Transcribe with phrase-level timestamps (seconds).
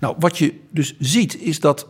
[0.00, 1.86] Nou, wat je dus ziet is dat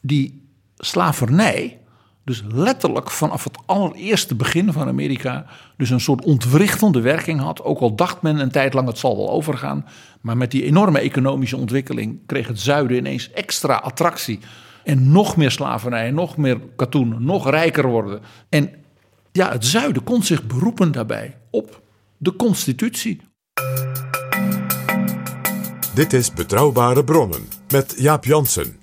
[0.00, 0.42] die
[0.76, 1.78] slavernij,
[2.24, 7.62] dus letterlijk vanaf het allereerste begin van Amerika, dus een soort ontwrichtende werking had.
[7.62, 9.86] Ook al dacht men een tijd lang het zal wel overgaan,
[10.20, 14.38] maar met die enorme economische ontwikkeling kreeg het zuiden ineens extra attractie.
[14.84, 18.20] En nog meer slavernij, nog meer katoen, nog rijker worden.
[18.48, 18.70] En
[19.32, 21.82] ja, het zuiden kon zich beroepen daarbij op
[22.16, 23.20] de constitutie,
[25.98, 28.78] Dit is Betrouwbare Bronnen met Jaap Jansen.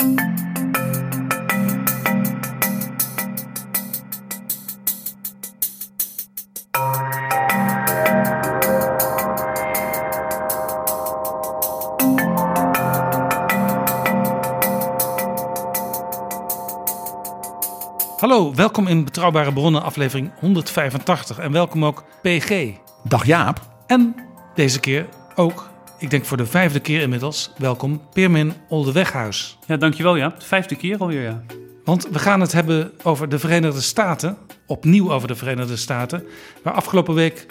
[18.18, 21.40] Hallo, welkom in Betrouwbare Bronnen, aflevering 185.
[21.40, 22.74] En welkom ook PG.
[23.04, 23.62] Dag Jaap.
[23.88, 24.16] En
[24.56, 29.58] deze keer ook, ik denk voor de vijfde keer inmiddels, welkom Peermin Oldeweghuis.
[29.68, 30.30] Ja, dankjewel ja.
[30.30, 31.44] De vijfde keer alweer ja.
[31.84, 36.24] Want we gaan het hebben over de Verenigde Staten, opnieuw over de Verenigde Staten,
[36.64, 37.46] waar afgelopen week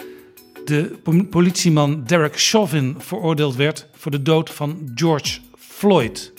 [0.65, 6.33] de po- politieman Derek Chauvin veroordeeld werd voor de dood van George Floyd.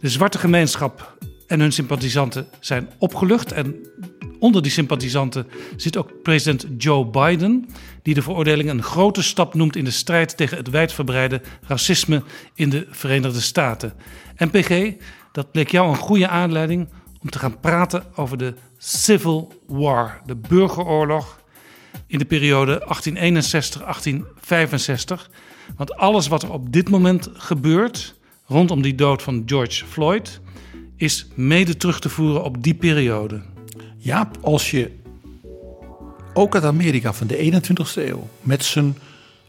[0.00, 3.52] De zwarte gemeenschap en hun sympathisanten zijn opgelucht.
[3.52, 3.76] En
[4.42, 7.68] onder die sympathisanten zit ook president Joe Biden,
[8.02, 12.22] die de veroordeling een grote stap noemt in de strijd tegen het wijdverbreide racisme
[12.54, 13.92] in de Verenigde Staten.
[14.36, 14.92] En PG,
[15.32, 16.88] dat bleek jou een goede aanleiding
[17.20, 21.40] om te gaan praten over de Civil War, de burgeroorlog
[22.06, 22.82] in de periode
[25.26, 25.30] 1861-1865.
[25.76, 28.14] Want alles wat er op dit moment gebeurt
[28.46, 30.40] rondom die dood van George Floyd
[30.96, 33.51] is mede terug te voeren op die periode.
[34.04, 34.90] Jaap, als je
[36.34, 38.96] ook het Amerika van de 21ste eeuw met zijn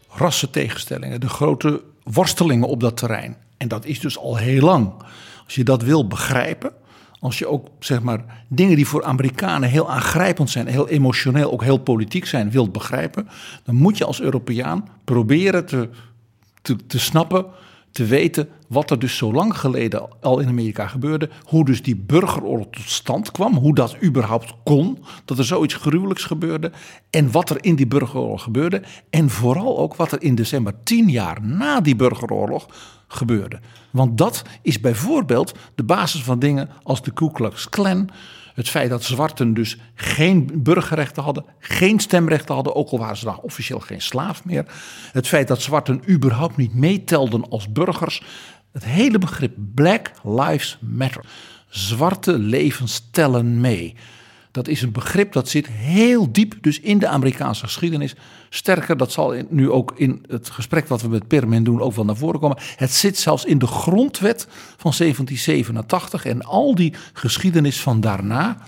[0.08, 4.92] rassentegenstellingen, de grote worstelingen op dat terrein, en dat is dus al heel lang,
[5.44, 6.72] als je dat wil begrijpen,
[7.20, 11.62] als je ook zeg maar dingen die voor Amerikanen heel aangrijpend zijn, heel emotioneel, ook
[11.62, 13.28] heel politiek zijn, wilt begrijpen,
[13.64, 15.88] dan moet je als Europeaan proberen te,
[16.62, 17.46] te, te snappen,
[17.94, 21.28] te weten wat er dus zo lang geleden al in Amerika gebeurde.
[21.44, 23.54] Hoe dus die burgeroorlog tot stand kwam.
[23.54, 24.98] Hoe dat überhaupt kon.
[25.24, 26.72] Dat er zoiets gruwelijks gebeurde.
[27.10, 28.82] En wat er in die burgeroorlog gebeurde.
[29.10, 32.66] En vooral ook wat er in december tien jaar na die burgeroorlog
[33.08, 33.60] gebeurde.
[33.90, 38.10] Want dat is bijvoorbeeld de basis van dingen als de Ku Klux Klan.
[38.54, 43.24] Het feit dat zwarten dus geen burgerrechten hadden, geen stemrechten hadden, ook al waren ze
[43.24, 44.64] dan officieel geen slaaf meer.
[45.12, 48.22] Het feit dat zwarten überhaupt niet meetelden als burgers.
[48.72, 51.24] Het hele begrip Black Lives Matter.
[51.68, 53.94] Zwarte levens tellen mee.
[54.54, 58.14] Dat is een begrip dat zit heel diep dus in de Amerikaanse geschiedenis.
[58.48, 62.04] Sterker, dat zal nu ook in het gesprek wat we met Permin doen ook wel
[62.04, 62.58] naar voren komen.
[62.76, 68.58] Het zit zelfs in de grondwet van 1787 en al die geschiedenis van daarna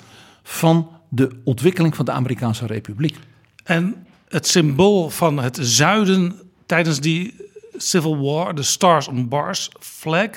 [0.42, 3.16] van de ontwikkeling van de Amerikaanse Republiek.
[3.64, 6.34] En het symbool van het zuiden
[6.66, 7.34] tijdens die
[7.76, 10.30] Civil War, de Stars on Bars flag,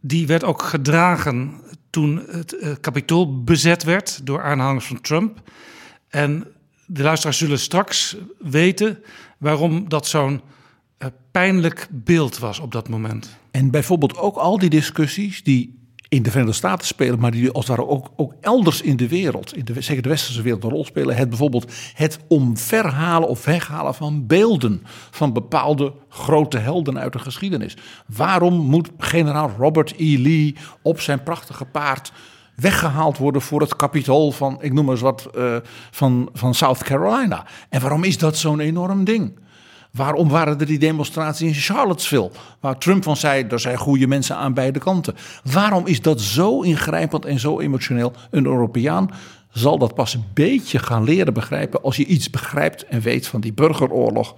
[0.00, 1.60] die werd ook gedragen
[1.94, 5.50] toen het eh, kapitool bezet werd door aanhangers van Trump.
[6.08, 6.46] En
[6.86, 9.02] de luisteraars zullen straks weten
[9.38, 10.40] waarom dat zo'n
[10.98, 13.36] eh, pijnlijk beeld was op dat moment.
[13.50, 15.83] En bijvoorbeeld ook al die discussies die
[16.14, 19.08] in de Verenigde Staten spelen, maar die als het ware ook, ook elders in de
[19.08, 21.16] wereld, in de, zeker de westerse wereld, een rol spelen.
[21.16, 27.76] Het bijvoorbeeld het omverhalen of weghalen van beelden van bepaalde grote helden uit de geschiedenis.
[28.06, 30.18] Waarom moet generaal Robert E.
[30.18, 32.12] Lee op zijn prachtige paard
[32.56, 35.56] weggehaald worden voor het kapitool van, ik noem maar eens wat, eh,
[35.90, 37.46] van, van South Carolina?
[37.68, 39.38] En waarom is dat zo'n enorm ding?
[39.94, 42.30] Waarom waren er die demonstraties in Charlottesville?
[42.60, 45.14] Waar Trump van zei, er zijn goede mensen aan beide kanten.
[45.52, 48.12] Waarom is dat zo ingrijpend en zo emotioneel?
[48.30, 49.10] Een Europeaan
[49.52, 53.40] zal dat pas een beetje gaan leren begrijpen als je iets begrijpt en weet van
[53.40, 54.34] die burgeroorlog,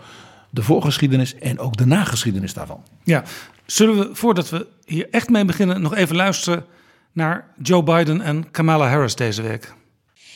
[0.51, 2.83] de voorgeschiedenis en ook de nageschiedenis daarvan.
[3.05, 3.25] Ja,
[3.67, 6.65] zullen we voordat we hier echt mee beginnen nog even luisteren
[7.13, 9.75] naar Joe Biden en Kamala Harris deze week?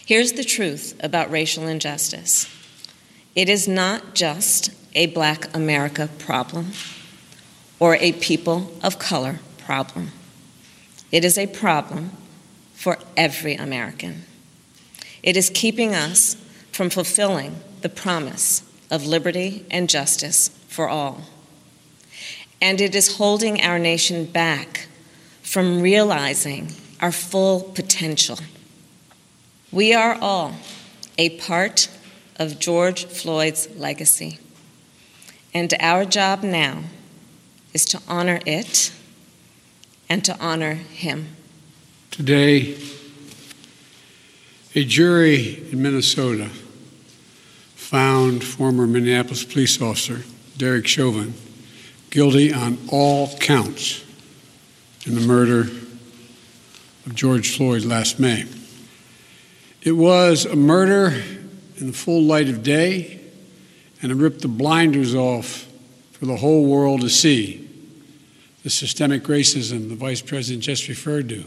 [0.05, 2.47] Here's the truth about racial injustice.
[3.33, 6.73] It is not just a black America problem
[7.79, 10.13] or a people of color problem.
[11.11, 12.13] It is a problem
[12.75, 14.23] for every American.
[15.23, 16.37] It is keeping us
[16.73, 21.23] from fulfilling the promise of liberty and justice for all.
[22.61, 24.89] And it is holding our nation back
[25.43, 28.39] from realizing our full potential.
[29.73, 30.55] We are all
[31.17, 31.89] a part
[32.37, 34.39] of George Floyd's legacy.
[35.53, 36.85] And our job now
[37.73, 38.93] is to honor it
[40.09, 41.37] and to honor him.
[42.11, 42.77] Today,
[44.75, 46.51] a jury in Minnesota
[47.75, 50.23] found former Minneapolis police officer
[50.57, 51.35] Derek Chauvin
[52.11, 54.05] guilty on all counts
[55.07, 55.63] in the murder
[57.07, 58.45] of George Floyd last May.
[59.83, 61.23] It was a murder
[61.79, 63.20] in the full light of day,
[64.03, 65.69] and it ripped the blinders off
[66.13, 67.67] for the whole world to see
[68.63, 71.45] the systemic racism the Vice President just referred to.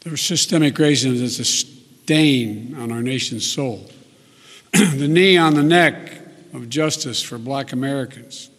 [0.00, 3.90] The systemic racism is a stain on our nation's soul.
[4.72, 6.12] the knee on the neck
[6.54, 8.50] of justice for black Americans.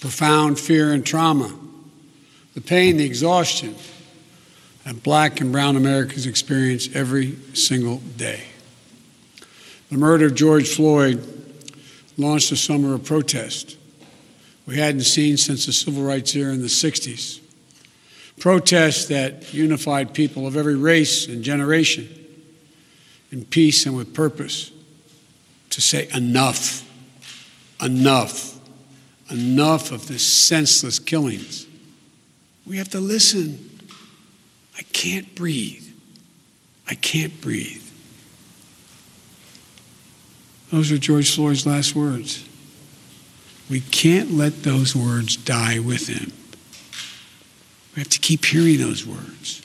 [0.00, 1.54] Profound fear and trauma.
[2.54, 3.76] The pain, the exhaustion
[4.84, 8.44] that black and brown Americans experience every single day.
[9.90, 11.39] The murder of George Floyd
[12.16, 13.76] launched a summer of protest
[14.70, 17.40] we hadn't seen since the civil rights era in the 60s.
[18.38, 22.08] Protests that unified people of every race and generation
[23.32, 24.70] in peace and with purpose
[25.70, 26.88] to say enough,
[27.82, 28.60] enough,
[29.28, 31.66] enough of this senseless killings.
[32.64, 33.80] We have to listen.
[34.78, 35.84] I can't breathe.
[36.88, 37.82] I can't breathe.
[40.70, 42.48] Those are George Floyd's last words.
[43.68, 46.32] We can't let those words die with him.
[47.94, 49.62] We have to keep hearing those words.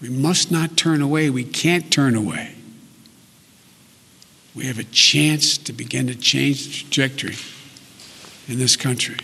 [0.00, 1.30] We must not turn away.
[1.30, 2.54] We can't turn away.
[4.54, 7.36] We have a chance to begin to change the trajectory
[8.46, 9.16] in this country.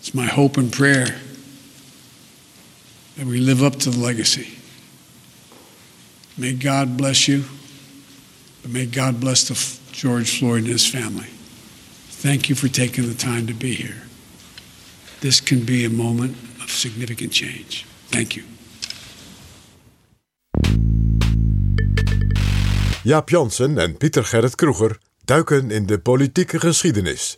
[0.00, 1.16] It's my hope and prayer
[3.16, 4.58] that we live up to the legacy.
[6.36, 7.44] May God bless you,
[8.66, 9.54] but may God bless the
[9.92, 11.28] George Floyd and his family.
[12.22, 14.02] Thank you for taking the time to be here.
[15.20, 17.84] This can be a moment of significant change.
[18.10, 18.44] Thank you.
[23.02, 27.34] Jaap Jansen en Pieter Gerrit Kroeger duiken in de politieke geschiedenis.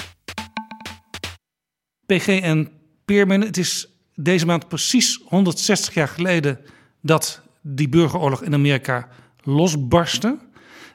[2.07, 2.69] PG en
[3.05, 6.59] Peermin, het is deze maand precies 160 jaar geleden
[7.03, 9.09] dat die burgeroorlog in Amerika
[9.43, 10.39] losbarstte.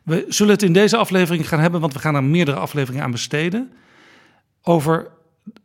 [0.03, 3.11] We zullen het in deze aflevering gaan hebben, want we gaan er meerdere afleveringen aan
[3.11, 3.71] besteden.
[4.61, 5.11] Over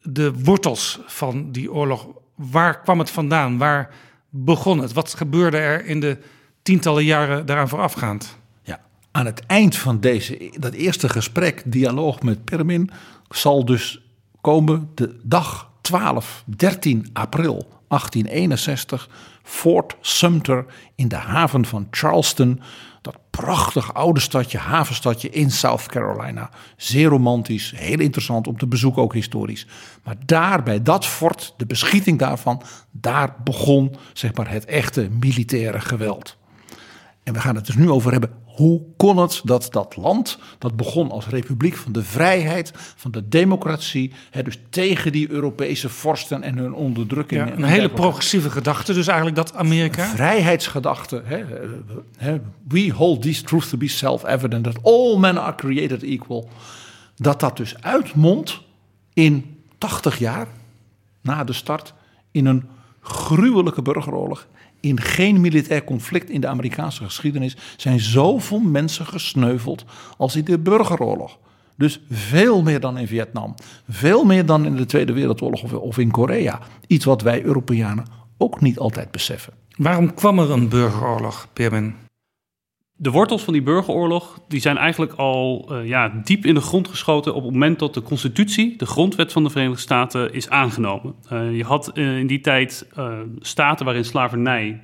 [0.03, 2.09] de wortels van die oorlog.
[2.35, 3.59] Waar kwam het vandaan?
[3.59, 3.95] Waar
[4.29, 4.93] begon het?
[4.93, 6.19] Wat gebeurde er in de
[6.63, 8.37] tientallen jaren daaraan voorafgaand?
[8.63, 8.81] Ja,
[9.11, 12.91] aan het eind van deze, dat eerste gesprek, dialoog met Permin,
[13.29, 14.03] zal dus
[14.41, 19.09] komen de dag 12, 13 april 1861,
[19.43, 20.65] Fort Sumter
[20.95, 22.61] in de haven van Charleston.
[23.09, 26.51] Dat prachtig oude stadje, havenstadje in South Carolina.
[26.77, 29.67] Zeer romantisch, heel interessant om te bezoeken, ook historisch.
[30.05, 35.81] Maar daar, bij dat fort, de beschieting daarvan, daar begon zeg maar, het echte militaire
[35.81, 36.37] geweld.
[37.23, 38.31] En we gaan het dus nu over hebben.
[38.59, 43.29] Hoe kon het dat dat land, dat begon als republiek van de vrijheid, van de
[43.29, 47.49] democratie, hè, dus tegen die Europese vorsten en hun onderdrukking.
[47.49, 50.03] Ja, een hele progressieve gedachte, dus eigenlijk dat Amerika.
[50.05, 51.23] Een vrijheidsgedachte.
[51.25, 51.45] Hè,
[52.17, 56.49] hè, we hold this truth to be self-evident, that all men are created equal.
[57.17, 58.61] Dat dat dus uitmondt
[59.13, 60.47] in 80 jaar
[61.21, 61.95] na de start
[62.31, 62.69] in een
[63.01, 64.47] gruwelijke burgeroorlog
[64.81, 69.85] in geen militair conflict in de Amerikaanse geschiedenis zijn zoveel mensen gesneuveld
[70.17, 71.39] als in de burgeroorlog.
[71.77, 73.55] Dus veel meer dan in Vietnam,
[73.89, 76.61] veel meer dan in de Tweede Wereldoorlog of in Korea.
[76.87, 78.07] Iets wat wij Europeanen
[78.37, 79.53] ook niet altijd beseffen.
[79.77, 81.95] Waarom kwam er een burgeroorlog, Pirmin?
[83.01, 86.89] De wortels van die burgeroorlog die zijn eigenlijk al uh, ja, diep in de grond
[86.89, 91.15] geschoten op het moment dat de constitutie, de grondwet van de Verenigde Staten, is aangenomen.
[91.33, 92.87] Uh, je had uh, in die tijd
[93.41, 94.81] staten waarin slavernij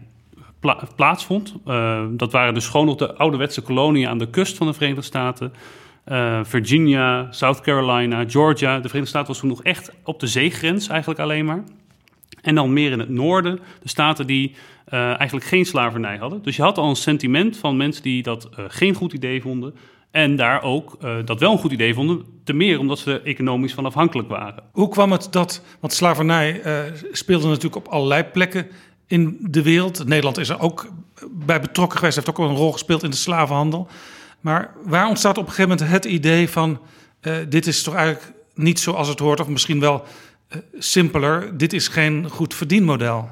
[0.61, 1.54] pla plaatsvond.
[2.11, 5.52] dat waren dus gewoon nog de ouderwetse koloniën aan de kust van de Verenigde Staten.
[6.42, 8.75] Virginia, South Carolina, Georgia.
[8.75, 11.64] De Verenigde Staten was toen nog echt op de zeegrens eigenlijk alleen maar.
[12.42, 14.54] En dan meer in het noorden, de staten die
[14.93, 16.43] uh, eigenlijk geen slavernij hadden.
[16.43, 19.75] Dus je had al een sentiment van mensen die dat uh, geen goed idee vonden.
[20.11, 23.75] En daar ook uh, dat wel een goed idee vonden, te meer omdat ze economisch
[23.75, 24.62] van afhankelijk waren.
[24.73, 26.62] Hoe kwam het dat, want slavernij
[27.12, 28.67] speelde natuurlijk op allerlei plekken
[29.07, 30.07] in de wereld.
[30.07, 30.88] Nederland is er ook
[31.31, 33.88] bij betrokken geweest, heeft ook een rol gespeeld in de slavenhandel.
[34.41, 36.81] Maar waar ontstaat op een gegeven moment het idee van:
[37.49, 40.05] dit is toch eigenlijk niet zoals het hoort, of misschien wel
[40.79, 43.29] simpeler, dit is geen goed verdienmodel?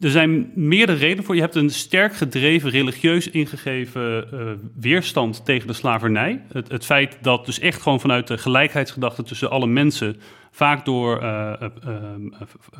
[0.00, 1.34] Er zijn meerdere redenen voor.
[1.34, 4.40] Je hebt een sterk gedreven, religieus ingegeven uh,
[4.80, 6.42] weerstand tegen de slavernij.
[6.52, 11.22] Het, het, feit dat dus echt gewoon vanuit de gelijkheidsgedachte tussen alle mensen, vaak door
[11.22, 11.52] uh,
[11.86, 11.96] uh,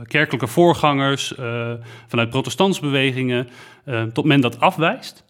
[0.07, 1.33] kerkelijke voorgangers,
[2.07, 3.49] vanuit protestansbewegingen,
[4.13, 5.25] tot men dat afwijst.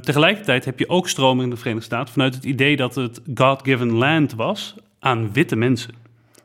[0.00, 3.92] tegelijkertijd heb je ook stroming in de Verenigde Staten vanuit het idee dat het God-given
[3.92, 5.94] land was aan witte mensen.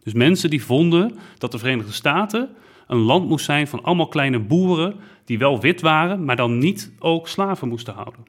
[0.04, 2.50] Dus mensen die vonden dat de Verenigde Staten
[2.88, 6.92] een land moest zijn van allemaal kleine boeren die wel wit waren, maar dan niet
[7.00, 8.26] ook slaven moesten houden.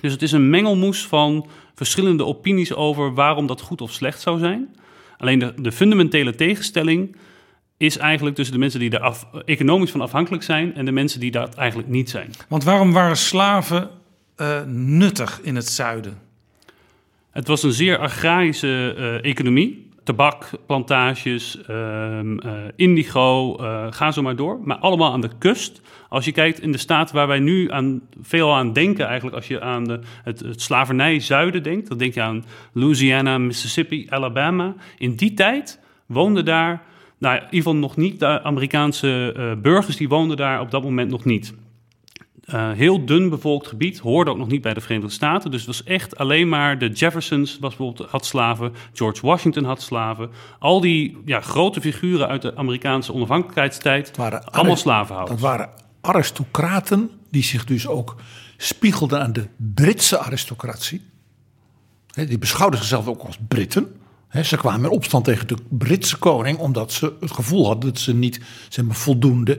[0.00, 4.38] Dus het is een mengelmoes van verschillende opinies over waarom dat goed of slecht zou
[4.38, 4.76] zijn.
[5.18, 7.16] Alleen de, de fundamentele tegenstelling
[7.76, 11.20] is eigenlijk tussen de mensen die er af, economisch van afhankelijk zijn en de mensen
[11.20, 12.30] die dat eigenlijk niet zijn.
[12.48, 13.90] Want waarom waren slaven
[14.36, 16.18] uh, nuttig in het zuiden?
[17.30, 24.36] Het was een zeer agrarische uh, economie tabakplantages, um, uh, indigo, uh, ga zo maar
[24.36, 24.60] door.
[24.64, 25.80] Maar allemaal aan de kust.
[26.08, 29.46] Als je kijkt in de staten waar wij nu aan, veel aan denken, eigenlijk als
[29.46, 34.74] je aan de, het, het slavernij zuiden denkt, dan denk je aan Louisiana, Mississippi, Alabama.
[34.98, 36.82] In die tijd woonden daar,
[37.18, 40.82] nou, in ieder geval nog niet de Amerikaanse uh, burgers, die woonden daar op dat
[40.82, 41.54] moment nog niet.
[42.44, 45.50] Uh, heel dun bevolkt gebied, hoorde ook nog niet bij de Verenigde Staten.
[45.50, 49.82] Dus het was echt alleen maar de Jeffersons was bijvoorbeeld, had slaven, George Washington had
[49.82, 50.30] slaven.
[50.58, 55.40] Al die ja, grote figuren uit de Amerikaanse onafhankelijkheidstijd, waren allemaal slavenhouders.
[55.40, 55.70] Dat waren
[56.00, 58.16] aristocraten die zich dus ook
[58.56, 61.02] spiegelden aan de Britse aristocratie.
[62.10, 63.94] He, die beschouwden zichzelf ook als Britten.
[64.28, 68.00] He, ze kwamen in opstand tegen de Britse koning omdat ze het gevoel hadden dat
[68.00, 69.58] ze niet zeg maar, voldoende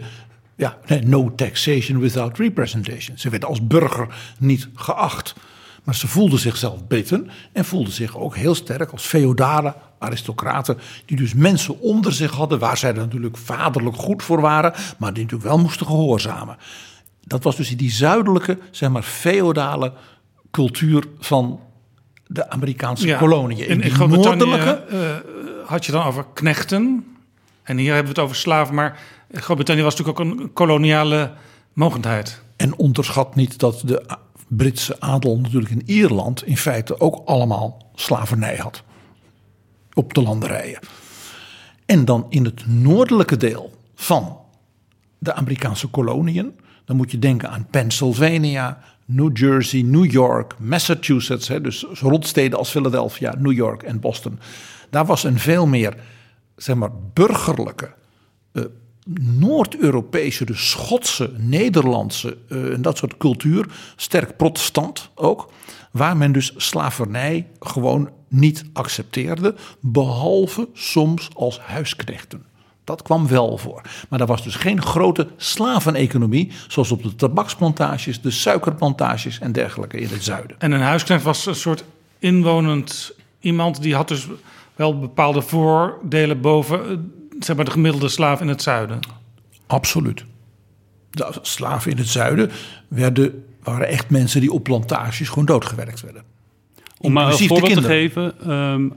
[0.61, 3.17] ja, no taxation without representation.
[3.17, 5.35] Ze werden als burger niet geacht.
[5.83, 10.77] Maar ze voelden zichzelf Britten en voelden zich ook heel sterk als feodale aristocraten.
[11.05, 14.73] Die dus mensen onder zich hadden waar zij er natuurlijk vaderlijk goed voor waren.
[14.97, 16.57] Maar die natuurlijk wel moesten gehoorzamen.
[17.23, 19.93] Dat was dus die zuidelijke, zeg maar, feodale
[20.51, 21.59] cultuur van
[22.27, 23.67] de Amerikaanse ja, koloniën.
[23.67, 24.83] In, in noordelijke...
[24.91, 25.15] Uh,
[25.65, 27.05] had je dan over knechten.
[27.63, 28.75] En hier hebben we het over slaven.
[28.75, 28.99] Maar
[29.31, 31.31] Groot-Brittannië was natuurlijk ook een koloniale
[31.73, 32.41] mogendheid.
[32.55, 38.55] En onderschat niet dat de Britse adel natuurlijk in Ierland in feite ook allemaal slavernij
[38.55, 38.83] had.
[39.93, 40.79] Op de landerijen.
[41.85, 44.37] En dan in het noordelijke deel van
[45.17, 46.59] de Amerikaanse koloniën.
[46.85, 51.47] Dan moet je denken aan Pennsylvania, New Jersey, New York, Massachusetts.
[51.47, 54.39] Hè, dus rondsteden als Philadelphia, New York en Boston.
[54.89, 55.95] Daar was een veel meer
[56.55, 57.93] zeg maar, burgerlijke
[58.53, 58.65] uh,
[59.21, 63.65] Noord-Europese, de Schotse, Nederlandse uh, en dat soort cultuur,
[63.95, 65.51] sterk protestant ook,
[65.91, 72.43] waar men dus slavernij gewoon niet accepteerde, behalve soms als huisknechten.
[72.83, 73.81] Dat kwam wel voor.
[74.09, 79.99] Maar er was dus geen grote slaveneconomie, zoals op de tabaksplantages, de suikerplantages en dergelijke
[79.99, 80.55] in het zuiden.
[80.59, 81.83] En een huisknecht was een soort
[82.19, 84.27] inwonend iemand die had dus
[84.75, 87.11] wel bepaalde voordelen boven
[87.45, 88.99] zeg maar, de gemiddelde slaaf in het zuiden?
[89.67, 90.25] Absoluut.
[91.09, 92.51] De slaven in het zuiden
[92.87, 96.23] werden, waren echt mensen die op plantages gewoon doodgewerkt werden.
[96.99, 98.51] Om maar een voorbeeld te geven.
[98.51, 98.93] Um,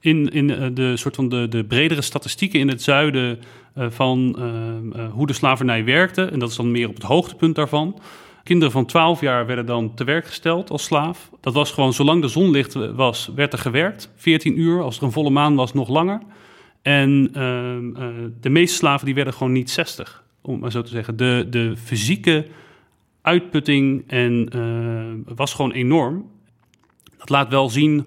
[0.00, 3.38] in, in eh, de soort van de, de bredere statistieken in het zuiden
[3.78, 4.36] uh, van
[4.96, 6.24] uh, hoe de slavernij werkte.
[6.24, 8.00] En dat is dan meer op het hoogtepunt daarvan.
[8.42, 11.30] Kinderen van 12 jaar werden dan te werk gesteld als slaaf.
[11.40, 14.10] Dat was gewoon zolang de zon licht was, werd er gewerkt.
[14.16, 16.20] 14 uur, als er een volle maan was, nog langer.
[16.88, 18.08] En ehm, eh,
[18.40, 21.16] de meeste slaven die werden gewoon niet 60, om maar zo te zeggen.
[21.16, 22.46] De, de fysieke
[23.22, 26.30] uitputting en, uh, was gewoon enorm.
[27.18, 28.06] Dat laat wel zien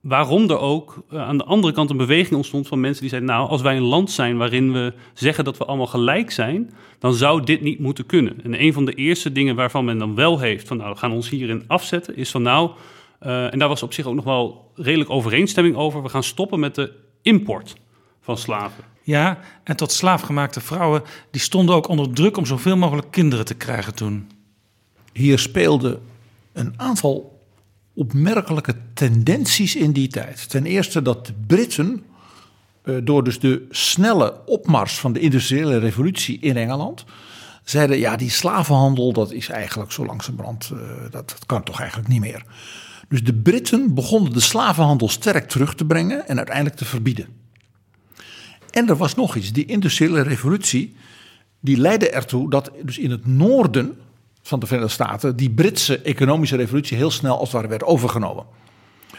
[0.00, 3.30] waarom er ook eh, aan de andere kant een beweging ontstond van mensen die zeiden:
[3.30, 7.14] Nou, als wij een land zijn waarin we zeggen dat we allemaal gelijk zijn, dan
[7.14, 8.44] zou dit niet moeten kunnen.
[8.44, 11.12] En een van de eerste dingen waarvan men dan wel heeft van: Nou, we gaan
[11.12, 12.70] ons hierin afzetten, is van nou.
[13.18, 16.02] eh, en daar was op zich ook nog wel redelijk overeenstemming over.
[16.02, 17.76] We gaan stoppen met de import
[18.20, 18.84] van slaven.
[19.02, 23.54] Ja, en tot slaafgemaakte vrouwen, die stonden ook onder druk om zoveel mogelijk kinderen te
[23.54, 24.30] krijgen toen.
[25.12, 26.00] Hier speelde
[26.52, 27.42] een aantal
[27.94, 30.48] opmerkelijke tendenties in die tijd.
[30.48, 32.04] Ten eerste dat de Britten,
[32.82, 37.04] eh, door dus de snelle opmars van de industriële revolutie in Engeland,
[37.64, 42.08] zeiden: ja, die slavenhandel, dat is eigenlijk zo langzamerhand, uh, dat, dat kan toch eigenlijk
[42.08, 42.44] niet meer.
[43.14, 47.26] Dus de Britten begonnen de slavenhandel sterk terug te brengen en uiteindelijk te verbieden.
[48.70, 50.96] En er was nog iets, die industriële revolutie,
[51.60, 53.98] die leidde ertoe dat dus in het noorden
[54.42, 58.44] van de Verenigde Staten die Britse economische revolutie heel snel als het ware werd overgenomen.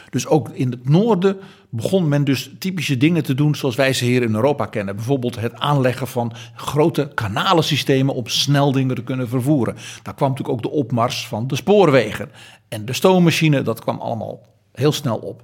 [0.10, 1.38] Dus ook in het noorden
[1.70, 4.96] begon men dus typische dingen te doen zoals wij ze hier in Europa kennen.
[4.96, 9.76] Bijvoorbeeld het aanleggen van grote kanalensystemen om snel dingen te kunnen vervoeren.
[10.04, 12.32] Daar kwam natuurlijk ook de opmars van de spoorwegen.
[12.68, 15.44] En de stoommachine, dat kwam allemaal heel snel op.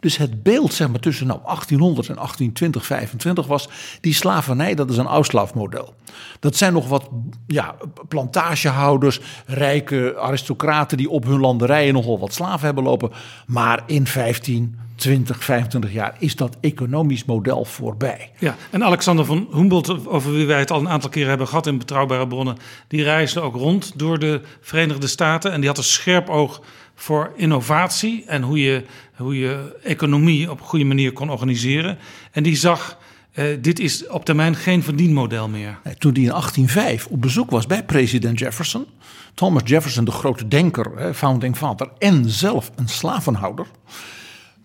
[0.00, 3.68] Dus het beeld zeg maar, tussen nou, 1800 en 1820, 25 was
[4.00, 5.94] die slavernij, dat is een Auslaafmodel.
[6.40, 7.08] Dat zijn nog wat
[7.46, 7.74] ja,
[8.08, 13.10] plantagehouders, rijke aristocraten die op hun landerijen nogal wat slaven hebben lopen.
[13.46, 18.30] Maar in 15, 20, 25 jaar is dat economisch model voorbij.
[18.38, 21.66] Ja, en Alexander van Humboldt, over wie wij het al een aantal keren hebben gehad
[21.66, 22.56] in betrouwbare bronnen,
[22.88, 26.60] die reisde ook rond door de Verenigde Staten en die had een scherp oog
[26.94, 28.84] voor innovatie en hoe je,
[29.18, 31.98] hoe je economie op een goede manier kon organiseren.
[32.32, 32.98] En die zag,
[33.32, 35.78] eh, dit is op termijn geen verdienmodel meer.
[35.98, 38.86] Toen hij in 1805 op bezoek was bij president Jefferson,
[39.34, 43.66] Thomas Jefferson, de grote denker, founding father, en zelf een slavenhouder.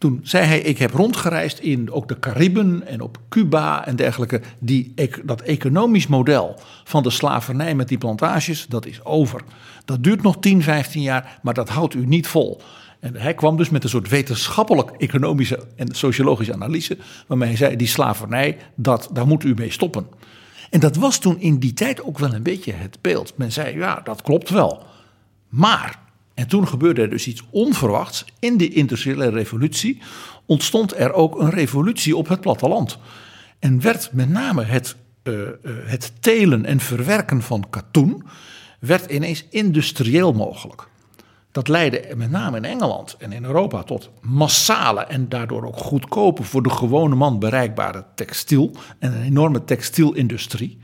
[0.04, 4.42] Toen zei hij: Ik heb rondgereisd in ook de Cariben en op Cuba en dergelijke.
[4.60, 4.94] Die,
[5.24, 9.42] dat economisch model van de slavernij met die plantages, dat is over.
[9.86, 12.62] Dat duurt nog 10, 15 jaar, maar dat houdt u niet vol.
[13.04, 16.98] En hij kwam dus met een soort wetenschappelijk-economische en sociologische analyse.
[17.28, 20.08] Waarmee hij zei: Die slavernij, dat, daar moet u mee stoppen.
[20.70, 23.34] En dat was toen in die tijd ook wel een beetje het beeld.
[23.36, 24.84] Men zei: Ja, dat klopt wel.
[25.50, 26.00] Maar
[26.34, 28.26] en toen gebeurde er dus iets onverwachts.
[28.40, 30.02] In de industriële revolutie
[30.46, 32.98] ontstond er ook een revolutie op het platteland.
[33.60, 35.48] En werd met name het, uh, uh,
[35.86, 38.24] het telen en verwerken van katoen
[38.80, 40.92] werd ineens industrieel mogelijk.
[41.54, 46.44] Dat leidde met name in Engeland en in Europa tot massale en daardoor ook goedkope
[46.44, 50.80] voor de gewone man bereikbare textiel en een enorme textielindustrie.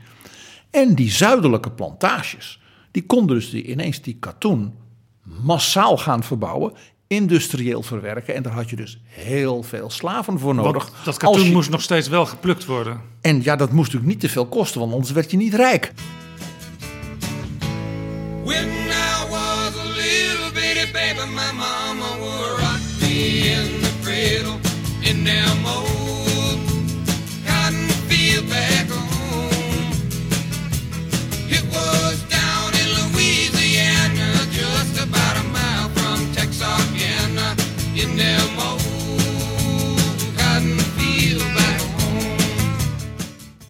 [0.70, 4.74] En die zuidelijke plantages, die konden dus die, ineens die katoen
[5.22, 6.72] massaal gaan verbouwen,
[7.06, 8.34] industrieel verwerken.
[8.34, 10.84] En daar had je dus heel veel slaven voor nodig.
[10.84, 11.52] Want dat katoen je...
[11.52, 13.00] moest nog steeds wel geplukt worden.
[13.20, 15.92] En ja, dat moest natuurlijk niet te veel kosten, want anders werd je niet rijk.
[21.20, 24.60] Baby, my mama would rock me in the cradle
[25.02, 25.99] in them old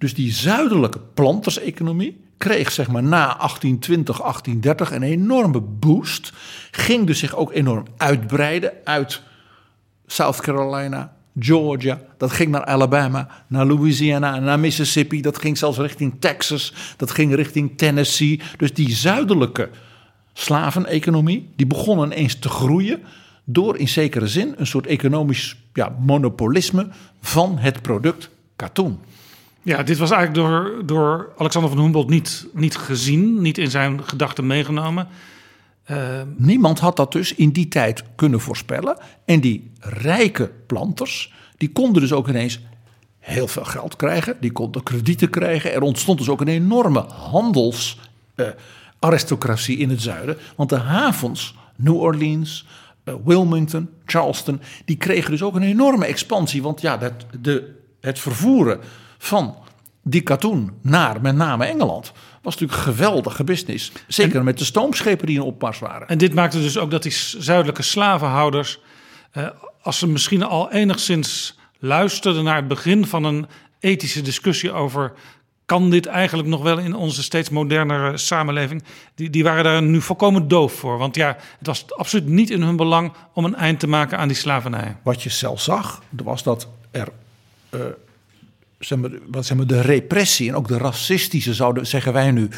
[0.00, 6.32] Dus die zuidelijke planterseconomie kreeg zeg maar na 1820, 1830 een enorme boost.
[6.70, 9.22] Ging dus zich ook enorm uitbreiden uit
[10.06, 12.00] South Carolina, Georgia.
[12.16, 15.20] Dat ging naar Alabama, naar Louisiana, naar Mississippi.
[15.20, 16.74] Dat ging zelfs richting Texas.
[16.96, 18.40] Dat ging richting Tennessee.
[18.56, 19.70] Dus die zuidelijke
[20.32, 23.02] slaveneconomie, die begon ineens te groeien
[23.44, 26.88] door in zekere zin een soort economisch ja, monopolisme
[27.20, 28.98] van het product katoen.
[29.62, 34.04] Ja, dit was eigenlijk door, door Alexander van Humboldt niet, niet gezien, niet in zijn
[34.04, 35.08] gedachten meegenomen.
[35.90, 38.98] Uh, Niemand had dat dus in die tijd kunnen voorspellen.
[39.24, 42.60] En die rijke planters, die konden dus ook ineens
[43.18, 44.36] heel veel geld krijgen.
[44.40, 45.72] Die konden kredieten krijgen.
[45.72, 50.36] Er ontstond dus ook een enorme handelsaristocratie uh, in het zuiden.
[50.56, 52.66] Want de havens, New Orleans,
[53.04, 56.62] uh, Wilmington, Charleston, die kregen dus ook een enorme expansie.
[56.62, 58.80] Want ja, dat, de, het vervoeren
[59.22, 59.56] van
[60.02, 63.92] die katoen naar met name Engeland was natuurlijk geweldige business.
[64.06, 66.08] Zeker en, met de stoomschepen die in opmars waren.
[66.08, 68.80] En dit maakte dus ook dat die zuidelijke slavenhouders,
[69.30, 69.46] eh,
[69.82, 73.46] als ze misschien al enigszins luisterden naar het begin van een
[73.80, 75.12] ethische discussie over
[75.64, 78.82] kan dit eigenlijk nog wel in onze steeds modernere samenleving?
[79.14, 80.98] Die, die waren daar nu volkomen doof voor.
[80.98, 84.28] Want ja, het was absoluut niet in hun belang om een eind te maken aan
[84.28, 84.96] die slavernij.
[85.02, 87.08] Wat je zelf zag, was dat er
[87.70, 87.80] eh,
[88.80, 92.48] zeg maar, wat zeg maar, de repressie en ook de racistische, zouden, zeggen wij nu,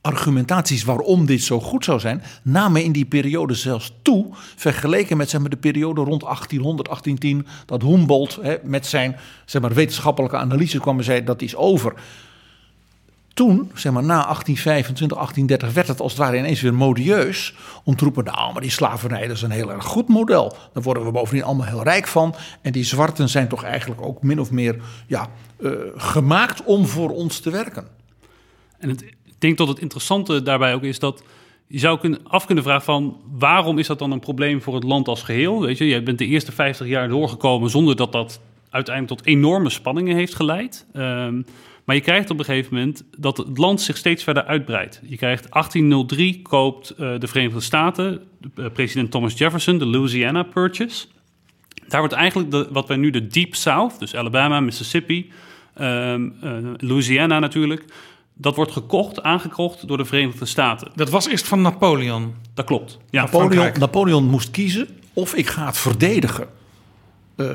[0.00, 5.30] argumentaties waarom dit zo goed zou zijn, namen in die periode zelfs toe, vergeleken met
[5.30, 10.36] zeg maar, de periode rond 1800, 1810, dat Humboldt hè, met zijn zeg maar, wetenschappelijke
[10.36, 11.94] analyse kwam en zei dat is over.
[13.34, 17.96] Toen, zeg maar na 1825, 1830, werd het als het ware ineens weer modieus om
[17.96, 20.56] te roepen, nou, maar die slavernij dat is een heel erg goed model.
[20.72, 22.34] Daar worden we bovendien allemaal heel rijk van.
[22.60, 27.10] En die zwarten zijn toch eigenlijk ook min of meer ja, eh, gemaakt om voor
[27.10, 27.86] ons te werken.
[28.78, 31.22] En ik denk dat het interessante daarbij ook is dat
[31.66, 34.84] je zou kunnen, af kunnen vragen van waarom is dat dan een probleem voor het
[34.84, 35.60] land als geheel?
[35.60, 38.40] Weet je, je bent de eerste 50 jaar doorgekomen zonder dat dat
[38.70, 40.86] uiteindelijk tot enorme spanningen heeft geleid.
[40.92, 41.42] Ehm,
[41.90, 45.00] maar je krijgt op een gegeven moment dat het land zich steeds verder uitbreidt.
[45.02, 48.22] Je krijgt 1803 koopt eh, de Verenigde Staten,
[48.54, 51.06] eh, president Thomas Jefferson, de Louisiana Purchase.
[51.88, 55.30] Daar wordt eigenlijk de, wat wij nu de Deep South, dus Alabama, Mississippi,
[55.74, 57.84] ehm, eh, Louisiana natuurlijk,
[58.34, 60.90] dat wordt gekocht, aangekocht door de Verenigde Staten.
[60.94, 62.34] Dat was eerst van Napoleon.
[62.54, 62.98] Dat klopt.
[63.10, 63.72] Ja, Napoleon.
[63.78, 66.48] Napoleon moest kiezen of ik ga het verdedigen.
[67.36, 67.46] eh,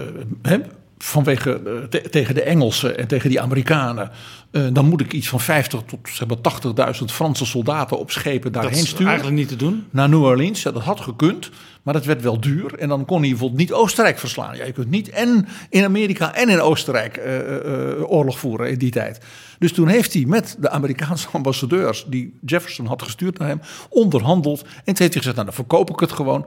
[0.41, 0.57] hè,
[0.97, 4.11] vanwege eh, te- tegen de Engelsen en tegen die Amerikanen.
[4.51, 6.37] Eh, dan moet ik iets van 50 tot zeg maar,
[6.97, 9.07] 80.000 Franse soldaten op schepen Dat daarheen is sturen.
[9.07, 9.85] eigenlijk niet te doen.
[9.89, 10.61] Naar New Orleans.
[10.63, 11.49] Ja, dat had gekund,
[11.83, 12.73] maar dat werd wel duur.
[12.79, 14.57] En dan kon hij bijvoorbeeld niet Oostenrijk verslaan.
[14.57, 17.33] Ja, je kunt niet en in Amerika en in Oostenrijk eh,
[18.11, 19.19] oorlog voeren in die tijd.
[19.59, 24.61] Dus toen heeft hij met de Amerikaanse ambassadeurs die Jefferson had gestuurd naar hem onderhandeld.
[24.61, 26.45] En toen heeft hij gezegd, nou dan verkoop ik het gewoon.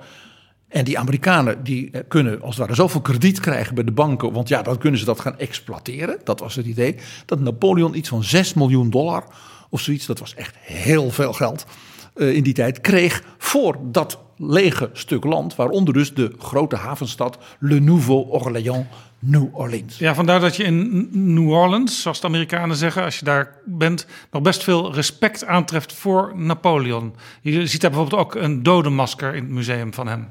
[0.68, 4.32] En die Amerikanen die eh, kunnen als het ware zoveel krediet krijgen bij de banken.
[4.32, 6.18] Want ja, dan kunnen ze dat gaan exploiteren.
[6.24, 6.96] Dat was het idee.
[7.26, 9.24] Dat Napoleon iets van 6 miljoen dollar
[9.70, 10.06] of zoiets.
[10.06, 11.66] Dat was echt heel veel geld
[12.14, 12.80] eh, in die tijd.
[12.80, 15.56] Kreeg voor dat lege stuk land.
[15.56, 18.86] Waaronder dus de grote havenstad Le Nouveau Orléans,
[19.18, 19.98] New Orleans.
[19.98, 24.06] Ja, vandaar dat je in New Orleans, zoals de Amerikanen zeggen, als je daar bent,
[24.30, 27.14] nog best veel respect aantreft voor Napoleon.
[27.40, 30.28] Je ziet daar bijvoorbeeld ook een dodenmasker in het museum van hem.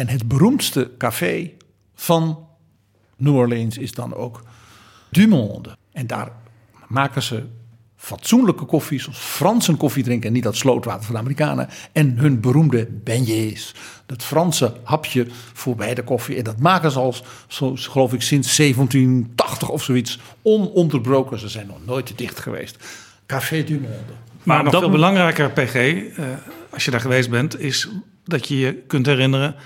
[0.00, 1.50] En het beroemdste café
[1.94, 2.46] van
[3.16, 4.42] New Orleans is dan ook
[5.10, 5.76] Du Monde.
[5.92, 6.32] En daar
[6.86, 7.42] maken ze
[7.96, 11.68] fatsoenlijke koffie, zoals Fransen koffie drinken en niet dat slootwater van de Amerikanen.
[11.92, 13.74] En hun beroemde beignets,
[14.06, 16.36] dat Franse hapje voorbij de koffie.
[16.36, 17.14] En dat maken ze al,
[17.48, 21.38] zo, geloof ik, sinds 1780 of zoiets, ononderbroken.
[21.38, 22.76] Ze zijn nog nooit dicht geweest.
[23.26, 24.12] Café Du Monde.
[24.42, 26.26] Maar nog dat veel belangrijker, PG, eh,
[26.70, 27.88] als je daar geweest bent, is
[28.24, 29.56] dat je je kunt herinneren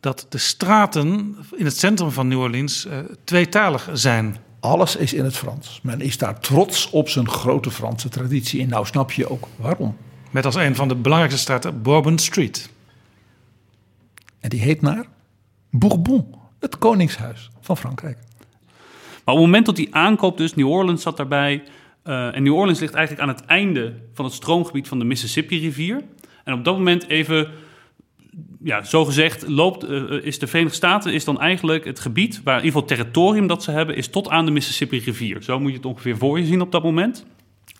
[0.00, 4.36] dat de straten in het centrum van New Orleans eh, tweetalig zijn.
[4.60, 5.80] Alles is in het Frans.
[5.82, 8.62] Men is daar trots op zijn grote Franse traditie.
[8.62, 9.96] En nou snap je ook waarom.
[10.30, 12.70] Met als een van de belangrijkste straten Bourbon Street.
[14.40, 15.04] En die heet naar
[15.70, 18.18] Bourbon, het koningshuis van Frankrijk.
[19.24, 21.62] Maar op het moment dat hij aankoopt, dus New Orleans zat daarbij.
[22.02, 26.04] eh, en New Orleans ligt eigenlijk aan het einde van het stroomgebied van de Mississippi-rivier.
[26.44, 27.50] En op dat moment even,
[28.68, 32.58] ja, zo gezegd, loopt, eh, is de Verenigde Staten is dan eigenlijk het gebied waar
[32.58, 35.42] in ieder geval het territorium dat ze hebben, is tot aan de Mississippi-rivier.
[35.42, 37.24] Zo moet je het ongeveer voor je zien op dat moment.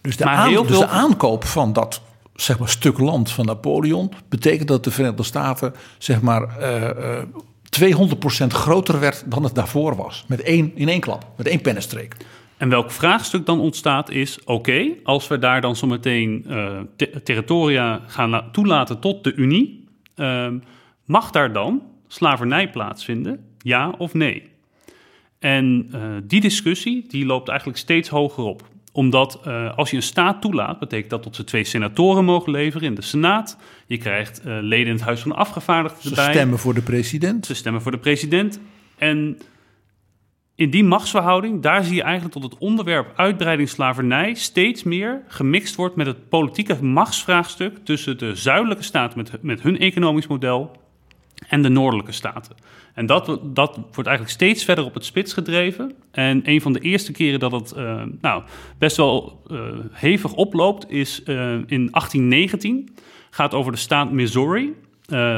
[0.01, 2.03] Dus de, Maar aan- heel dus veel- de aankoop van dat
[2.35, 7.25] zeg maar, stuk land van Napoleon betekent dat de Verenigde Staten zeg maar, eh, eh,
[7.63, 10.25] 200% groter werd dan het daarvoor was.
[10.29, 12.17] Met één, in één klap, met één pennenstreek.
[12.57, 18.01] En welk vraagstuk dan ontstaat is: oké, als we daar dan zometeen eh te- territoria
[18.07, 20.59] gaan la- toelaten tot de Unie, ehm,
[21.09, 23.45] mag daar dan slavernij plaatsvinden?
[23.59, 24.51] Ja of nee?
[25.39, 28.69] En eh, die discussie die loopt eigenlijk steeds hoger op.
[28.93, 32.89] Omdat eh, als je een staat toelaat, betekent dat dat ze twee senatoren mogen leveren
[32.89, 33.59] in de Senaat.
[33.87, 36.33] Je krijgt eh, leden in het Huis van Afgevaardigden Ze erbij.
[36.33, 37.47] stemmen voor de president.
[37.47, 38.61] Ze stemmen voor de president.
[38.99, 39.39] En
[40.55, 45.75] in die machtsverhouding, daar zie je eigenlijk tot het onderwerp uitbreiding slavernij steeds meer gemixt
[45.75, 50.77] wordt met het politieke machtsvraagstuk tussen de zuidelijke staten met, met hun economisch model
[51.49, 52.57] en de noordelijke staten.
[52.99, 55.93] En dat, dat wordt eigenlijk steeds verder op het spits gedreven.
[56.11, 58.43] En een van de eerste keren dat het eh, nou,
[58.79, 59.59] best wel eh,
[59.93, 62.89] hevig oploopt is eh, in 1819.
[63.31, 64.75] Gaat over de staat Missouri.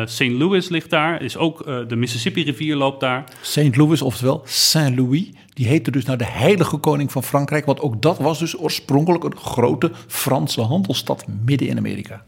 [0.04, 0.20] St.
[0.20, 3.24] Louis ligt daar, is ook de Mississippi-rivier loopt daar.
[3.40, 3.76] St.
[3.76, 7.66] Louis, oftewel Saint-Louis, die heette dus naar de heilige koning van Frankrijk.
[7.66, 12.24] Want ook dat was dus oorspronkelijk een grote Franse handelsstad midden in Amerika.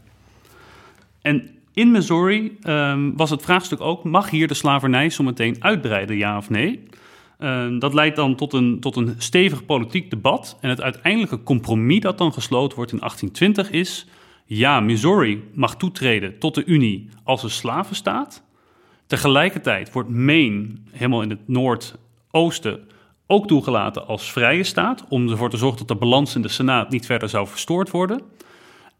[1.21, 6.37] En in Missouri ehm, was het vraagstuk ook: mag hier de slavernij zometeen uitbreiden, ja
[6.37, 6.83] of nee?
[7.39, 10.57] Uh, dat leidt dan tot een, tot een stevig politiek debat.
[10.61, 14.07] En het uiteindelijke compromis dat dan gesloten wordt in 1820 is...
[14.45, 18.43] ja, Missouri mag toetreden tot de Unie als een slavenstaat.
[19.07, 22.79] Tegelijkertijd wordt Maine, helemaal in het noordoosten...
[23.27, 25.05] ook toegelaten als vrije staat...
[25.09, 28.21] om ervoor te zorgen dat de balans in de Senaat niet verder zou verstoord worden.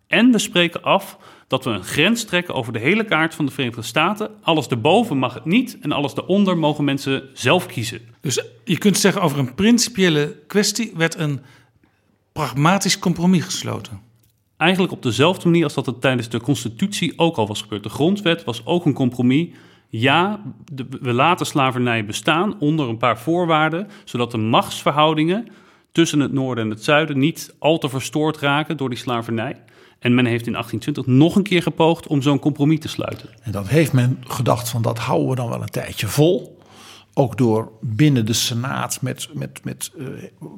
[0.07, 1.17] En we spreken af
[1.53, 4.29] dat we een grens trekken over de hele kaart van de Verenigde Staten.
[4.41, 8.01] Alles erboven mag het niet en alles eronder mogen mensen zelf kiezen.
[8.21, 11.41] Dus je kunt zeggen over een principiële kwestie werd een
[12.31, 14.01] pragmatisch compromis gesloten.
[14.57, 17.83] Eigenlijk op dezelfde manier als dat het tijdens de Constitutie ook al was gebeurd.
[17.83, 19.47] De grondwet was ook een compromis.
[19.89, 25.47] Ja, de, we laten slavernij bestaan onder een paar voorwaarden, zodat de machtsverhoudingen
[25.91, 29.55] tussen het noorden en het zuiden niet al te verstoord raken door die slavernij.
[30.03, 33.29] En men heeft in 1820 nog een keer gepoogd om zo'n compromis te sluiten.
[33.41, 36.57] En dat heeft men gedacht van dat houden we dan wel een tijdje vol.
[37.13, 40.07] Ook door binnen de Senaat met, met, met uh,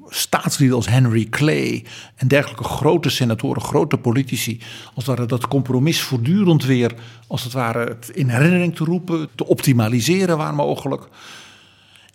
[0.08, 4.62] staatslieden als Henry Clay en dergelijke grote senatoren, grote politici.
[4.94, 6.94] Als het ware dat compromis voortdurend weer,
[7.28, 11.08] als het ware, in herinnering te roepen, te optimaliseren waar mogelijk.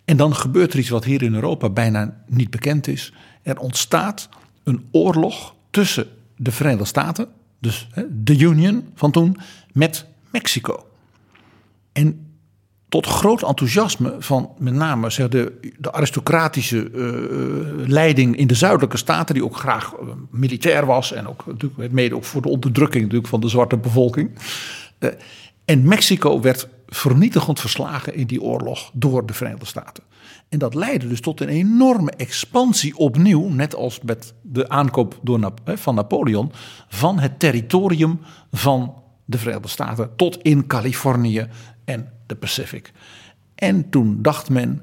[0.05, 3.13] En dan gebeurt er iets wat hier in Europa bijna niet bekend is.
[3.43, 4.29] Er ontstaat
[4.65, 6.07] een oorlog tussen
[6.43, 9.37] de Verenigde Staten, dus de Union van toen,
[9.73, 10.87] met Mexico.
[11.93, 12.35] En
[12.89, 18.97] tot groot enthousiasme van met name zeg, de, de aristocratische uh, leiding in de zuidelijke
[18.97, 23.03] staten, die ook graag uh, militair was en ook natuurlijk mede ook voor de onderdrukking
[23.03, 24.31] natuurlijk, van de zwarte bevolking.
[25.65, 30.05] En Mexico werd vernietigend verslagen in die oorlog door de Verenigde Staten.
[30.51, 35.53] En dat leidde dus tot een enorme expansie opnieuw, net als met de aankoop door,
[35.65, 36.53] van Napoleon,
[36.89, 38.21] van het territorium
[38.53, 41.49] van de Verenigde Staten tot in Californië
[41.85, 42.93] en de Pacific.
[43.55, 44.83] En toen dacht men,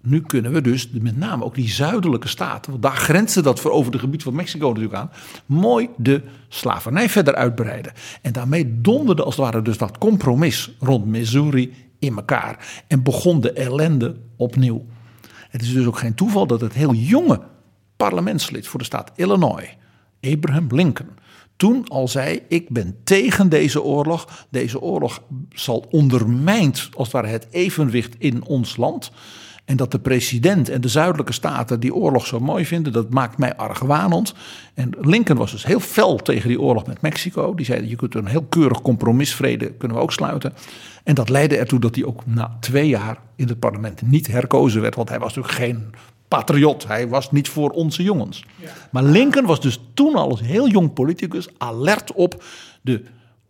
[0.00, 3.70] nu kunnen we dus met name ook die zuidelijke staten, want daar grenste dat voor
[3.70, 5.10] over het gebied van Mexico natuurlijk aan,
[5.46, 7.92] mooi de slavernij verder uitbreiden.
[8.22, 13.40] En daarmee donderde als het ware dus dat compromis rond Missouri in elkaar en begon
[13.40, 14.86] de ellende opnieuw.
[15.48, 17.40] Het is dus ook geen toeval dat het heel jonge
[17.96, 19.76] parlementslid voor de staat Illinois,
[20.20, 21.10] Abraham Lincoln,
[21.56, 24.46] toen al zei: Ik ben tegen deze oorlog.
[24.50, 29.10] Deze oorlog zal ondermijnd als het ware het evenwicht in ons land.
[29.72, 33.38] En dat de president en de zuidelijke staten die oorlog zo mooi vinden, dat maakt
[33.38, 34.34] mij argwanend.
[34.74, 37.54] En Lincoln was dus heel fel tegen die oorlog met Mexico.
[37.54, 40.52] Die zei: Je kunt een heel keurig compromisvrede kunnen we ook sluiten.
[41.04, 44.80] En dat leidde ertoe dat hij ook na twee jaar in het parlement niet herkozen
[44.80, 44.94] werd.
[44.94, 45.94] Want hij was natuurlijk geen
[46.28, 46.86] patriot.
[46.86, 48.44] Hij was niet voor onze jongens.
[48.90, 52.44] Maar Lincoln was dus toen al als heel jong politicus alert op
[52.82, 53.02] de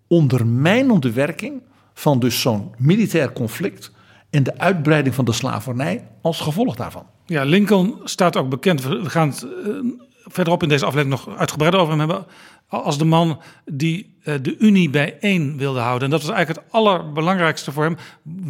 [0.06, 1.62] ondermijnende werking
[1.94, 3.92] van dus zo'n militair conflict
[4.32, 7.06] en de uitbreiding van de slavernij als gevolg daarvan.
[7.26, 8.82] Ja, Lincoln staat ook bekend.
[8.82, 9.76] We gaan het uh,
[10.10, 12.26] verderop in deze aflevering nog uitgebreider over hem hebben.
[12.68, 16.04] Als de man die uh, de Unie bijeen wilde houden.
[16.04, 17.96] En dat was eigenlijk het allerbelangrijkste voor hem.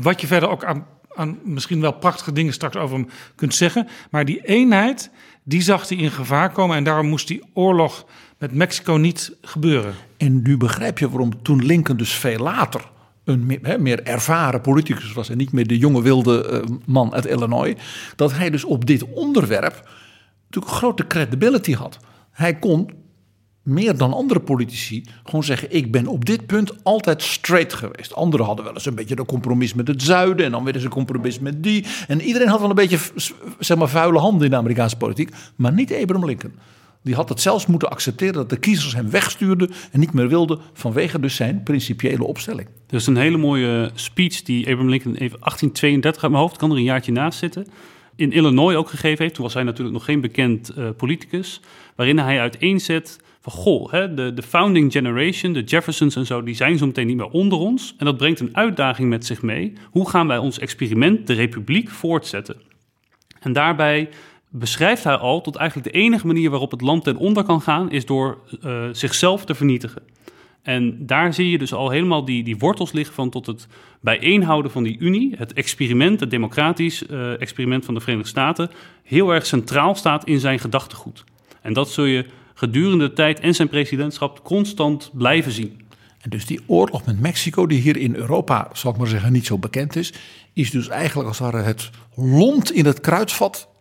[0.02, 3.88] Wat je verder ook aan, aan misschien wel prachtige dingen straks over hem kunt zeggen.
[4.10, 5.10] Maar die eenheid,
[5.42, 6.76] die zag hij in gevaar komen.
[6.76, 8.06] En daarom moest die oorlog
[8.38, 9.94] met Mexico niet gebeuren.
[10.16, 12.90] En nu begrijp je waarom toen Lincoln dus veel later
[13.24, 17.74] een meer, ervaren politicus was en niet meer de jonge wilde uh, man uit Illinois,
[18.16, 19.88] dat hij dus op dit onderwerp
[20.44, 21.98] natuurlijk grote credibility had.
[22.30, 22.90] Hij kon
[23.62, 28.14] meer dan andere politici gewoon zeggen: Ik ben op dit punt altijd straight geweest.
[28.14, 30.46] Anderen hadden wel eens een beetje een compromis met het zuiden.
[30.46, 31.86] En dan weer eens een compromis met die.
[32.08, 32.98] En iedereen had wel een beetje
[33.58, 35.30] zeg maar, vuile handen in de Amerikaanse politiek.
[35.56, 36.54] Maar niet Abraham Lincoln.
[37.02, 40.60] Die had het zelfs moeten accepteren dat de kiezers hem wegstuurden en niet meer wilden
[40.72, 42.68] vanwege dus zijn principiële opstelling.
[42.90, 46.76] Is een hele mooie speech die Abraham Lincoln even 1832 uit mijn hoofd, kan er
[46.76, 47.66] een jaartje naast zitten,
[48.16, 49.34] in Illinois ook gegeven heeft.
[49.34, 51.60] Toen was hij natuurlijk nog geen bekend uh, politicus,
[51.96, 56.54] waarin hij uiteenzet van goh, hè, de, de founding generation, de Jeffersons en zo, die
[56.54, 57.94] zijn zo meteen niet meer onder ons.
[57.98, 59.72] En dat brengt een uitdaging met zich mee.
[59.90, 62.56] Hoe gaan wij ons experiment, de republiek, voortzetten?
[63.40, 64.08] En daarbij
[64.52, 67.90] beschrijft hij al tot eigenlijk de enige manier waarop het land ten onder kan gaan,
[67.90, 70.02] is door uh, zichzelf te vernietigen.
[70.62, 73.66] En daar zie je dus al helemaal die, die wortels liggen van tot het
[74.00, 78.70] bijeenhouden van die Unie, het experiment, het democratisch uh, experiment van de Verenigde Staten,
[79.02, 81.24] heel erg centraal staat in zijn gedachtegoed.
[81.62, 85.80] En dat zul je gedurende de tijd en zijn presidentschap constant blijven zien.
[86.20, 89.46] En dus die oorlog met Mexico, die hier in Europa, zal ik maar zeggen, niet
[89.46, 90.12] zo bekend is,
[90.52, 93.71] is dus eigenlijk als het het lont in het kruidvat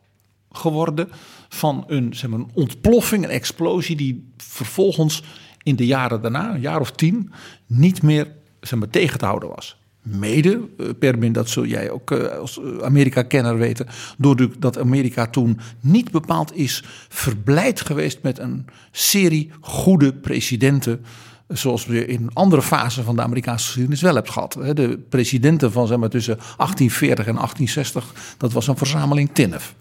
[0.51, 1.09] geworden
[1.49, 5.23] van een, zeg maar, een ontploffing, een explosie die vervolgens
[5.63, 7.31] in de jaren daarna, een jaar of tien,
[7.65, 9.79] niet meer zeg maar, tegen te houden was.
[10.01, 13.87] Mede, eh, Permin, dat zul jij ook eh, als eh, Amerika-kenner weten.
[14.17, 21.05] Doordat Amerika toen niet bepaald is verblijd geweest met een serie goede presidenten.
[21.47, 24.53] Zoals we in andere fasen van de Amerikaanse geschiedenis wel hebben gehad.
[24.53, 29.75] De presidenten van zeg maar, tussen 1840 en 1860, dat was een verzameling tinnef.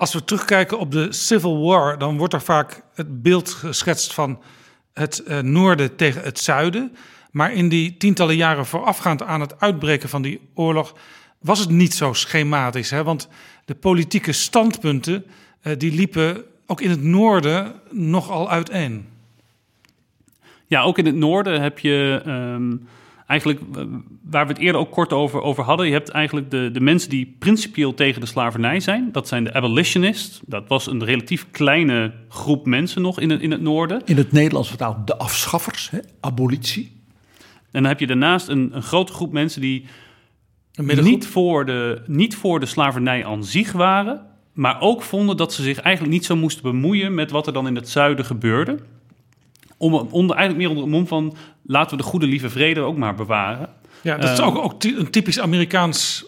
[0.00, 4.40] Als we terugkijken op de Civil War, dan wordt er vaak het beeld geschetst van
[4.92, 6.96] het eh, noorden tegen het zuiden.
[7.30, 10.96] Maar in die tientallen jaren voorafgaand aan het uitbreken van die oorlog
[11.38, 12.90] was het niet zo schematisch.
[12.90, 13.04] Hè?
[13.04, 13.28] Want
[13.64, 15.24] de politieke standpunten
[15.60, 19.08] eh, die liepen ook in het noorden nogal uiteen.
[20.66, 22.76] Ja, ook in het noorden heb je ehm,
[23.30, 23.84] eigenlijk, eh,
[24.22, 27.10] waar we het eerder ook kort over, over hadden, je hebt eigenlijk de, de mensen
[27.10, 29.08] die principieel tegen de slavernij zijn.
[29.12, 30.40] Dat zijn de abolitionists.
[30.46, 34.02] Dat was een relatief kleine groep mensen nog in het, in het noorden.
[34.04, 35.98] In het Nederlands vertaald de afschaffers, hè?
[36.20, 36.92] abolitie.
[37.70, 39.84] En dan heb je daarnaast een, een grote groep mensen die
[40.78, 45.62] niet voor, de, niet voor de slavernij aan zich waren, maar ook vonden dat ze
[45.62, 48.78] zich eigenlijk niet zo moesten bemoeien met wat er dan in het zuiden gebeurde.
[49.80, 52.96] Om, onder, eigenlijk meer onder het mom van laten we de goede lieve vrede ook
[52.96, 53.68] maar bewaren.
[54.02, 56.24] Ja, dat is Eh, ook, een typisch Amerikaans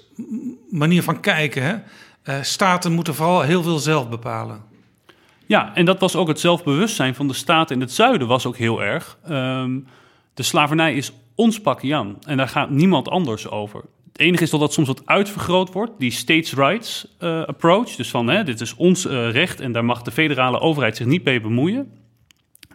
[0.70, 1.62] manier van kijken.
[1.62, 1.74] Hè?
[2.22, 4.62] Eh, staten moeten vooral heel veel zelf bepalen.
[5.46, 8.56] Ja, en dat was ook het zelfbewustzijn van de staten in het zuiden was ook
[8.56, 9.18] heel erg.
[9.24, 9.78] Ehm,
[10.34, 13.80] de slavernij is ons pakje aan en daar gaat niemand anders over.
[14.12, 17.96] Het enige is dat dat soms wat uitvergroot wordt, die states' rights eh, approach.
[17.96, 21.24] Dus van, hè, dit is ons recht en daar mag de federale overheid zich niet
[21.24, 22.01] mee bemoeien.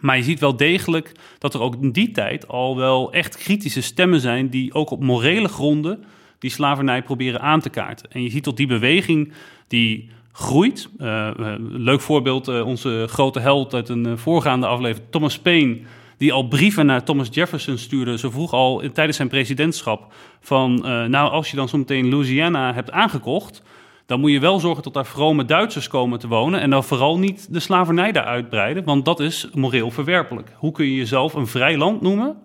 [0.00, 3.80] Maar je ziet wel degelijk dat er ook in die tijd al wel echt kritische
[3.80, 4.48] stemmen zijn...
[4.48, 6.04] die ook op morele gronden
[6.38, 8.10] die slavernij proberen aan te kaarten.
[8.10, 9.32] En je ziet dat die beweging
[9.68, 10.88] die groeit.
[10.98, 15.78] Eh, leuk voorbeeld, eh, onze grote held uit een voorgaande aflevering, Thomas Paine...
[16.16, 20.12] die al brieven naar Thomas Jefferson stuurde, zo vroeg al tijdens zijn presidentschap...
[20.40, 20.80] van,
[21.10, 23.62] nou, als je dan zometeen Louisiana hebt aangekocht...
[24.08, 26.60] dan moet je wel zorgen dat daar vrome Duitsers komen te wonen...
[26.60, 30.50] en dan vooral niet de slavernij daar uitbreiden, want dat is moreel verwerpelijk.
[30.56, 32.36] Hoe kun je jezelf een vrij land noemen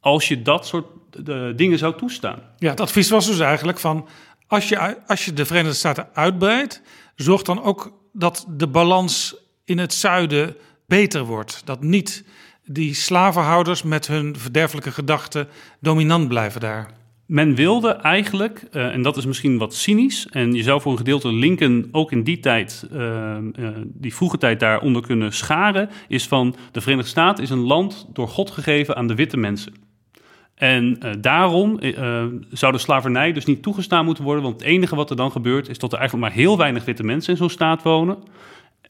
[0.00, 0.86] als je dat soort
[1.26, 2.38] eh, dingen zou toestaan?
[2.58, 4.08] Ja, het advies was dus eigenlijk van...
[4.46, 6.82] Als je, als je de Verenigde Staten uitbreidt...
[7.14, 11.62] zorg dan ook dat de balans in het zuiden beter wordt.
[11.64, 12.24] Dat niet
[12.64, 15.48] die slavenhouders met hun verderfelijke gedachten...
[15.80, 16.95] dominant blijven daar.
[17.26, 20.98] Men wilde eigenlijk, eh, en dat is misschien wat cynisch, en je zou voor een
[20.98, 23.42] gedeelte Lincoln ook in die tijd, eh, eh,
[23.84, 28.28] die vroege tijd daaronder kunnen scharen, is van de Verenigde Staten is een land door
[28.28, 29.74] God gegeven aan de witte mensen.
[30.54, 31.80] En daarom
[32.50, 35.68] zou de slavernij dus niet toegestaan moeten worden, want het enige wat er dan gebeurt
[35.68, 38.18] is dat er eigenlijk maar heel weinig witte mensen in zo'n staat wonen,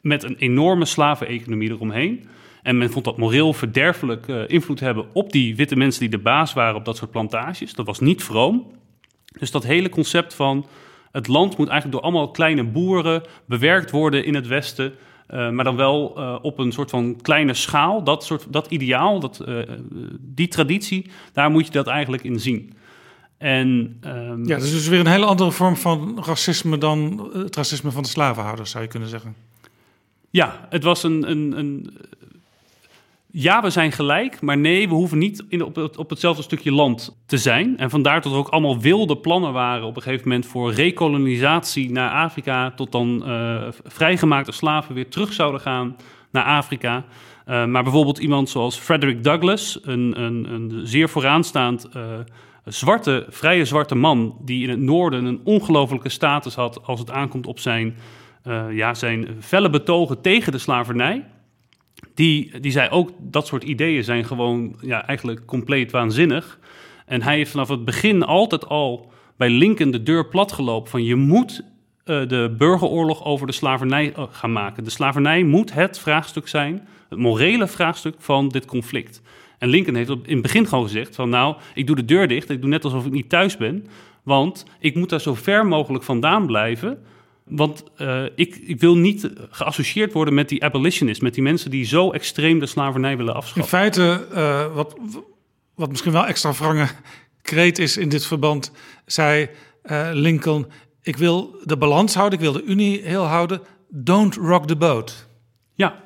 [0.01, 2.29] met een enorme slaveneconomie eromheen.
[2.67, 6.19] En men vond dat moreel verderfelijk eh, invloed hebben op die witte mensen die de
[6.19, 7.75] baas waren op dat soort plantages.
[7.75, 8.67] Dat was niet vroom.
[9.39, 10.67] Dus dat hele concept van
[11.13, 14.93] het land moet eigenlijk door allemaal kleine boeren bewerkt worden in het Westen.
[15.27, 18.05] eh, maar dan wel eh, op een soort van kleine schaal.
[18.05, 19.45] Dat, soort, dat ideaal, dat,
[20.21, 22.73] die traditie, daar moet je dat eigenlijk in zien.
[23.39, 26.79] En, ehm, Ja, dat is dus weer een hele andere vorm van racisme...
[26.79, 29.35] dan het racisme van de slavenhouders, zou je kunnen zeggen.
[30.31, 31.91] Ja, het was een, een, een.
[33.39, 37.17] Ja, we zijn gelijk, maar nee, we hoeven niet in, op, op hetzelfde stukje land
[37.27, 37.79] te zijn.
[37.79, 41.91] En vandaar dat er ook allemaal wilde plannen waren op een gegeven moment voor rekolonisatie
[41.91, 42.71] naar Afrika.
[42.71, 45.97] Tot dan eh, vrijgemaakte slaven weer terug zouden gaan
[46.31, 47.05] naar Afrika.
[47.45, 52.03] Eh, maar bijvoorbeeld iemand zoals Frederick Douglass, een, een, een zeer vooraanstaand eh,
[52.65, 57.47] zwarte, vrije zwarte man, die in het noorden een ongelofelijke status had als het aankomt
[57.47, 57.97] op zijn,
[58.71, 61.25] ja, zijn felle betogen tegen de slavernij.
[62.17, 66.59] Die, die zei ook dat soort ideeën zijn gewoon ja, eigenlijk compleet waanzinnig.
[67.07, 71.15] En hij heeft vanaf het begin altijd al bij Lincoln de deur platgelopen van je
[71.15, 71.63] moet
[72.05, 74.85] eh, de burgeroorlog over de slavernij eh, gaan maken.
[74.85, 79.23] De slavernij moet het vraagstuk zijn, het morele vraagstuk van dit conflict.
[79.59, 82.51] En Lincoln heeft in het begin gewoon gezegd van nou, ik doe de deur dicht,
[82.51, 83.87] ik doe net alsof ik niet thuis ben.
[84.23, 86.99] Want ik moet daar zo ver mogelijk vandaan blijven.
[87.49, 91.85] Want eh, ik, ik wil niet geassocieerd worden met die abolitionists, met die mensen die
[91.85, 93.79] zo extreem de slavernij willen In afschaffen.
[93.79, 94.97] feite, eh, wat,
[95.75, 96.89] wat misschien wel extra wrange
[97.43, 98.73] kreet is in dit verband,
[99.05, 99.49] zei
[99.83, 100.67] eh, Lincoln:
[101.03, 103.61] Ik wil de balans houden, ik wil de Unie heel houden.
[103.89, 105.27] Don't rock the boat.
[105.75, 106.06] Ja,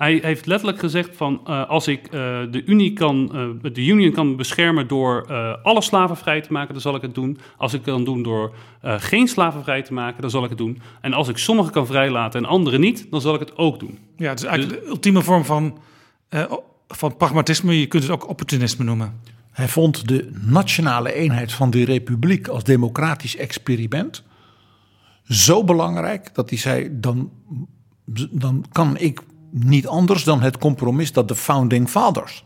[0.00, 2.10] hij heeft letterlijk gezegd van eh, als ik eh,
[2.50, 6.72] de Unie kan, eh, de Union kan beschermen door eh, alle slaven vrij te maken,
[6.72, 7.38] dan zal ik het doen.
[7.56, 10.48] Als ik het kan doen door eh, geen slaven vrij te maken, dan zal ik
[10.48, 10.80] het doen.
[11.00, 13.98] En als ik sommigen kan vrijlaten en anderen niet, dan zal ik het ook doen.
[14.16, 15.78] Ja, het is eigenlijk de ultieme vorm van,
[16.28, 16.52] eh,
[16.88, 17.80] van pragmatisme.
[17.80, 19.20] Je kunt het ook opportunisme noemen.
[19.50, 24.22] Hij vond de nationale eenheid van de republiek als democratisch experiment
[25.24, 27.30] zo belangrijk dat hij zei: dan,
[28.30, 29.20] dan kan ik
[29.50, 32.44] niet anders dan het compromis dat de founding fathers,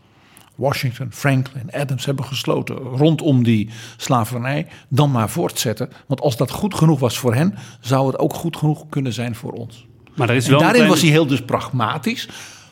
[0.55, 5.89] Washington, Franklin, Adams hebben gesloten rondom die slavernij, dan maar voortzetten.
[6.07, 9.35] Want als dat goed genoeg was voor hen, zou het ook goed genoeg kunnen zijn
[9.35, 9.87] voor ons.
[10.13, 12.29] Maar er is En wel een daarin was hij heel dus pragmatisch.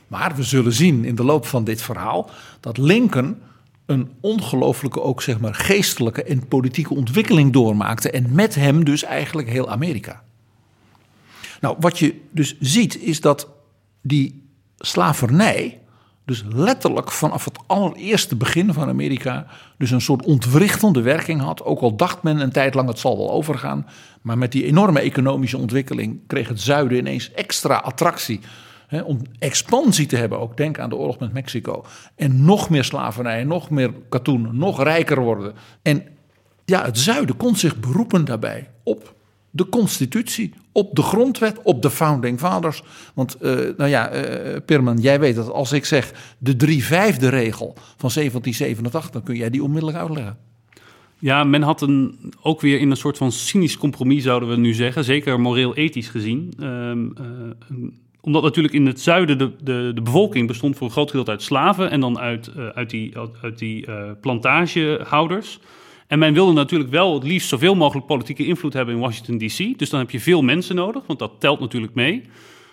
[0.07, 2.29] Maar we zullen zien in de loop van dit verhaal
[2.59, 3.37] dat Lincoln
[3.85, 9.49] een ongelooflijke ook zeg maar geestelijke en politieke ontwikkeling doormaakte en met hem dus eigenlijk
[9.49, 10.23] heel Amerika.
[11.61, 13.47] Nou, wat je dus ziet is dat
[14.03, 14.43] die
[14.77, 15.81] slavernij
[16.25, 19.45] dus letterlijk vanaf het allereerste begin van Amerika
[19.77, 21.63] dus een soort ontwrichtende werking had.
[21.63, 23.87] Ook al dacht men een tijd lang het zal wel overgaan,
[24.21, 28.39] maar met die enorme economische ontwikkeling kreeg het zuiden ineens extra attractie.
[29.03, 31.85] Om expansie te hebben, ook denk aan de oorlog met Mexico.
[32.15, 35.53] En nog meer slavernij, nog meer katoen, nog rijker worden.
[35.81, 36.03] En
[36.65, 39.15] ja, het zuiden kon zich beroepen daarbij op
[39.55, 42.83] de constitutie, op de grondwet, op de founding fathers.
[43.13, 47.29] Want, eh, nou ja, eh Pirman, jij weet dat als ik zeg de drie vijfde
[47.29, 50.37] regel van 1787, dan kun jij die onmiddellijk uitleggen.
[51.19, 54.73] Ja, men had een, ook weer in een soort van cynisch compromis, zouden we nu
[54.73, 55.03] zeggen.
[55.03, 56.53] Zeker moreel-ethisch gezien.
[56.59, 57.75] Ehm, eh,
[58.21, 61.41] omdat natuurlijk in het zuiden de, de, de bevolking bestond voor een groot gedeelte uit
[61.41, 61.91] slaven...
[61.91, 65.59] en dan uit, uit die, uit, die eh, plantagehouders.
[66.13, 69.79] En men wilde natuurlijk wel het liefst zoveel mogelijk politieke invloed hebben in Washington D.C.
[69.79, 72.21] Dus dan heb je veel mensen nodig, want dat telt natuurlijk mee.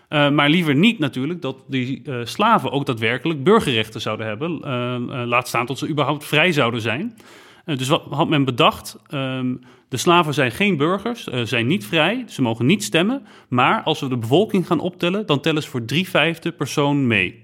[0.09, 4.61] Uh, maar liever niet natuurlijk dat die uh, slaven ook daadwerkelijk burgerrechten zouden hebben.
[4.65, 7.17] Uh, laat staan tot ze überhaupt vrij zouden zijn.
[7.65, 8.97] dus wat had men bedacht?
[9.15, 13.27] Um, de slaven zijn geen burgers, zijn niet vrij, ze mogen niet stemmen.
[13.49, 17.40] Maar als we de bevolking gaan optellen, dan tellen ze voor drie vijfde persoon mee.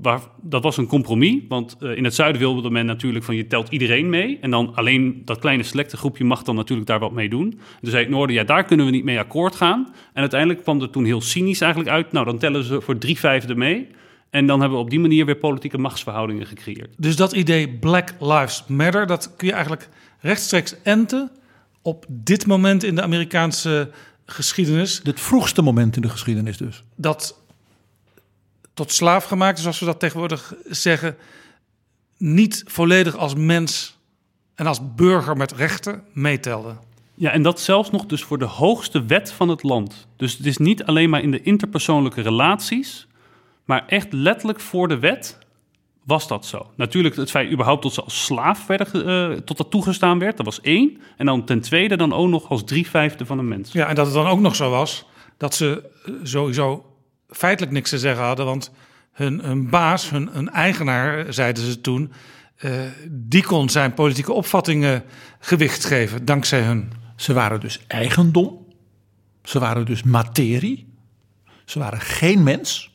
[0.00, 3.46] Waar, dat was een compromis, want uh, in het zuiden wilde men natuurlijk van je
[3.46, 4.38] telt iedereen mee.
[4.40, 7.60] En dan alleen dat kleine selecte groepje mag dan natuurlijk daar wat mee doen.
[7.80, 9.94] Dus zei het noorden, ja daar kunnen we niet mee akkoord gaan.
[10.12, 13.18] En uiteindelijk kwam er toen heel cynisch eigenlijk uit, nou dan tellen ze voor drie
[13.18, 13.88] vijfde mee.
[14.30, 16.94] En dan hebben we op die manier weer politieke machtsverhoudingen gecreëerd.
[16.96, 19.88] Dus dat idee Black Lives Matter, dat kun je eigenlijk
[20.20, 21.30] rechtstreeks enten
[21.82, 23.90] op dit moment in de Amerikaanse
[24.26, 25.00] geschiedenis.
[25.04, 26.84] Het vroegste moment in de geschiedenis dus.
[26.96, 27.43] Dat
[28.74, 31.16] tot slaaf gemaakt, zoals we dat tegenwoordig zeggen,
[32.16, 33.98] niet volledig als mens
[34.54, 36.76] en als burger met rechten meetelde.
[37.14, 40.06] Ja, en dat zelfs nog dus voor de hoogste wet van het land.
[40.16, 43.06] Dus het is niet alleen maar in de interpersoonlijke relaties,
[43.64, 45.38] maar echt letterlijk voor de wet
[46.04, 46.70] was dat zo.
[46.76, 50.46] Natuurlijk het feit überhaupt dat ze als slaaf werden, uh, tot dat toegestaan werd, dat
[50.46, 51.00] was één.
[51.16, 53.72] En dan ten tweede dan ook nog als drie vijfde van een mens.
[53.72, 55.04] Ja, en dat het dan ook nog zo was
[55.36, 55.90] dat ze
[56.22, 56.93] sowieso
[57.36, 58.70] feitelijk niks te zeggen hadden, want
[59.12, 62.12] hun, baas, hun, eigenaar, zeiden ze toen,
[62.60, 62.72] uh,
[63.10, 65.02] die kon zijn politieke opvattingen
[65.38, 66.92] gewicht geven, dankzij hun.
[67.16, 68.66] Ze waren dus eigendom,
[69.42, 70.92] ze waren dus materie,
[71.64, 72.92] ze waren geen mens.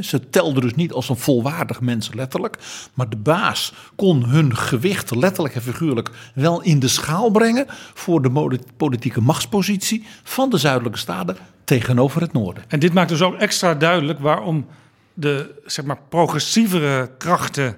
[0.00, 2.58] Ze telden dus niet als een volwaardig mens letterlijk,
[2.94, 8.22] maar de baas kon hun gewicht letterlijk en figuurlijk wel in de schaal brengen voor
[8.22, 12.64] de politieke machtspositie van de zuidelijke staten tegenover het noorden.
[12.68, 14.66] En dit maakt dus ook extra duidelijk waarom
[15.14, 17.76] de zeg maar, progressievere krachten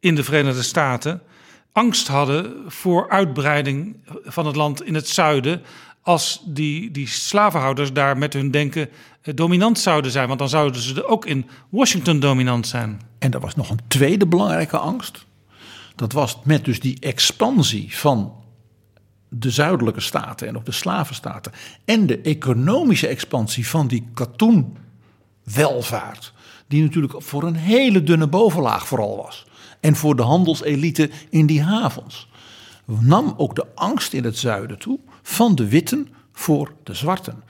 [0.00, 1.22] in de Verenigde Staten
[1.72, 5.62] angst hadden voor uitbreiding van het land in het zuiden.
[6.02, 8.88] Als die, die slavenhouders daar met hun denken
[9.22, 10.26] dominant zouden zijn.
[10.26, 13.00] Want dan zouden ze ook in Washington dominant zijn.
[13.18, 15.26] En er was nog een tweede belangrijke angst.
[15.96, 18.32] Dat was met dus die expansie van
[19.30, 21.52] de zuidelijke staten en ook de slavenstaten.
[21.84, 26.32] En de economische expansie van die katoenwelvaart.
[26.66, 29.46] Die natuurlijk voor een hele dunne bovenlaag vooral was.
[29.80, 32.28] En voor de handelselite in die havens.
[32.84, 37.42] Nam ook de angst in het zuiden toe van de witten voor de zwarten.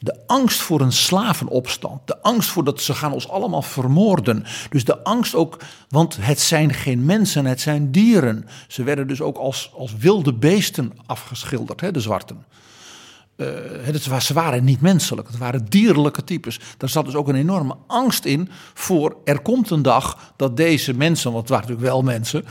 [0.00, 2.06] De angst voor een slavenopstand.
[2.06, 4.44] De angst voor dat ze gaan ons allemaal vermoorden.
[4.70, 8.48] Dus de angst ook, want het zijn geen mensen, het zijn dieren.
[8.68, 12.44] Ze werden dus ook als, als wilde beesten afgeschilderd, hè, de zwarten.
[13.36, 13.46] Uh,
[13.80, 16.60] het, ze waren niet menselijk, het waren dierlijke types.
[16.76, 20.94] Daar zat dus ook een enorme angst in voor er komt een dag dat deze
[20.94, 22.44] mensen, want het waren natuurlijk wel mensen,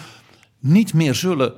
[0.60, 1.54] niet meer zullen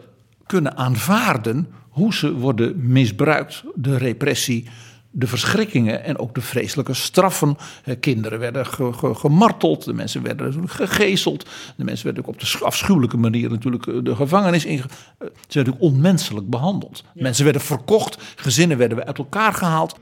[0.46, 4.70] kunnen aanvaarden hoe ze worden misbruikt, de repressie,
[5.12, 7.58] de verschrikkingen en ook de vreselijke straffen.
[8.00, 11.46] Kinderen werden ge, ge, gemarteld, de mensen werden gegezeld,
[11.76, 14.78] de mensen werden ook op de afschuwelijke manier natuurlijk de gevangenis in.
[14.78, 14.84] Ze
[15.18, 17.04] werden natuurlijk onmenselijk behandeld.
[17.14, 20.00] Mensen werden verkocht, gezinnen werden uit elkaar gehaald.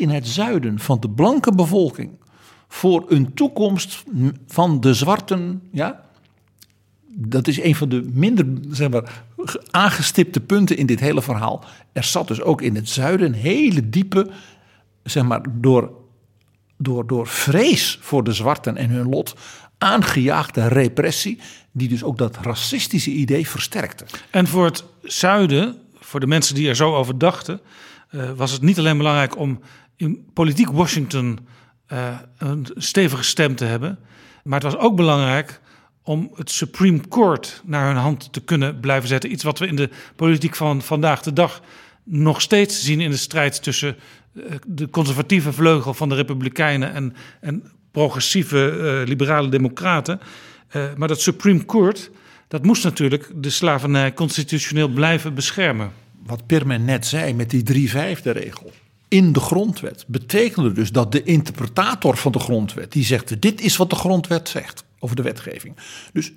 [0.00, 2.10] In het zuiden van de blanke bevolking
[2.68, 4.04] voor een toekomst
[4.46, 6.00] van de zwarten, ja,
[7.06, 9.22] dat is een van de minder zeg maar,
[9.70, 11.64] aangestipte punten in dit hele verhaal.
[11.92, 14.30] Er zat dus ook in het zuiden een hele diepe,
[15.02, 15.92] zeg maar, door,
[16.76, 19.34] door, door vrees voor de zwarten en hun lot
[19.78, 21.38] aangejaagde repressie,
[21.72, 24.04] die dus ook dat racistische idee versterkte.
[24.30, 27.60] En voor het zuiden, voor de mensen die er zo over dachten,
[28.10, 29.60] uh, was het niet alleen belangrijk om
[30.00, 31.38] in politiek Washington
[31.92, 33.98] uh, een stevige stem te hebben,
[34.44, 35.60] maar het was ook belangrijk
[36.02, 39.32] om het Supreme Court naar hun hand te kunnen blijven zetten.
[39.32, 41.62] Iets wat we in de politiek van vandaag de dag
[42.04, 43.96] nog steeds zien in de strijd tussen
[44.32, 50.20] uh, de conservatieve vleugel van de Republikeinen en, en progressieve uh, liberale democraten.
[50.96, 52.10] Maar dat Supreme Court,
[52.48, 55.92] dat moest natuurlijk de slavernij constitutioneel blijven beschermen.
[56.26, 58.72] Wat Pirmen net zei met die drie vijfde regel
[59.10, 63.76] in de grondwet betekende dus dat de interpretator van de grondwet die zegt dit is
[63.76, 65.76] wat de grondwet zegt over de wetgeving.
[66.12, 66.32] Dus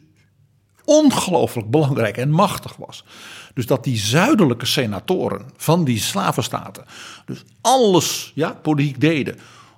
[0.84, 3.06] ongelooflijk belangrijk en machtig was.
[3.54, 6.86] Dus dat die zuidelijke senatoren van die slavenstaten
[7.26, 9.36] dus alles ja, politiek deden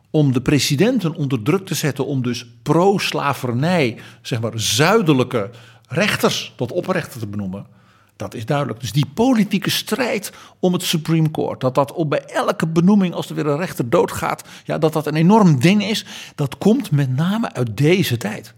[0.09, 5.49] om de presidenten onder druk te zetten om dus pro-slavernij, zeg maar zuidelijke
[5.87, 7.74] rechters tot oprechter te benoemen.
[8.15, 8.79] Dat is duidelijk.
[8.79, 13.29] Dus die politieke strijd om het Supreme Court, dat dat op bij elke benoeming als
[13.29, 16.05] er weer een rechter doodgaat, ja, dat dat een enorm ding is,
[16.35, 18.53] dat komt met name uit deze tijd.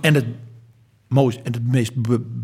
[0.00, 0.24] En het,
[1.14, 1.92] en het meest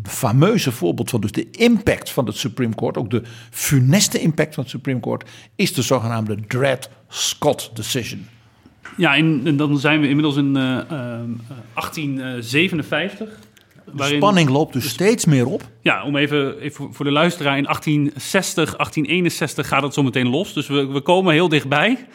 [0.03, 4.63] fameuze voorbeeld van dus de impact van het Supreme Court, ook de funeste impact van
[4.63, 8.27] het Supreme Court, is de zogenaamde Dred Scott Decision.
[8.97, 10.79] Ja, en dan zijn we inmiddels in uh, uh,
[11.73, 13.39] 1857.
[13.97, 15.61] De spanning loopt dus steeds meer op.
[15.81, 17.57] Ja, om even, even voor de luisteraar.
[17.57, 20.53] In 1860, 1861 gaat het zo meteen los.
[20.53, 22.07] Dus we, we komen heel dichtbij.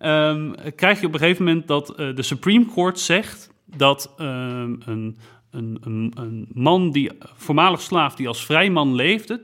[0.00, 4.26] Um, krijg je op een gegeven moment dat uh, de Supreme Court zegt dat um,
[4.26, 5.16] een,
[5.50, 9.42] een, een, een, man die voormalig slaaf die als vrijman leefde,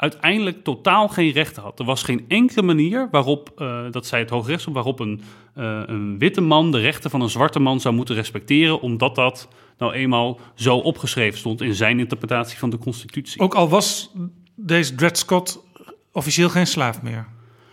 [0.00, 1.78] uiteindelijk totaal geen rechten had.
[1.78, 5.20] Er was geen enkele manier waarop, uh, dat zei het Hoogrechtshof, waarop een,
[5.56, 9.48] uh, een witte man de rechten van een zwarte man zou moeten respecteren, omdat dat
[9.78, 13.40] nou eenmaal zo opgeschreven stond in zijn interpretatie van de Constitutie.
[13.40, 14.12] Ook al was
[14.54, 15.64] deze Dred Scott
[16.12, 17.26] officieel geen slaaf meer.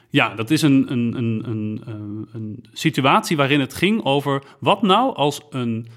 [0.09, 5.15] Ja, dat is een, een, een, een, een situatie waarin het ging over wat nou
[5.15, 5.87] als een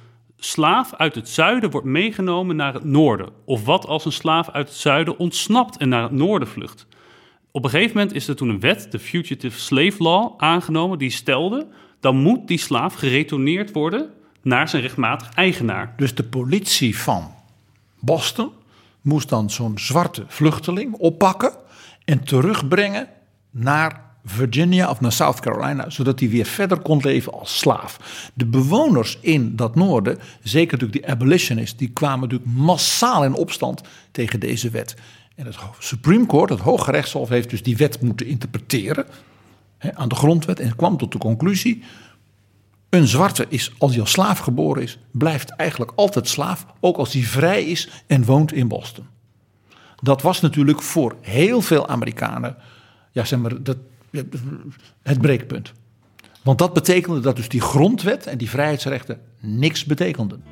[0.41, 3.29] slaaf uit het zuiden wordt meegenomen naar het noorden?
[3.45, 6.87] Of wat als een slaaf uit het zuiden ontsnapt en naar het noorden vlucht?
[7.51, 11.11] Op een gegeven moment is er toen een wet, de Fugitive Slave Law, aangenomen die
[11.11, 11.67] stelde...
[12.01, 14.11] dan moet die slaaf geretourneerd worden
[14.43, 15.95] naar zijn rechtmatig eigenaar.
[15.97, 17.35] Dus de politie van
[18.01, 18.51] Boston
[19.01, 21.53] moest dan zo'n zwarte vluchteling oppakken...
[22.05, 23.09] en terugbrengen
[23.51, 27.99] naar Virginia of naar South Carolina, zodat hij weer verder kon leven als slaaf.
[28.35, 33.81] De bewoners in dat noorden, zeker natuurlijk die abolitionists, die kwamen natuurlijk massaal in opstand
[34.11, 34.97] tegen deze wet.
[35.37, 39.07] En het Supreme Court, het Hoge Rechtshof, heeft dus die wet moeten interpreteren
[39.79, 41.83] hè, aan de grondwet en kwam tot de conclusie:
[42.89, 47.13] een zwarte is, als hij als slaaf geboren is, blijft eigenlijk altijd slaaf, ook als
[47.13, 49.07] hij vrij is en woont in Boston.
[50.03, 52.57] Dat was natuurlijk voor heel veel Amerikanen,
[53.13, 53.77] ja, zeg maar, dat,
[55.03, 55.73] het breekpunt.
[56.43, 60.43] Want dat betekende dat dus die grondwet en die vrijheidsrechten niks betekenden.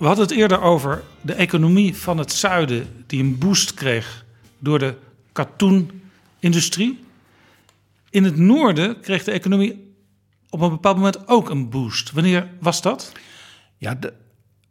[0.00, 4.24] We hadden het eerder over de economie van het zuiden die een boost kreeg
[4.58, 4.94] door de
[5.32, 7.04] katoenindustrie.
[8.10, 9.94] In het noorden kreeg de economie
[10.50, 12.12] op een bepaald moment ook een boost.
[12.12, 13.12] Wanneer was dat?
[13.78, 14.12] Ja, de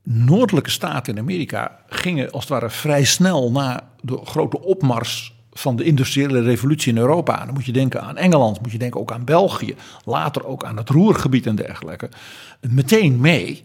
[0.04, 5.76] noordelijke staten in Amerika gingen als het ware vrij snel na de grote opmars van
[5.76, 7.46] de industriële revolutie in Europa.
[7.46, 9.76] Dan moet je denken aan Engeland, moet je denken ook aan België,
[10.06, 12.10] later ook aan het Roergebied en dergelijke.
[12.62, 13.64] Meteen mee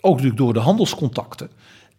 [0.00, 1.50] ook natuurlijk door de handelscontacten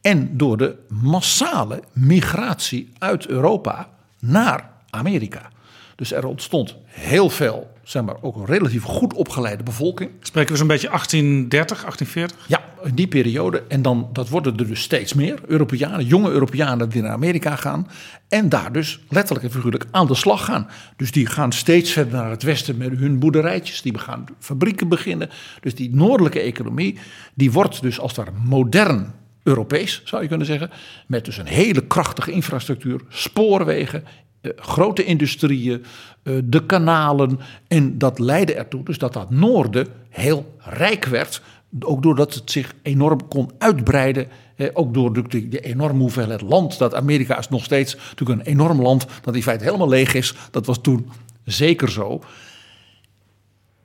[0.01, 5.49] en door de massale migratie uit Europa naar Amerika.
[5.95, 10.09] Dus er ontstond heel veel, zeg maar, ook een relatief goed opgeleide bevolking.
[10.21, 12.47] Spreken we zo'n beetje 1830, 1840?
[12.47, 13.63] Ja, in die periode.
[13.67, 15.39] En dan, dat worden er dus steeds meer.
[15.47, 17.87] Europeanen, jonge Europeanen die naar Amerika gaan.
[18.27, 20.67] En daar dus letterlijk en figuurlijk aan de slag gaan.
[20.95, 23.81] Dus die gaan steeds verder naar het westen met hun boerderijtjes.
[23.81, 25.29] Die gaan fabrieken beginnen.
[25.61, 26.97] Dus die noordelijke economie,
[27.33, 29.13] die wordt dus als het ware modern
[29.43, 30.69] Europees, zou je kunnen zeggen.
[31.07, 34.03] Met dus een hele krachtige infrastructuur, spoorwegen,
[34.41, 35.83] grote industrieën,
[36.23, 37.39] eh, de kanalen.
[37.67, 41.41] En dat leidde ertoe dus dat dat noorden heel rijk werd.
[41.79, 44.27] Ook doordat het zich enorm kon uitbreiden.
[44.55, 46.77] Eh, ook door de enorme hoeveelheid land.
[46.77, 49.07] Dat Amerika is nog steeds natuurlijk een enorm land.
[49.21, 50.33] Dat in feite helemaal leeg is.
[50.51, 51.09] Dat was toen
[51.43, 52.21] zeker zo.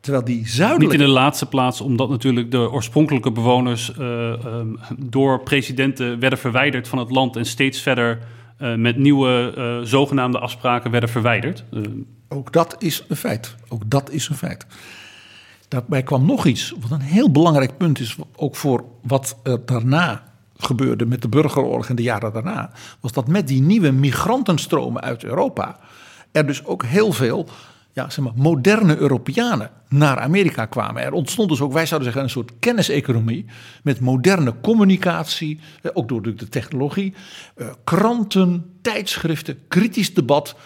[0.01, 0.97] Terwijl die zuidelijke...
[0.97, 6.39] Niet in de laatste plaats, omdat natuurlijk de oorspronkelijke bewoners eh, ehm, door presidenten werden
[6.39, 8.19] verwijderd van het land en steeds verder
[8.57, 11.65] eh, met nieuwe eh, zogenaamde afspraken werden verwijderd.
[11.73, 11.83] Eh,
[12.29, 13.57] Ook dat is een feit.
[13.69, 14.67] Ook dat is een feit.
[15.69, 20.23] Daarbij kwam nog iets, wat een heel belangrijk punt is, ook voor wat er daarna
[20.57, 25.25] gebeurde met de burgeroorlog en de jaren daarna, was dat met die nieuwe migrantenstromen uit
[25.25, 25.79] Europa
[26.33, 27.49] er dus ook heel veel
[27.95, 31.03] ja, zeg maar, moderne Europeanen naar Amerika kwamen.
[31.03, 33.47] Er ontstond dus ook, wij zouden zeggen, een soort kenniseconomie
[33.83, 37.15] met moderne communicatie, eh, ook door de technologie,
[37.57, 40.57] eh, kranten, tijdschriften, kritisch debat.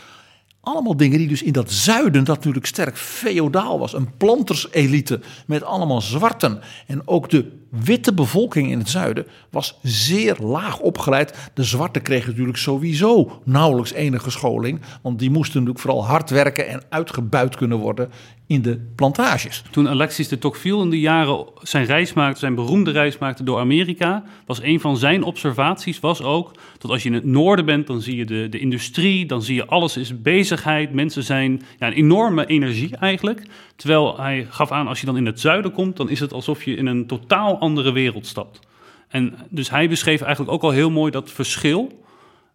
[0.69, 3.93] Allemaal dingen die dus in dat zuiden, dat natuurlijk sterk feodaal was.
[3.93, 6.61] Een planterselite met allemaal zwarten.
[6.87, 11.51] En ook de witte bevolking in het zuiden was zeer laag opgeleid.
[11.55, 14.81] De zwarten kregen natuurlijk sowieso nauwelijks enige scholing.
[15.03, 18.11] Want die moesten natuurlijk vooral hard werken en uitgebuit kunnen worden
[18.49, 19.63] in de plantages.
[19.71, 23.59] Toen Alexis de Tocqueville in de jaren zijn reis maakte, zijn beroemde reis maakte door
[23.59, 27.87] Amerika, was een van zijn observaties was ook dat als je in het noorden bent,
[27.87, 31.87] dan zie je de, de industrie, dan zie je alles is bezigheid, mensen zijn ja,
[31.87, 33.47] een enorme energie eigenlijk.
[33.77, 36.65] Terwijl hij gaf aan, als je dan in het zuiden komt, dan is het alsof
[36.65, 38.61] je in een totaal andere wereld stapt.
[39.09, 42.07] En dus hij beschreef eigenlijk ook al heel mooi dat verschil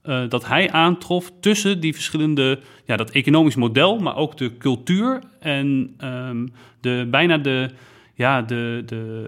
[0.03, 5.19] eh, dat hij aantrof tussen die verschillende, ja, dat economisch model, maar ook de cultuur
[5.39, 6.47] en ehm,
[6.81, 7.69] de, bijna de,
[8.13, 9.25] ja, de, de,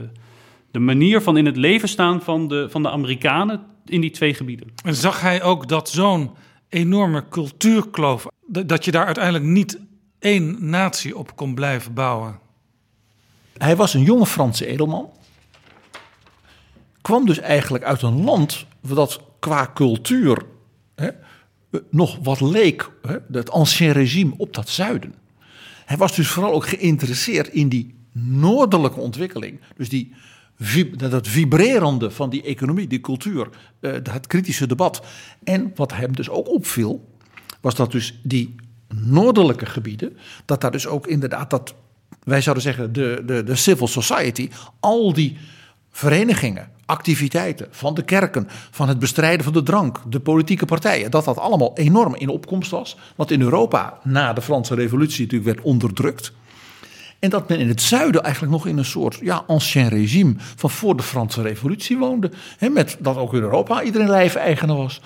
[0.71, 4.33] de manier van in het leven staan van de, van de Amerikanen in die twee
[4.33, 4.67] gebieden.
[4.83, 6.31] En zag hij ook dat zo'n
[6.69, 9.79] enorme cultuurkloof, dat dat je daar uiteindelijk niet
[10.19, 12.39] één natie op kon blijven bouwen?
[13.57, 15.09] Hij was een jonge Franse edelman.
[17.01, 20.53] Kwam dus eigenlijk uit een land dat qua cultuur
[21.89, 22.91] nog wat leek,
[23.31, 25.13] het ancien regime, op dat zuiden.
[25.85, 29.59] Hij was dus vooral ook geïnteresseerd in die noordelijke ontwikkeling.
[29.75, 30.13] Dus die,
[30.97, 33.49] dat vibrerende van die economie, die cultuur,
[33.79, 35.05] eh, het kritische debat.
[35.43, 37.09] En wat hem dus ook opviel,
[37.61, 38.55] was dat dus die
[38.87, 41.75] noordelijke gebieden, dat daar dus ook inderdaad dat,
[42.23, 44.49] wij zouden zeggen, de, de, de civil society,
[44.79, 45.37] al die
[45.91, 51.25] verenigingen, activiteiten van de kerken, van het bestrijden van de drank, de politieke partijen, dat
[51.25, 52.97] dat allemaal enorm in opkomst was.
[53.15, 56.31] Wat in Europa na de Franse Revolutie natuurlijk werd onderdrukt.
[57.19, 60.69] En dat men in het zuiden eigenlijk nog in een soort ja, ancien regime van
[60.69, 62.31] voor de Franse Revolutie woonde.
[62.57, 65.01] Hè, met dat ook in Europa iedereen lijfeigene was.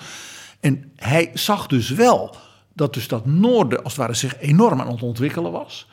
[0.60, 2.36] En hij zag dus wel
[2.72, 5.88] dat dus dat noorden als het ware zich enorm aan het ontwikkelen was.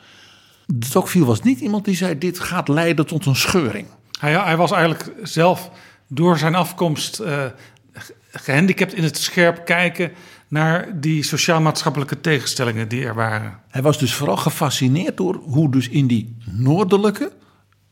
[0.90, 3.86] Tocqueville was niet iemand die zei dit gaat leiden tot een scheuring.
[4.18, 5.70] Hij, hij was eigenlijk zelf
[6.08, 7.44] door zijn afkomst eh,
[7.92, 10.12] ge- gehandicapt in het scherp kijken
[10.48, 13.58] naar die sociaal-maatschappelijke tegenstellingen die er waren.
[13.68, 17.32] Hij was dus vooral gefascineerd door hoe dus in die noordelijke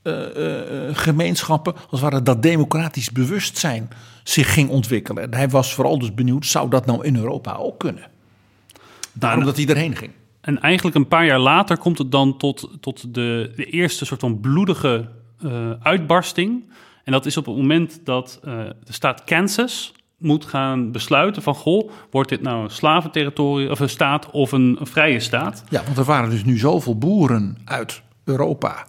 [0.02, 3.88] eh, eh, gemeenschappen, als het ware dat democratisch bewustzijn
[4.24, 5.22] zich ging ontwikkelen.
[5.22, 8.06] En hij was vooral dus benieuwd, zou dat nou in Europa ook kunnen?
[9.12, 10.12] Daarom dat hij erheen ging.
[10.40, 14.20] En eigenlijk een paar jaar later komt het dan tot, tot de, de eerste soort
[14.20, 15.08] van bloedige
[15.82, 16.64] uitbarsting.
[17.04, 18.52] En dat is op het moment dat eh,
[18.84, 21.54] de staat Kansas moet gaan besluiten van...
[21.54, 25.64] goh, wordt dit nou een slaventerritorium of een staat of een, een vrije staat?
[25.68, 28.86] Ja, want er waren dus nu zoveel boeren uit Europa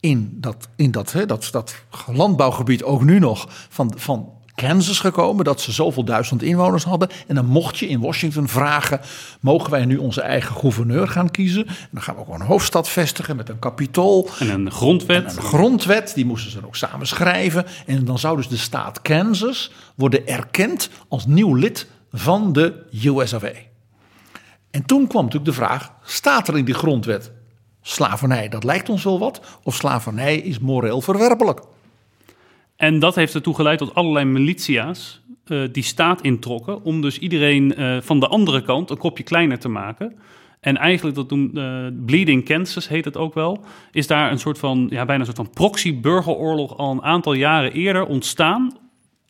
[0.00, 5.44] in dat, in dat, hè, dat, dat landbouwgebied ook nu nog van, van Kansas gekomen,
[5.44, 7.08] dat ze zoveel duizend inwoners hadden.
[7.26, 9.00] En dan mocht je in Washington vragen,
[9.40, 11.66] mogen wij nu onze eigen gouverneur gaan kiezen?
[11.66, 14.28] En dan gaan we ook een hoofdstad vestigen met een kapitool.
[14.38, 15.24] En een grondwet.
[15.24, 17.66] En een grondwet, die moesten ze dan ook samen schrijven.
[17.86, 23.32] En dan zou dus de staat Kansas worden erkend als nieuw lid van de US
[23.32, 23.52] of A.
[24.70, 27.32] En toen kwam natuurlijk de vraag, staat er in die grondwet
[27.82, 31.60] slavernij, dat lijkt ons wel wat, of slavernij is moreel verwerpelijk?
[32.80, 36.82] En dat heeft ertoe geleid tot allerlei militia's eh, die staat introkken...
[36.82, 40.18] om dus iedereen eh, van de andere kant een kopje kleiner te maken.
[40.60, 44.58] En eigenlijk, dat toen eh, Bleeding Kansas heet het ook wel, is daar een soort
[44.58, 48.76] van, ja, bijna een soort van proxy-burgeroorlog al een aantal jaren eerder ontstaan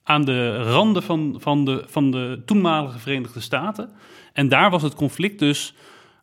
[0.02, 3.90] aan de randen van, van, de, van de toenmalige Verenigde Staten.
[4.32, 5.74] En daar was het conflict dus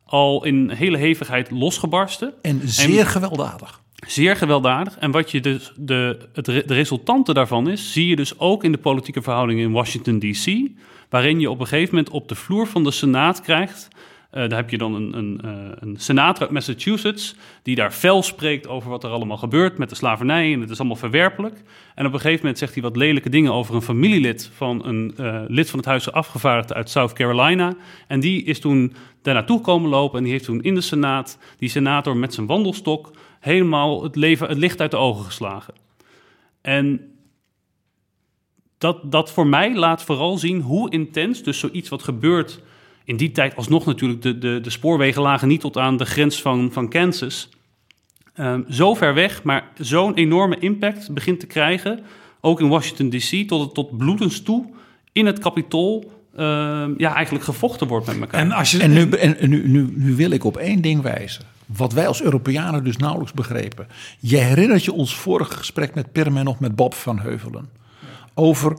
[0.05, 2.33] al in hele hevigheid losgebarsten.
[2.41, 3.85] En zeer gewelddadig.
[4.05, 4.97] Zeer gewelddadig.
[4.97, 8.71] En wat je dus de, het, de resultante daarvan is, zie je dus ook in
[8.71, 10.71] de politieke verhoudingen in Washington D.C.,
[11.09, 13.87] waarin je op een gegeven moment op de vloer van de Senaat krijgt.
[14.29, 18.23] Eh, daar heb je dan een, een, eh, een senator uit Massachusetts die daar fel
[18.23, 21.61] spreekt over wat er allemaal gebeurt met de slavernij en het is allemaal verwerpelijk.
[21.95, 25.13] En op een gegeven moment zegt hij wat lelijke dingen over een familielid van een
[25.17, 27.75] eh, lid van het Huis van Afgevaardigden uit South Carolina.
[28.07, 31.37] En die is toen daar naartoe komen lopen en die heeft toen in de Senaat,
[31.57, 35.73] die senator met zijn wandelstok, helemaal het, leven, het licht uit de ogen geslagen.
[36.61, 37.11] En
[38.77, 42.61] dat, dat voor mij laat vooral zien hoe intens dus zoiets wat gebeurt...
[43.07, 46.41] In die tijd alsnog natuurlijk, de, de, de spoorwegen lagen niet tot aan de grens
[46.41, 47.49] van, van Kansas.
[48.33, 51.99] Ehm, zo ver weg, maar zo'n enorme impact begint te krijgen...
[52.41, 54.65] ook in Washington D.C., tot, het- tot bloedens toe
[55.11, 56.11] in het kapitool...
[56.35, 58.39] ehm, ja, eigenlijk gevochten wordt met elkaar.
[58.39, 61.43] En, als je, en, nu, en nu, nu, nu wil ik op één ding wijzen.
[61.65, 63.87] Wat wij als Europeanen dus nauwelijks begrepen.
[64.19, 67.69] Je herinnert je ons vorige gesprek met Pirm en nog met Bob van Heuvelen.
[68.33, 68.77] Over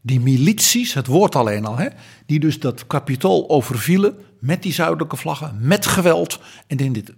[0.00, 1.88] die milities, het woord alleen al, hè,
[2.26, 6.40] die dus dat kapitool overvielen met die zuidelijke vlaggen, met geweld.
[6.66, 7.12] En in dit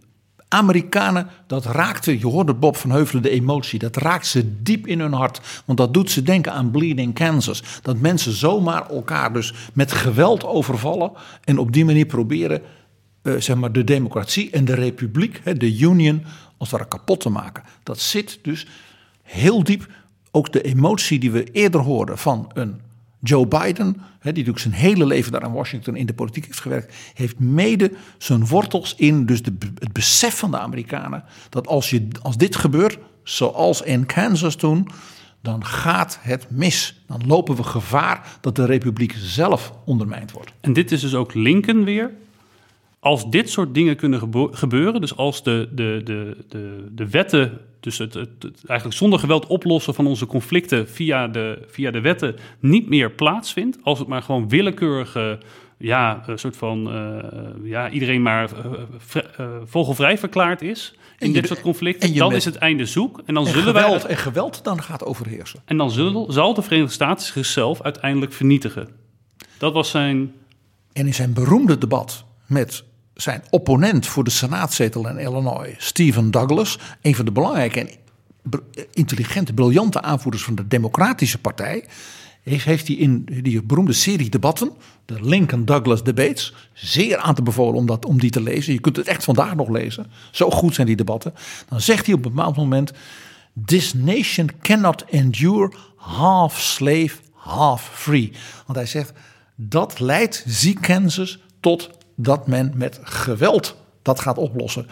[0.48, 5.00] Amerikanen, dat raakte, je hoorde Bob van Heuvelen de emotie, dat raakt ze diep in
[5.00, 5.40] hun hart.
[5.64, 7.62] Want dat doet ze denken aan Bleeding Kansas.
[7.82, 11.12] Dat mensen zomaar elkaar dus met geweld overvallen
[11.44, 12.62] en op die manier proberen
[13.22, 16.22] eh, zeg maar de democratie en de republiek, hè, de union,
[16.58, 17.62] als het ware kapot te maken.
[17.82, 18.66] Dat zit dus
[19.22, 19.86] heel diep.
[20.30, 22.80] Ook de emotie die we eerder hoorden van een
[23.22, 26.94] Joe Biden, die natuurlijk zijn hele leven daar in Washington in de politiek heeft gewerkt,
[27.14, 32.08] heeft mede zijn wortels in dus de, het besef van de Amerikanen dat als, je,
[32.22, 34.88] als dit gebeurt, zoals in Kansas toen,
[35.42, 37.02] dan gaat het mis.
[37.06, 40.52] Dan lopen we gevaar dat de republiek zelf ondermijnd wordt.
[40.60, 42.10] En dit is dus ook Lincoln weer.
[42.98, 44.20] Als dit soort dingen kunnen
[44.50, 49.18] gebeuren, dus als de, de, de, de, de wetten, dus het, het, het eigenlijk zonder
[49.18, 54.08] geweld oplossen van onze conflicten via de, via de wetten niet meer plaatsvindt, als het
[54.08, 55.38] maar gewoon willekeurige,
[55.78, 61.46] ja, een soort van, eh, ja, iedereen maar eh, vogelvrij verklaard is in je- dit
[61.46, 63.22] soort conflicten, dan met- is het einde zoek.
[63.26, 65.60] En dan En zullen geweld, wij en geweld dan gaat overheersen.
[65.64, 68.88] en dan zullen, zal de Verenigde Staten zichzelf uiteindelijk vernietigen.
[69.58, 70.32] Dat was zijn
[70.92, 72.84] En in zijn beroemde debat met
[73.20, 77.90] zijn opponent voor de senaatzetel in Illinois, Stephen Douglas, een van de belangrijke en
[78.92, 81.84] intelligente, briljante aanvoerders van de Democratische Partij,
[82.42, 84.70] heeft, hij in die beroemde serie debatten,
[85.04, 88.72] de Lincoln-Douglas debates, zeer aan te bevolen om, dat, om die te lezen.
[88.72, 90.06] Je kunt het echt vandaag nog lezen.
[90.30, 91.34] Zo goed zijn die debatten.
[91.68, 92.92] Dan zegt hij op een bepaald moment:
[93.64, 98.32] This nation cannot endure half slave, half free.
[98.66, 99.12] Want hij zegt
[99.54, 100.78] dat leidt, zie
[101.60, 101.90] tot
[102.22, 104.86] dat men met geweld dat gaat oplossen.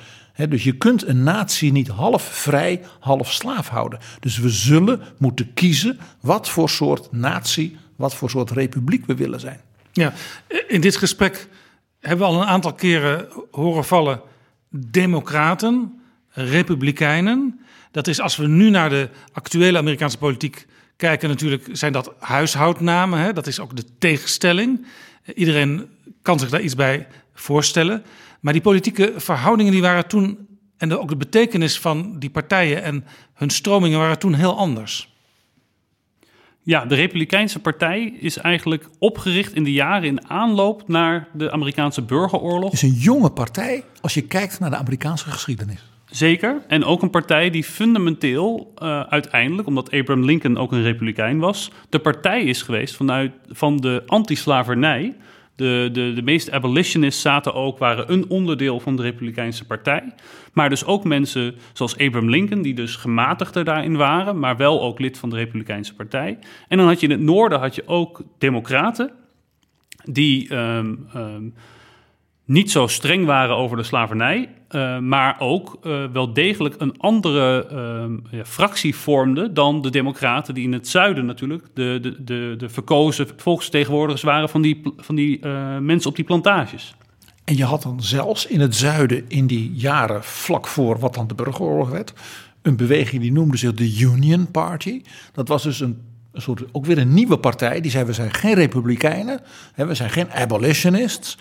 [0.49, 3.99] Dus je kunt een natie niet half vrij, half slaaf houden.
[4.21, 9.41] Dus we zullen moeten kiezen wat voor soort natie, wat voor soort republiek we willen
[9.41, 9.61] zijn.
[9.93, 10.13] Ja,
[10.69, 11.49] in dit gesprek
[12.01, 14.21] hebben we al een aantal keren horen vallen
[14.71, 17.61] democraten, republikeinen.
[17.91, 20.67] Dat is als we nu naar de actuele Amerikaanse politiek
[20.97, 23.35] kijken, natuurlijk zijn dat huishoudnamen.
[23.35, 24.87] Dat is ook de tegenstelling.
[25.35, 25.89] Iedereen
[26.23, 28.05] kan zich daar iets bij voorstellen.
[28.41, 32.83] Maar die politieke verhoudingen die waren toen, en de, ook de betekenis van die partijen
[32.83, 33.05] en
[33.35, 35.17] hun stromingen waren toen heel anders.
[36.63, 42.03] Ja, de Republikeinse Partij is eigenlijk opgericht in de jaren in aanloop naar de Amerikaanse
[42.03, 42.71] burgeroorlog.
[42.71, 45.88] Het is een jonge partij als je kijkt naar de Amerikaanse geschiedenis.
[46.11, 46.63] Zeker.
[46.67, 51.71] En ook een partij die fundamenteel eh, uiteindelijk, omdat Abraham Lincoln ook een republikein was,
[51.89, 55.17] de partij is geweest vanuit van de anti-slavernij.
[55.57, 60.15] De, de, de meeste abolitionists zaten ook, waren een onderdeel van de Republikeinse Partij.
[60.53, 64.99] Maar dus ook mensen zoals Abraham Lincoln, die dus gematigder daarin waren, maar wel ook
[64.99, 66.39] lid van de Republikeinse Partij.
[66.69, 69.11] En dan had je in het noorden had je ook democraten,
[70.05, 71.49] die ehm, ehm,
[72.45, 77.67] niet zo streng waren over de slavernij, eh, maar ook eh, wel degelijk een andere
[77.67, 82.69] ehm, fractie vormden dan de democraten die in het zuiden natuurlijk de, de, de, de
[82.69, 86.95] verkozen volksvertegenwoordigers waren van die, van die eh, mensen op die plantages.
[87.45, 91.27] En je had dan zelfs in het zuiden in die jaren vlak voor wat dan
[91.27, 92.13] de burgeroorlog werd,
[92.63, 95.03] een beweging die noemde zich de Union Party.
[95.33, 96.03] Dat was dus een,
[96.33, 97.81] een soort, ook weer een nieuwe partij.
[97.81, 99.41] Die zei we zijn geen republikeinen,
[99.73, 101.39] hè, we zijn geen abolitionists,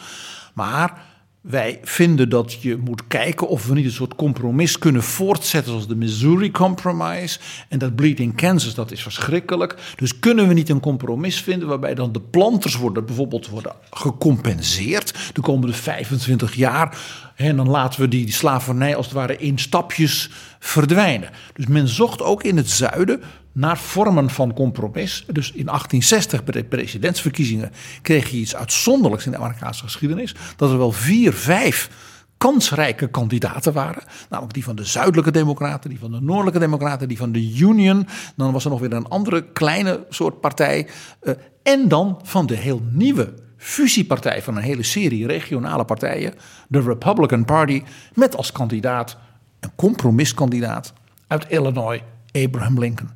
[0.53, 1.01] maar
[1.41, 5.87] wij vinden dat je moet kijken of we niet een soort compromis kunnen voortzetten zoals
[5.87, 7.39] de Missouri Compromise.
[7.69, 9.75] En dat Bleeding Kansas, dat is verschrikkelijk.
[9.95, 15.31] Dus kunnen we niet een compromis vinden waarbij dan de planters worden bijvoorbeeld worden gecompenseerd
[15.33, 16.97] de komende 25 jaar.
[17.37, 20.29] En dan laten we die, slavernij als het ware in stapjes
[20.59, 21.29] verdwijnen.
[21.53, 23.21] Dus men zocht ook in het zuiden
[23.51, 25.25] naar vormen van compromis.
[25.31, 27.71] Dus in 1860 bij de presidentsverkiezingen
[28.01, 30.35] kreeg je iets uitzonderlijks in de Amerikaanse geschiedenis.
[30.55, 31.89] Dat er wel vier, vijf
[32.37, 34.03] kansrijke kandidaten waren.
[34.29, 38.07] Namelijk die van de zuidelijke democraten, die van de noordelijke democraten, die van de Union.
[38.35, 40.87] Dan was er nog weer een andere kleine soort partij.
[41.23, 41.33] Uh,
[41.63, 43.33] en dan van de heel nieuwe
[43.67, 46.33] fusiepartij van een hele serie regionale partijen.
[46.67, 47.83] De Republican Party.
[48.13, 49.17] Met als kandidaat
[49.59, 50.93] een compromiskandidaat
[51.27, 52.01] uit Illinois,
[52.31, 53.09] Abraham Lincoln.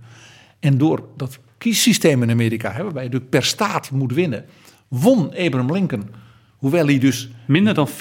[0.59, 4.45] En door dat kiessysteem in Amerika, hè, waarbij je per staat moet winnen,
[4.87, 6.09] won Abraham Lincoln,
[6.57, 7.91] hoewel hij dus minder dan 40%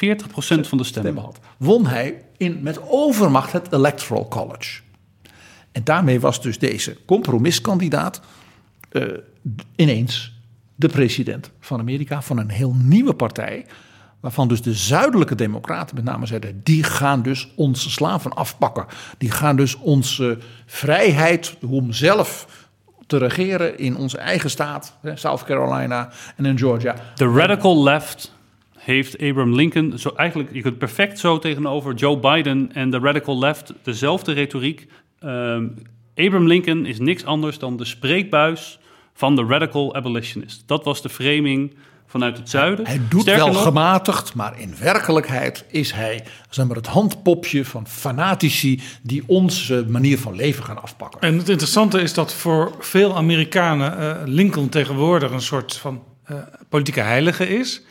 [0.60, 4.80] van de stemmen had, won hij in, met overmacht het Electoral College.
[5.72, 8.20] En daarmee was dus deze compromiskandidaat
[8.92, 9.02] uh,
[9.76, 10.39] ineens
[10.80, 13.66] de president van Amerika van een heel nieuwe partij.
[14.20, 18.86] Waarvan dus de zuidelijke democraten met name zeiden: die gaan dus onze slaven afpakken.
[19.18, 22.46] Die gaan dus onze vrijheid om zelf
[23.06, 26.94] te regeren in onze eigen staat, South Carolina en in Georgia.
[27.14, 28.34] De radical left
[28.78, 33.38] heeft Abraham Lincoln, zo eigenlijk, je kunt perfect zo tegenover Joe Biden en de radical
[33.38, 34.86] left dezelfde retoriek.
[35.24, 35.74] Um,
[36.14, 38.79] Abraham Lincoln is niks anders dan de spreekbuis
[39.20, 40.62] van de radical abolitionist.
[40.66, 41.74] Dat was de framing
[42.06, 42.86] vanuit het zuiden.
[42.86, 48.82] Hij doet wel gematigd, maar in werkelijkheid is hij zeg maar, het handpopje van fanatici
[49.02, 51.20] die onze manier van leven gaan afpakken.
[51.20, 56.36] En het interessante is dat voor veel Amerikanen uh, Lincoln tegenwoordig een soort van uh,
[56.68, 57.82] politieke heilige is.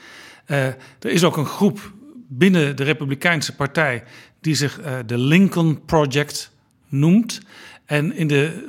[0.48, 1.92] Uh, er is ook een groep
[2.28, 4.04] binnen de Republikeinse Partij
[4.42, 6.52] die zich de Lincoln Project
[6.88, 7.42] noemt.
[7.86, 8.68] En in de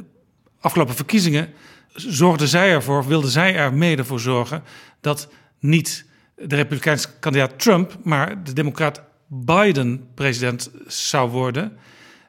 [0.61, 1.49] afgelopen verkiezingen
[1.95, 4.63] zorgde zij ervoor, wilde zij er mede voor zorgen
[5.01, 5.29] dat
[5.59, 11.73] niet de Republikeinse kandidaat Trump, maar de Democraat Biden president zou worden.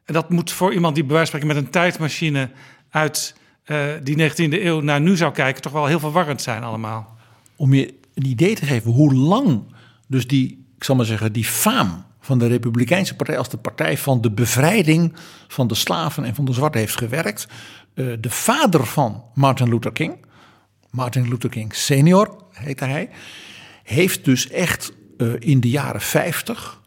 [0.05, 2.49] En dat moet voor iemand die bij met een tijdmachine
[2.89, 3.35] uit
[3.65, 7.17] uh, die 19e eeuw naar nu zou kijken, toch wel heel verwarrend zijn allemaal.
[7.55, 9.63] Om je een idee te geven hoe lang
[10.07, 13.97] dus die, ik zal maar zeggen, die faam van de Republikeinse Partij als de partij
[13.97, 15.13] van de bevrijding
[15.47, 17.47] van de slaven en van de zwarte heeft gewerkt.
[17.93, 20.25] Uh, de vader van Martin Luther King,
[20.89, 23.09] Martin Luther King senior heette hij,
[23.83, 26.81] heeft dus echt uh, in de jaren 50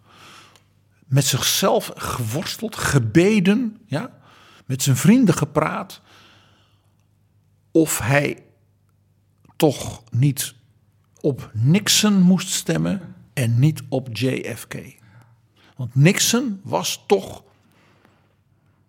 [1.07, 4.11] met zichzelf geworsteld, gebeden, ja,
[4.67, 6.01] met zijn vrienden gepraat
[7.71, 8.45] of hij
[9.57, 10.55] toch niet
[11.21, 14.75] op Nixon moest stemmen en niet op JFK.
[15.77, 17.43] Want Nixon was toch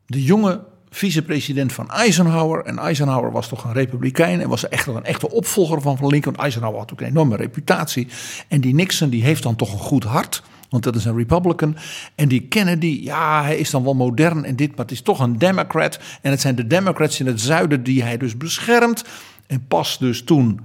[0.06, 2.66] de jonge vicepresident van Eisenhower.
[2.66, 6.36] En Eisenhower was toch een republikein en was echt een echte opvolger van, van Lincoln.
[6.36, 8.08] Eisenhower had ook een enorme reputatie.
[8.48, 10.44] En die Nixon die heeft dan toch een goed hart.
[10.70, 11.78] Want dat is een Republican.
[12.16, 15.20] En die Kennedy, ja, hij is dan wel modern en dit, maar het is toch
[15.20, 16.00] een Democrat.
[16.22, 19.04] En het zijn de Democrats in het zuiden die hij dus beschermt.
[19.48, 20.60] En pas dus toen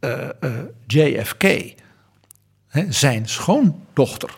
[0.00, 0.50] uh, uh,
[0.86, 1.42] JFK,
[2.68, 4.34] hè, zijn schoondochter,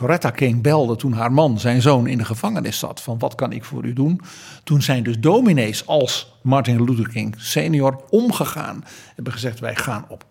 [0.00, 3.00] Coretta King belde toen haar man, zijn zoon, in de gevangenis zat.
[3.00, 4.20] Van wat kan ik voor u doen?
[4.64, 8.84] Toen zijn dus dominees als Martin Luther King senior omgegaan.
[9.14, 10.24] Hebben gezegd wij gaan op.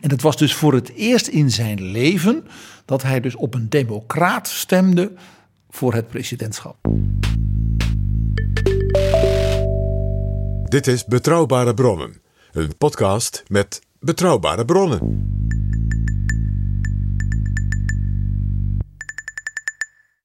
[0.00, 2.46] En dat was dus voor het eerst in zijn leven
[2.84, 5.12] dat hij dus op een democraat stemde
[5.70, 6.76] voor het presidentschap.
[10.62, 12.20] Dit is Betrouwbare Bronnen.
[12.52, 15.38] Een podcast met betrouwbare bronnen.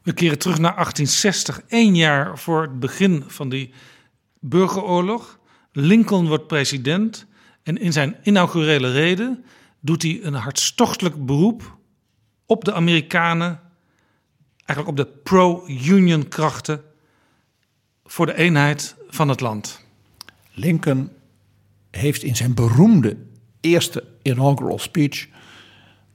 [0.05, 3.73] We keren terug naar 1860, één jaar voor het begin van die
[4.39, 5.39] burgeroorlog.
[5.71, 7.25] Lincoln wordt president
[7.63, 9.45] en in zijn inaugurele reden
[9.79, 11.77] doet hij een hartstochtelijk beroep
[12.45, 13.61] op de Amerikanen,
[14.65, 16.83] eigenlijk op de pro-union krachten
[18.03, 19.85] voor de eenheid van het land.
[20.51, 21.11] Lincoln
[21.91, 23.17] heeft in zijn beroemde
[23.59, 25.27] eerste inaugural speech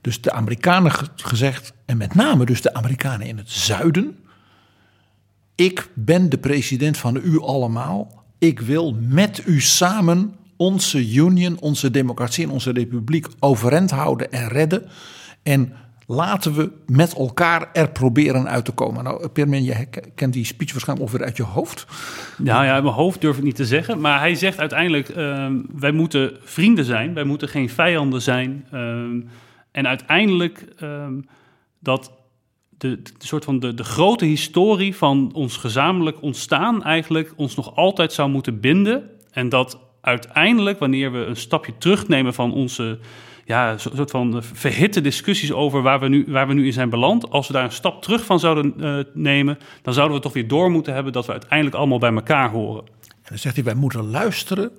[0.01, 4.17] dus de Amerikanen gezegd, en met name dus de Amerikanen in het zuiden.
[5.55, 8.23] Ik ben de president van u allemaal.
[8.37, 14.47] Ik wil met u samen onze union, onze democratie en onze republiek overeind houden en
[14.47, 14.89] redden.
[15.43, 15.73] En
[16.05, 19.03] laten we met elkaar er proberen uit te komen.
[19.03, 21.85] Nou, Permin, je kent die speech waarschijnlijk ongeveer uit je hoofd.
[22.37, 23.99] Nou ja, mijn hoofd durf ik niet te zeggen.
[23.99, 27.13] Maar hij zegt uiteindelijk, uh, wij moeten vrienden zijn.
[27.13, 28.65] Wij moeten geen vijanden zijn.
[28.73, 29.23] Uh,
[29.71, 31.25] en uiteindelijk um,
[31.79, 32.11] dat
[32.69, 37.75] de, de soort van de, de grote historie van ons gezamenlijk ontstaan eigenlijk ons nog
[37.75, 39.09] altijd zou moeten binden.
[39.31, 42.99] En dat uiteindelijk, wanneer we een stapje terugnemen van onze
[43.45, 47.29] ja, soort van verhitte discussies over waar we, nu, waar we nu in zijn beland.
[47.29, 50.47] Als we daar een stap terug van zouden eh, nemen, dan zouden we toch weer
[50.47, 52.83] door moeten hebben dat we uiteindelijk allemaal bij elkaar horen.
[53.07, 54.71] En dan zegt hij, wij moeten luisteren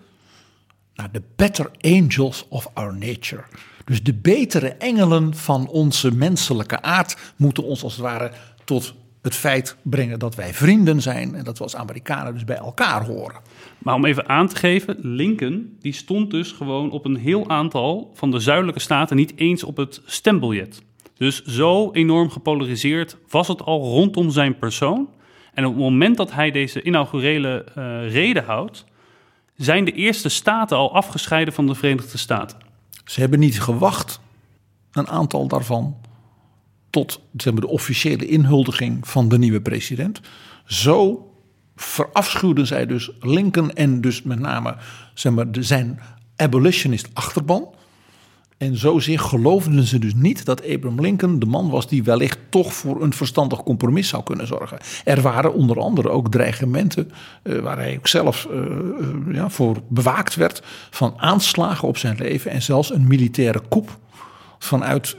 [0.95, 3.45] naar de better angels of our nature.
[3.85, 8.31] Dus de betere engelen van onze menselijke aard moeten ons als het ware
[8.65, 12.57] tot het feit brengen dat wij vrienden zijn en dat we als Amerikanen dus bij
[12.57, 13.41] elkaar horen.
[13.79, 18.11] Maar om even aan te geven, Lincoln die stond dus gewoon op een heel aantal
[18.15, 20.83] van de zuidelijke staten niet eens op het stembiljet.
[21.17, 25.09] Dus zo enorm gepolariseerd was het al rondom zijn persoon.
[25.55, 28.85] En op het moment dat hij deze inaugurele eh reden houdt,
[29.57, 32.59] zijn de eerste staten al afgescheiden van de Verenigde Staten.
[33.05, 34.21] Ze hebben niet gewacht,
[34.93, 35.97] een aantal daarvan,
[36.91, 40.21] tot zeg maar, de officiële inhuldiging van de nieuwe president.
[40.67, 41.27] Zo
[41.77, 44.77] verafschuwden zij dus Lincoln en dus met name
[45.15, 46.01] zeg maar, zijn
[46.37, 47.75] abolitionist achterban.
[48.63, 52.75] En zozeer geloofden ze dus niet dat Abraham Lincoln de man was die wellicht toch
[52.75, 54.79] voor een verstandig compromis zou kunnen zorgen.
[55.05, 57.11] Er waren onder andere ook dreigementen
[57.43, 62.17] eh, waar hij ook zelf eh, eh, ja, voor bewaakt werd van aanslagen op zijn
[62.17, 63.99] leven en zelfs een militaire coup
[64.59, 65.17] vanuit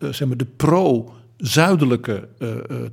[0.00, 2.28] zeg maar de pro-zuidelijke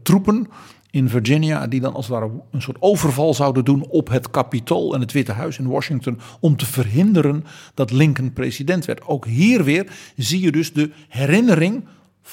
[0.04, 0.48] troepen
[0.96, 4.94] in Virginia, die dan als het ware een soort overval zouden doen op het Capitool
[4.94, 9.08] en het Witte Huis in Washington om te verhinderen dat Lincoln president werd.
[9.08, 11.86] Ook hier weer zie je dus de herinnering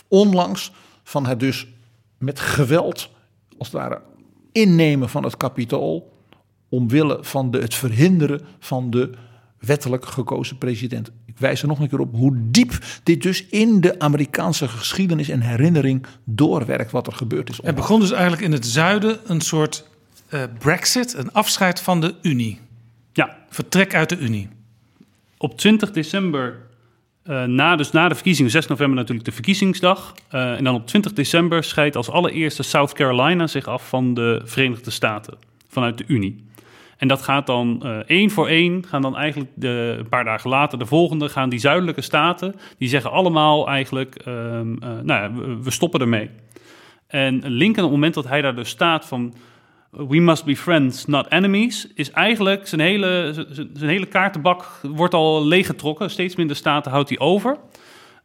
[0.09, 1.67] onlangs van het dus
[2.19, 3.11] met geweld
[3.59, 4.01] als het ware
[4.53, 6.13] innemen van het Capitool
[6.69, 9.11] omwille van de, het verhinderen van de
[9.59, 11.11] wettelijk gekozen president.
[11.35, 15.29] Ik wijs er nog een keer op hoe diep dit dus in de Amerikaanse geschiedenis
[15.29, 17.61] en herinnering doorwerkt wat er gebeurd is.
[17.63, 19.89] Er begon dus eigenlijk in het zuiden een soort
[20.29, 22.61] eh, brexit, een afscheid van de Unie.
[23.13, 23.37] Ja.
[23.49, 24.49] Vertrek uit de Unie.
[25.37, 26.59] Op 20 december,
[27.23, 30.15] eh, na, dus na de verkiezingen, 6 november natuurlijk de verkiezingsdag.
[30.29, 34.41] eh, en dan op 20 december scheidt als allereerste South Carolina zich af van de
[34.45, 35.35] Verenigde Staten,
[35.69, 36.45] vanuit de Unie.
[37.03, 40.51] En dat gaat dan eh, één voor één, gaan dan eigenlijk de, een paar dagen
[40.51, 45.33] later, de volgende, gaan die zuidelijke staten, die zeggen allemaal eigenlijk, ehm, eh, nou ja,
[45.63, 46.31] we, stoppen ermee.
[47.07, 49.35] En Lincoln, op het moment dat hij daar dus staat van,
[49.91, 53.33] we must be friends, not enemies, is eigenlijk zijn hele,
[53.73, 56.11] zijn hele kaartenbak wordt al leeggetrokken.
[56.11, 57.57] Steeds minder staten houdt hij over.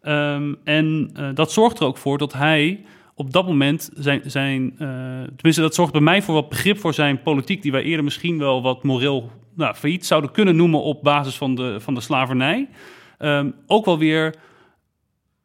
[0.02, 2.86] Ehm, en eh, dat zorgt er ook voor dat hij
[3.18, 4.88] op dat moment zijn, zijn eh,
[5.36, 8.38] tenminste dat zorgt bij mij voor wat begrip voor zijn politiek, die wij eerder misschien
[8.38, 12.70] wel wat moreel nou, failliet zouden kunnen noemen op basis van de, van de slavernij.
[13.18, 14.36] Ehm, ook wel weer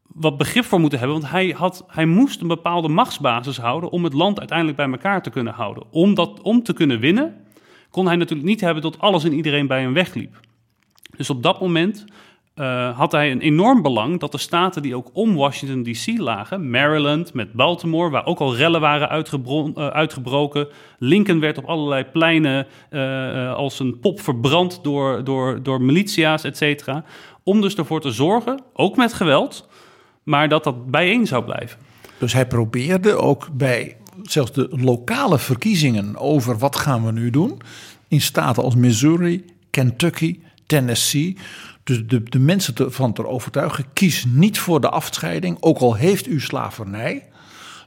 [0.02, 1.18] wat begrip voor moeten hebben.
[1.20, 5.22] Want hij, had, hij moest een bepaalde machtsbasis houden om het land uiteindelijk bij elkaar
[5.22, 5.84] te kunnen houden.
[5.90, 7.34] Om, dat, om te kunnen winnen,
[7.90, 10.40] kon hij natuurlijk niet hebben dat alles en iedereen bij hem wegliep.
[11.16, 12.04] Dus op dat moment
[12.54, 16.70] eh, had hij een enorm belang dat de staten die ook om Washington DC lagen,
[16.70, 20.68] Maryland met Baltimore, waar ook al rellen waren eh, uitgebroken.
[20.98, 26.56] Lincoln werd op allerlei pleinen eh, als een pop verbrand door, door, door militia's, et
[26.56, 27.04] cetera.
[27.42, 29.68] Om dus ervoor te zorgen, ook met geweld,
[30.22, 31.78] maar dat dat bijeen zou blijven.
[32.18, 37.60] Dus hij probeerde ook bij zelfs de lokale verkiezingen over wat gaan we nu doen.
[38.08, 41.36] In staten als Missouri, Kentucky, Tennessee.
[41.84, 46.26] Dus de, de mensen van te overtuigen, kies niet voor de afscheiding, ook al heeft
[46.26, 47.28] u slavernij.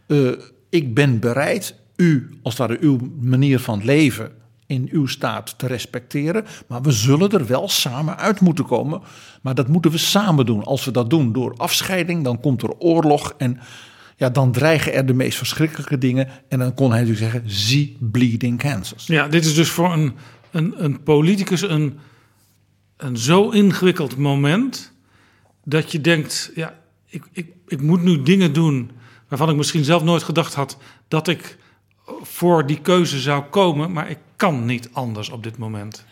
[0.08, 0.32] Eh,
[0.70, 4.32] ik ben bereid u, als het ware uw manier van leven
[4.68, 6.46] in uw staat te respecteren.
[6.68, 9.02] Maar we zullen er wel samen uit moeten komen.
[9.42, 10.64] Maar dat moeten we samen doen.
[10.64, 13.60] Als we dat doen door afscheiding, dan komt er oorlog en
[14.18, 16.28] ja, dan dreigen er de meest verschrikkelijke dingen.
[16.50, 19.08] En dan kon hij natuurlijk zeggen, zie bleeding Kansas.
[19.08, 20.14] Ja, dit is dus voor een,
[20.52, 22.00] een, een politicus een,
[22.98, 24.94] een zo ingewikkeld moment
[25.64, 28.92] dat je denkt, ja, ik, ik, ik moet nu dingen doen
[29.28, 30.78] waarvan ik misschien zelf nooit gedacht had
[31.08, 31.58] dat ik
[32.22, 36.06] voor die keuze zou komen, maar ik kan niet anders op dit moment.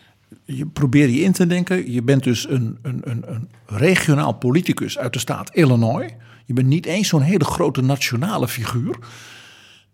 [0.44, 4.98] Je probeert je in te denken, je bent dus een, een, een, een regionaal politicus
[4.98, 6.10] uit de staat Illinois.
[6.44, 8.98] Je bent niet eens zo'n hele grote nationale figuur.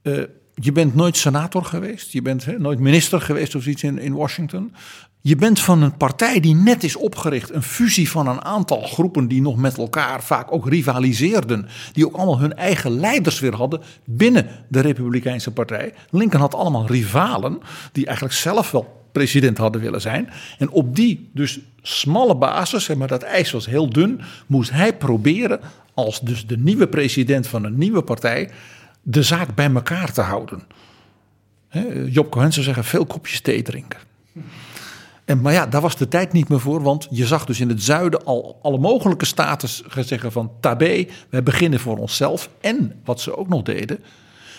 [0.03, 0.23] Uh,
[0.55, 2.13] je bent nooit senator geweest.
[2.13, 4.75] Je bent nooit minister geweest of iets in, in Washington.
[5.23, 7.55] Je bent van een partij die net is opgericht.
[7.55, 11.69] Een fusie van een aantal groepen die nog met elkaar vaak ook rivaliseerden.
[11.93, 15.95] Die ook allemaal hun eigen leiders weer hadden binnen de Republikeinse partij.
[16.11, 17.59] Lincoln had allemaal rivalen
[17.93, 20.31] die eigenlijk zelf wel president hadden willen zijn.
[20.59, 25.61] En op die dus smalle basis, maar dat ijs was heel dun, moest hij proberen
[25.95, 28.51] als dus de nieuwe president van een nieuwe partij
[29.03, 30.63] de zaak bij elkaar te houden.
[32.07, 33.99] Job Cohen zou zeggen, veel kopjes thee drinken.
[35.31, 37.69] En, maar ja, daar was de tijd niet meer voor, want je zag dus in
[37.69, 39.69] het zuiden al alle mogelijke staten
[40.05, 42.51] zeggen van tabé, wij beginnen voor onszelf.
[42.61, 43.99] En wat ze ook nog deden,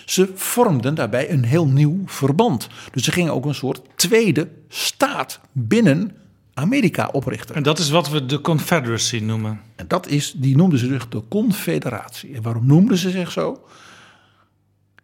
[0.06, 2.68] ze vormden daarbij een heel nieuw verband.
[2.92, 6.16] Dus ze gingen ook een soort tweede staat binnen
[6.54, 7.56] Amerika oprichten.
[7.56, 9.62] En dat is wat we de Confederacy noemen.
[9.76, 12.36] En dat is, die noemden ze zich de Confederatie.
[12.36, 13.64] En waarom noemden ze zich zo?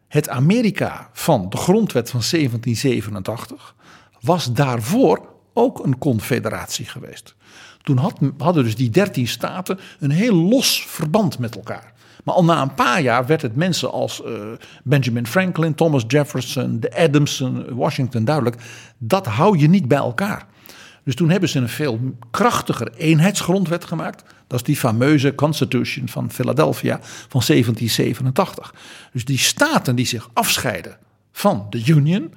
[0.08, 3.76] Het Amerika van de grondwet van 1787
[4.22, 7.36] was daarvoor ook een confederatie geweest.
[7.82, 11.94] Toen had, hadden dus die dertien staten een heel los verband met elkaar.
[12.24, 14.32] Maar al na een paar jaar werd het mensen als eh,
[14.84, 18.56] Benjamin Franklin, Thomas Jefferson, de Adamson, Washington duidelijk.
[18.98, 20.46] Dat hou je niet bij elkaar.
[21.04, 22.00] Dus toen hebben ze een veel
[22.32, 24.24] krachtiger eenheidsgrondwet gemaakt.
[24.48, 28.74] Dat is die fameuze Constitution van Philadelphia van 1787.
[29.14, 30.98] Dus die staten die zich afscheiden
[31.32, 32.34] van de Union,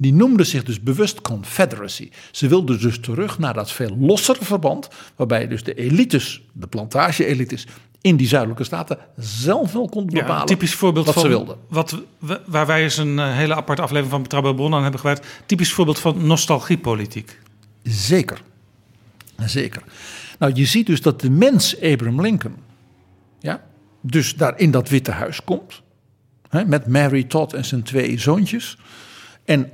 [0.00, 2.10] die noemden zich dus bewust Confederacy.
[2.30, 7.66] Ze wilden dus terug naar dat veel lossere verband, waarbij dus de elites, de plantage-elites
[8.00, 11.56] in die zuidelijke staten zelf wel Ja, bepalen een typisch voorbeeld wat van ze wilden.
[11.68, 12.02] Wat,
[12.46, 15.26] waar wij eens een eh, hele aparte aflevering van Betrouwbare Bronnen aan hebben gewijd.
[15.46, 17.38] Typisch voorbeeld van nostalgiepolitiek.
[17.82, 18.42] Zeker.
[19.46, 19.82] Zeker.
[20.38, 22.56] Nou, je ziet dus dat de mens Abraham Lincoln,
[23.38, 23.64] ja,
[24.00, 25.82] dus daar in dat Witte Huis komt,
[26.48, 28.78] hè, met Mary Todd en zijn twee zoontjes,
[29.44, 29.70] en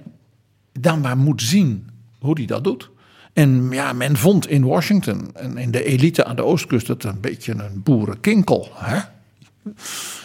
[0.81, 2.91] dan maar moet zien hoe hij dat doet.
[3.33, 7.21] En ja, men vond in Washington en in de elite aan de oostkust het een
[7.21, 8.69] beetje een boerenkinkel.
[8.75, 8.99] Hè?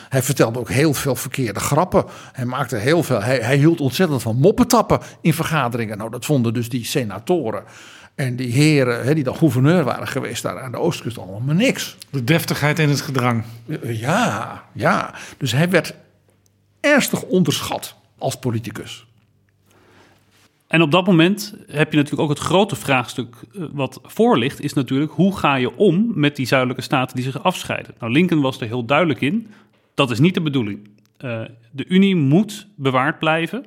[0.10, 2.06] Hij vertelde ook heel veel verkeerde grappen.
[2.32, 3.22] Hij maakte heel veel.
[3.22, 5.98] Hij, hij hield ontzettend van moppetappen in vergaderingen.
[5.98, 7.64] Nou, dat vonden dus die senatoren
[8.16, 11.98] en die heren hè, die dan gouverneur waren geweest daar aan de oostkust allemaal niks.
[12.10, 13.44] De deftigheid in het gedrang.
[13.84, 15.14] Ja, ja.
[15.38, 15.94] Dus hij werd
[16.80, 19.08] ernstig onderschat als politicus.
[20.70, 24.62] En op dat moment heb je natuurlijk ook het grote vraagstuk eh, wat voor ligt,
[24.62, 27.96] is natuurlijk hoe ga je om met die zuidelijke staten die zich afscheiden.
[28.00, 29.48] Nou, Lincoln was er heel duidelijk in,
[29.94, 30.90] dat is niet de bedoeling.
[31.18, 31.42] Eh,
[31.72, 33.66] de Unie moet bewaard blijven.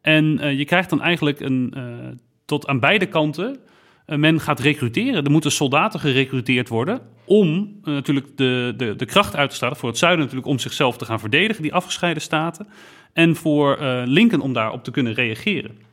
[0.00, 1.74] En eh, je krijgt dan eigenlijk een,
[2.44, 3.56] tot aan beide kanten,
[4.06, 5.24] men gaat recruteren.
[5.24, 9.76] Er moeten soldaten gerecruiteerd worden om natuurlijk de, de, de kracht uit te stralen.
[9.76, 12.66] Voor het zuiden natuurlijk om zichzelf te gaan verdedigen, die afgescheiden staten.
[13.12, 15.90] En voor Lincoln om daarop te kunnen reageren.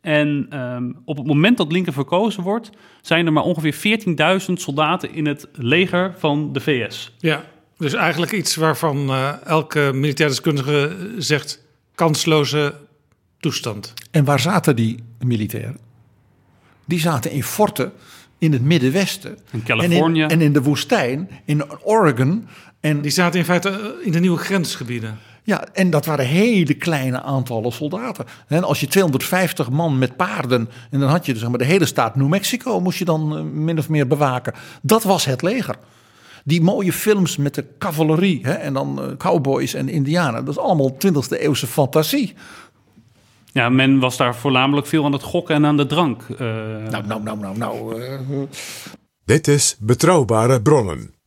[0.00, 2.70] En ehm, op het moment dat Lincoln verkozen wordt,
[3.00, 4.00] zijn er maar ongeveer
[4.40, 7.14] 14.000 soldaten in het leger van de VS.
[7.18, 7.44] Ja,
[7.78, 12.74] dus eigenlijk iets waarvan eh, elke militair deskundige zegt kansloze
[13.38, 13.94] toestand.
[14.10, 15.78] En waar zaten die militairen?
[16.84, 17.92] Die zaten in forten
[18.38, 19.38] in het Middenwesten.
[19.50, 20.22] In Californië.
[20.22, 22.46] En in, en in de woestijn, in Oregon.
[22.80, 25.18] En, Die zaten in feite eh, in de nieuwe grensgebieden.
[25.50, 28.24] Ja, en dat waren hele kleine aantallen soldaten.
[28.46, 30.68] En als je 250 man met paarden...
[30.90, 32.80] en dan had je dus, zeg maar, de hele staat New Mexico...
[32.80, 34.54] moest je dan eh, min of meer bewaken.
[34.82, 35.76] Dat was het leger.
[36.44, 40.44] Die mooie films met de cavalerie hè, en dan eh, cowboys en indianen...
[40.44, 42.34] dat is allemaal 20e eeuwse fantasie.
[43.52, 46.22] Ja, men was daar voornamelijk veel aan het gokken en aan de drank.
[46.22, 46.38] Eh,
[46.90, 48.06] Nou, nou, nou, nou, nou...
[49.24, 51.19] Dit is Betrouwbare Bronnen.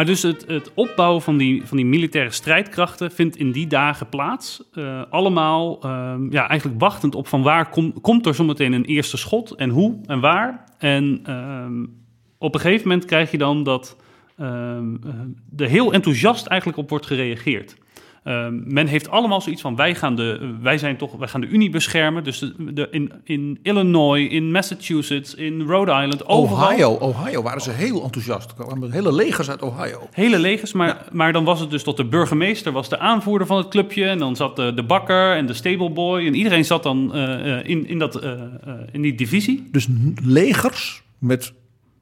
[0.00, 4.08] Maar dus het, het opbouwen van die, van die militaire strijdkrachten vindt in die dagen
[4.08, 4.62] plaats.
[4.72, 9.16] Eh, allemaal ehm, ja, eigenlijk wachtend op van waar kom, komt er zometeen een eerste
[9.16, 10.64] schot en hoe en waar.
[10.78, 11.86] En ehm,
[12.38, 13.96] op een gegeven moment krijg je dan dat
[14.36, 17.76] ehm, eh, er heel enthousiast eigenlijk op wordt gereageerd.
[18.30, 21.46] Ehm, men heeft allemaal zoiets van wij gaan de, wij zijn toch, wij gaan de
[21.46, 22.24] Unie beschermen.
[22.24, 26.66] Dus de, de- in, in Illinois, in Massachusetts, in Rhode Island, overal.
[26.68, 28.54] Ohio, Ohio waren ze heel enthousiast.
[28.90, 30.08] Hele legers uit Ohio.
[30.12, 33.56] Hele legers, maar, maar dan was het dus tot de burgemeester was de aanvoerder van
[33.56, 34.04] het clubje.
[34.04, 36.26] En dan zat de, de bakker en de stableboy.
[36.26, 38.32] En iedereen zat dan eh, eh, in, in, dat, eh,
[38.92, 39.68] in die divisie.
[39.70, 39.86] Dus
[40.24, 41.52] legers met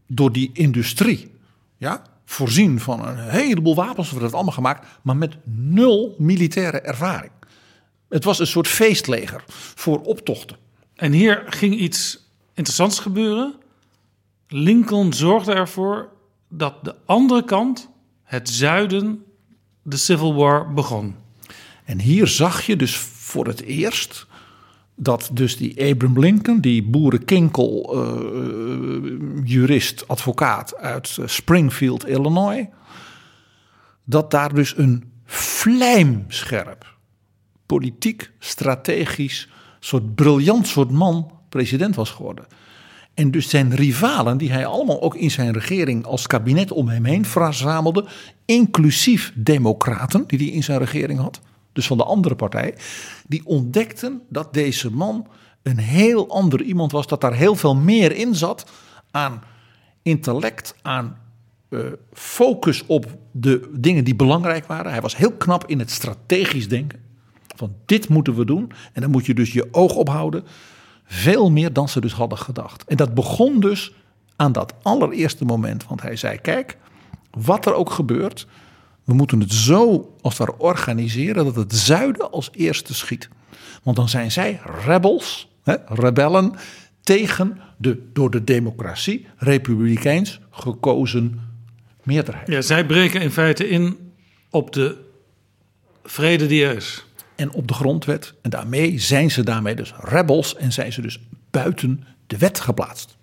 [0.07, 1.31] door die industrie,
[1.77, 7.31] ja, voorzien van een heleboel wapens, wordt het allemaal gemaakt, maar met nul militaire ervaring.
[8.09, 9.45] Het was een soort feestleger
[9.75, 10.57] voor optochten.
[10.95, 13.55] En hier ging iets interessants gebeuren.
[14.49, 16.09] Lincoln zorgde ervoor
[16.49, 17.89] dat de andere kant,
[18.25, 19.25] het zuiden,
[19.83, 21.17] de Civil War begon.
[21.85, 24.27] En hier zag je dus voor het eerst
[25.01, 32.66] dat dus die Abraham Lincoln, die boerenkinkel, uh, jurist, advocaat uit Springfield, Illinois,
[34.05, 36.97] dat daar dus een vlijmscherp,
[37.66, 39.49] politiek, strategisch,
[39.81, 42.47] soort briljant soort man president was geworden.
[43.15, 47.05] En dus zijn rivalen, die hij allemaal ook in zijn regering als kabinet om hem
[47.05, 48.05] heen verzamelde,
[48.45, 51.41] inclusief democraten die hij in zijn regering had,
[51.79, 52.75] dus van de andere partij,
[53.27, 55.27] die ontdekten dat deze man
[55.63, 58.71] een heel ander iemand was, dat daar heel veel meer in zat
[59.11, 59.43] aan
[60.03, 61.19] intellect, aan
[61.69, 61.81] uh,
[62.13, 64.93] focus op de dingen die belangrijk waren.
[64.93, 67.01] Hij was heel knap in het strategisch denken.
[67.57, 68.73] Van dit moeten we doen.
[68.93, 70.45] En dan moet je dus je oog ophouden.
[71.05, 72.85] Veel meer dan ze dus hadden gedacht.
[72.85, 73.95] En dat begon dus
[74.37, 75.87] aan dat allereerste moment.
[75.87, 76.77] Want hij zei: Kijk,
[77.31, 78.47] wat er ook gebeurt.
[79.09, 83.28] We moeten het zo als het organiseren dat het zuiden als eerste schiet.
[83.82, 86.55] Want dan zijn zij rebels, hè, rebellen,
[87.02, 91.40] tegen de door de democratie republikeins gekozen
[92.02, 92.48] meerderheid.
[92.48, 94.12] Ja, zij breken in feite in
[94.51, 94.97] op de
[96.05, 97.06] vrede die er is.
[97.36, 98.35] En op de grondwet.
[98.43, 101.20] En daarmee zijn ze daarmee dus rebels en zijn ze dus
[101.51, 103.16] buiten de wet geplaatst.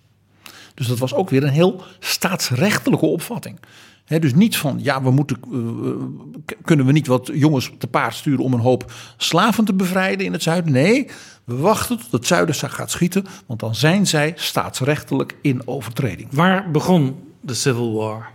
[0.73, 3.59] Dus dat was ook weer een heel staatsrechtelijke opvatting.
[4.06, 8.44] Dus niet van, ja, we moeten, uh, kunnen we niet wat jongens te paard sturen
[8.44, 10.72] om een hoop slaven te bevrijden in het zuiden?
[10.72, 11.07] Nee,
[11.44, 16.27] we wachten tot het zuiden gaat schieten, want dan zijn zij staatsrechtelijk in overtreding.
[16.32, 18.34] Waar begon de Civil War?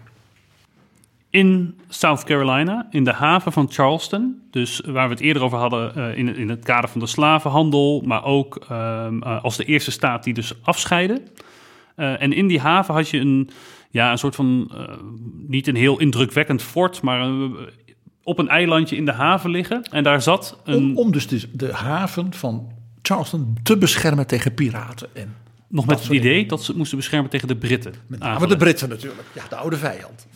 [1.30, 4.42] in South Carolina, in de haven van Charleston.
[4.50, 8.02] Dus waar we het eerder over hadden uh, in, in het kader van de slavenhandel,
[8.04, 11.22] maar ook uh, uh, als de eerste staat die dus afscheidde.
[11.96, 13.50] en in die haven had je een,
[13.90, 14.72] ja, een soort van,
[15.46, 17.30] niet een heel indrukwekkend fort, maar
[18.22, 19.82] op een eilandje in de haven liggen.
[19.82, 20.76] En daar zat een...
[20.76, 22.72] Om, om dus de, de haven van
[23.02, 25.36] Charleston te beschermen tegen piraten en
[25.68, 27.94] nog met het idee dat ze het moesten beschermen tegen de Britten.
[28.06, 29.22] Met name de Britten natuurlijk.
[29.34, 30.26] Ja, de oude vijand.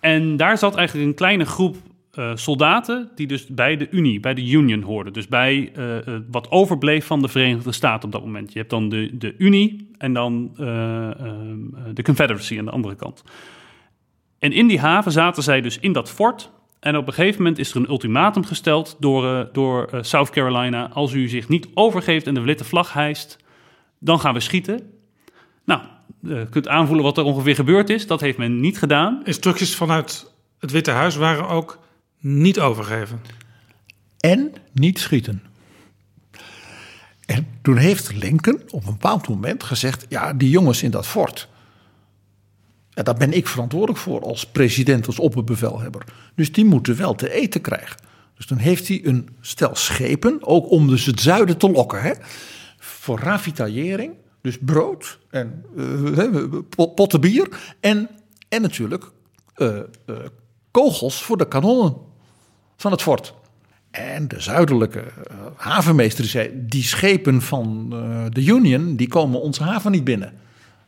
[0.00, 1.76] En daar zat eigenlijk een kleine groep
[2.18, 5.12] uh, soldaten die dus bij de Unie, bij de Union hoorden.
[5.12, 8.52] Dus bij uh, uh, wat overbleef van de Verenigde Staten op dat moment.
[8.52, 10.50] Je hebt dan de, de Unie en dan
[11.94, 13.24] de Confederacy aan de andere kant.
[14.38, 16.50] En in die haven zaten zij dus in dat fort.
[16.80, 20.90] En op een gegeven moment is er een ultimatum gesteld door, door South Carolina.
[20.92, 23.38] Als u zich niet overgeeft en de witte vlag hijst,
[23.98, 24.90] dan gaan we schieten.
[25.64, 25.80] Nou,
[26.22, 28.06] uh, kunt aanvoelen wat er ongeveer gebeurd is.
[28.06, 29.20] Dat heeft men niet gedaan.
[29.24, 31.78] Instructies vanuit het Witte Huis waren ook
[32.22, 33.20] niet overgeven.
[34.20, 35.42] En niet schieten.
[37.26, 41.48] En toen heeft Lincoln op een bepaald moment gezegd: ja, die jongens in dat fort.
[42.90, 46.04] Ja, daar ben ik verantwoordelijk voor als president, als opperbevelhebber.
[46.34, 48.00] Dus die moeten wel te eten krijgen.
[48.36, 52.12] Dus toen heeft hij een stel schepen, ook om dus het zuiden te lokken, hè,
[52.78, 56.58] voor ravitaillering dus brood en uh,
[56.94, 57.48] potten bier
[57.80, 58.08] en,
[58.48, 59.10] en natuurlijk
[59.56, 60.16] uh, uh,
[60.70, 61.96] kogels voor de kanonnen
[62.76, 63.34] van het fort.
[63.90, 65.04] En de zuidelijke
[65.56, 67.88] havenmeester zei, die schepen van
[68.32, 70.32] de Union, die komen onze haven niet binnen.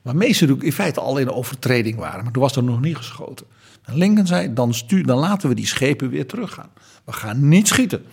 [0.02, 3.46] Waarmee ze in feite al in overtreding waren, maar toen was er nog niet geschoten.
[3.84, 6.68] En Lincoln zei, dan, dan laten we die schepen weer teruggaan.
[7.04, 8.04] We gaan niet schieten.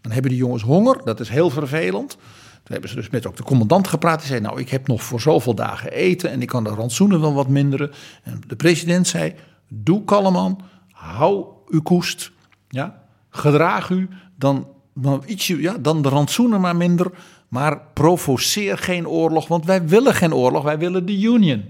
[0.00, 2.10] Dan hebben die jongens honger, dat is heel vervelend.
[2.10, 4.18] Toen hebben ze dus met ook de commandant gepraat.
[4.18, 7.20] Die zei, nou, ik heb nog voor zoveel dagen eten en ik kan de rantsoenen
[7.20, 7.90] wel wat minderen.
[8.22, 9.34] En de president zei,
[9.68, 10.58] doe kalm aan,
[10.90, 12.32] hou uw koest,
[12.68, 13.02] ja,
[13.36, 17.10] gedraag u, dan, dan, ietsje, ja, dan de rantsoenen maar minder.
[17.48, 21.64] Maar provoceer geen oorlog, want wij willen geen oorlog, wij willen de Union.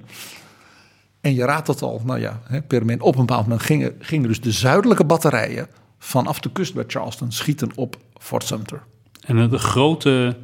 [1.20, 4.28] En je raadt het al, nou ja, per moment, op een bepaald moment gingen, gingen
[4.28, 5.68] dus de zuidelijke batterijen
[5.98, 8.82] vanaf de kust bij Charleston schieten op Fort Sumter.
[9.20, 10.36] En de grote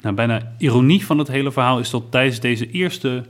[0.00, 3.24] nou, bijna ironie van het hele verhaal is dat tijdens deze eerste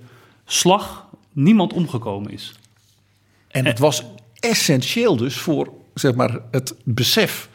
[0.45, 2.55] slag niemand omgekomen is.
[3.49, 4.05] En het was
[4.35, 7.49] essentieel dus voor zeg maar, het besef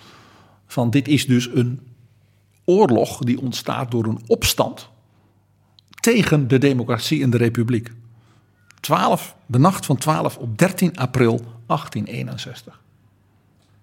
[0.68, 1.80] van dit is dus een
[2.66, 4.90] oorlog die ontstaat door een opstand
[6.00, 7.92] tegen de democratie en de republiek.
[8.80, 12.82] 12, de nacht van 12 op 13 april 1861.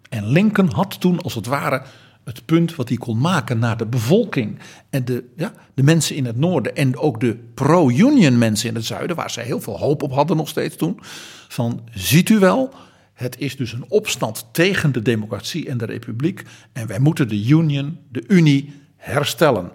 [0.09, 1.83] En Lincoln had toen als het ware
[2.25, 4.59] het punt wat hij kon maken naar de bevolking
[4.91, 8.85] en de, ja, de mensen in het noorden en ook de pro-union mensen in het
[8.85, 11.01] zuiden, waar ze heel veel hoop op hadden nog steeds toen.
[11.49, 12.75] Van ziet u wel,
[13.17, 17.47] het is dus een opstand tegen de democratie en de republiek en wij moeten de
[17.47, 19.71] union, de unie herstellen.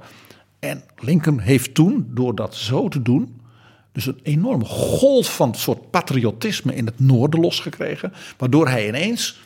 [0.59, 3.41] En Lincoln heeft toen, door dat zo te doen,
[3.91, 9.39] dus een enorme golf van soort patriotisme in het noorden losgekregen, waardoor hij ineens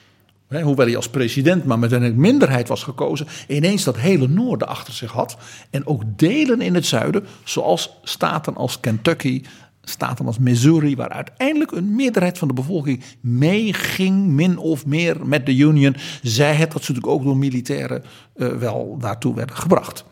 [0.48, 4.94] hoewel hij als president maar met een minderheid was gekozen, ineens dat hele noorden achter
[4.94, 5.38] zich had.
[5.70, 9.44] En ook delen in het zuiden, zoals staten als Kentucky,
[9.86, 15.46] staten als Missouri, waar uiteindelijk een meerderheid van de bevolking meeging, min of meer met
[15.46, 18.04] de Union, zij het dat ze natuurlijk ook door militairen
[18.36, 20.06] eh, wel daartoe werden gebracht.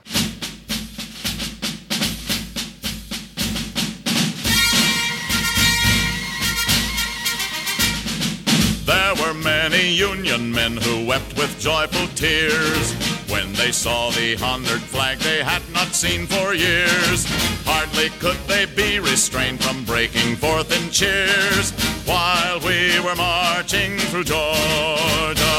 [8.86, 14.86] There were many Union men who wept with joyful tears when they saw the honored
[14.94, 17.26] flag they had not seen for years.
[17.66, 21.72] Hardly could they be restrained from breaking forth in cheers
[22.06, 25.58] while we were marching through Georgia.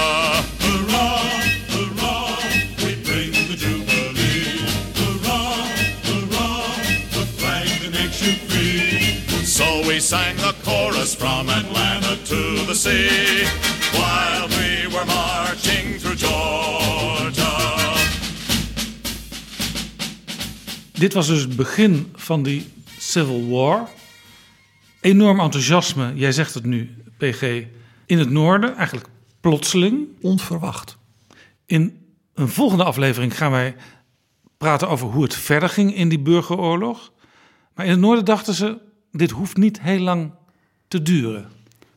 [0.63, 1.25] Hurrah.
[9.61, 13.47] So we sang the chorus from Atlanta to the sea
[13.99, 16.84] while we were marching through Georgia.
[21.05, 22.67] Dit was dus het begin van die
[22.99, 23.89] Civil War.
[25.01, 27.43] Enorm enthousiasme, jij zegt het nu, PG,
[28.07, 29.09] in het noorden, eigenlijk
[29.41, 30.09] plotseling.
[30.21, 30.97] Onverwacht.
[31.67, 31.99] In
[32.35, 33.77] een volgende aflevering gaan wij
[34.57, 37.13] praten over hoe het verder ging in die burgeroorlog.
[37.75, 38.79] Maar in het noorden dachten ze,
[39.13, 40.33] dit hoeft niet heel lang
[40.89, 41.49] te duren.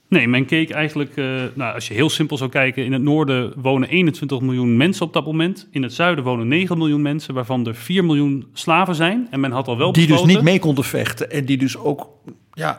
[0.10, 3.54] Nee, men keek eigenlijk, eh, nou, als je heel simpel zou kijken, in het noorden
[3.56, 5.68] wonen 21 miljoen mensen op dat moment.
[5.72, 9.28] In het zuiden wonen 9 miljoen mensen, waarvan er 4 miljoen slaven zijn.
[9.32, 12.10] En men had al wel Die dus niet mee konden vechten en die dus ook,
[12.54, 12.78] ja,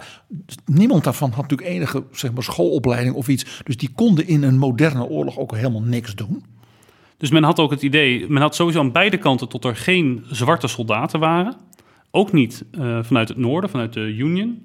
[0.64, 3.60] niemand daarvan had natuurlijk enige zeg maar, schoolopleiding of iets.
[3.64, 6.44] Dus die konden in een moderne oorlog ook helemaal niks doen.
[7.16, 10.24] Dus men had ook het idee, men had sowieso aan beide kanten tot er geen
[10.30, 11.56] zwarte soldaten waren.
[12.10, 14.62] Ook niet eh, vanuit het noorden, vanuit de Union.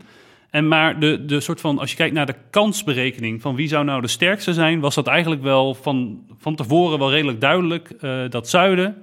[0.54, 3.84] En maar de, de soort van, als je kijkt naar de kansberekening van wie zou
[3.86, 7.90] nou de sterkste zijn, was dat eigenlijk wel van, van tevoren wel redelijk duidelijk.
[7.90, 8.96] eh, dat zuiden,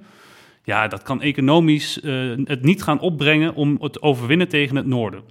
[0.63, 2.13] ja, dat kan economisch eh,
[2.43, 5.23] het niet gaan opbrengen om het overwinnen tegen het noorden.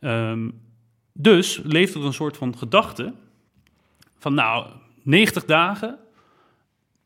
[0.00, 0.48] Ehm,
[1.12, 3.12] dus leeft er een soort van gedachte
[4.18, 4.66] van nou,
[5.02, 5.98] 90 dagen,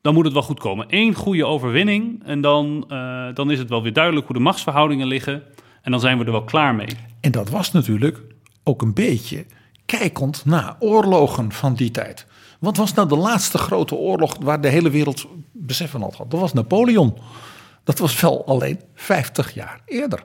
[0.00, 0.86] dan moet het wel goed komen.
[0.88, 5.06] Eén goede overwinning en dan, eh, dan is het wel weer duidelijk hoe de machtsverhoudingen
[5.06, 5.42] liggen.
[5.82, 6.88] En dan zijn we er wel klaar mee.
[7.20, 8.25] En dat was natuurlijk
[8.68, 9.46] ook een beetje
[9.84, 12.26] kijkend naar oorlogen van die tijd.
[12.58, 16.16] Wat was nou de laatste grote oorlog waar de hele wereld besef van had?
[16.16, 17.18] Dat was Napoleon.
[17.84, 20.24] Dat was wel alleen 50 jaar eerder.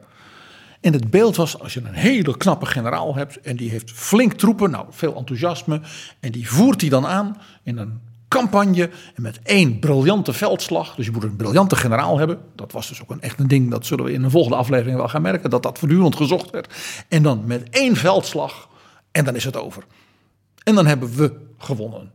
[0.81, 4.33] En het beeld was, als je een hele knappe generaal hebt en die heeft flink
[4.33, 5.81] troepen, nou veel enthousiasme,
[6.19, 8.01] en die voert hij dan aan in een
[8.31, 10.95] campagne en met één briljante veldslag.
[10.95, 12.39] Dus je moet een briljante generaal hebben.
[12.55, 14.97] Dat was dus ook een echt een ding, dat zullen we in een volgende aflevering
[14.97, 16.73] wel gaan merken, dat dat voortdurend gezocht werd.
[17.07, 18.69] En dan met één veldslag
[19.11, 19.83] en dan is het over.
[20.63, 22.11] En dan hebben we gewonnen.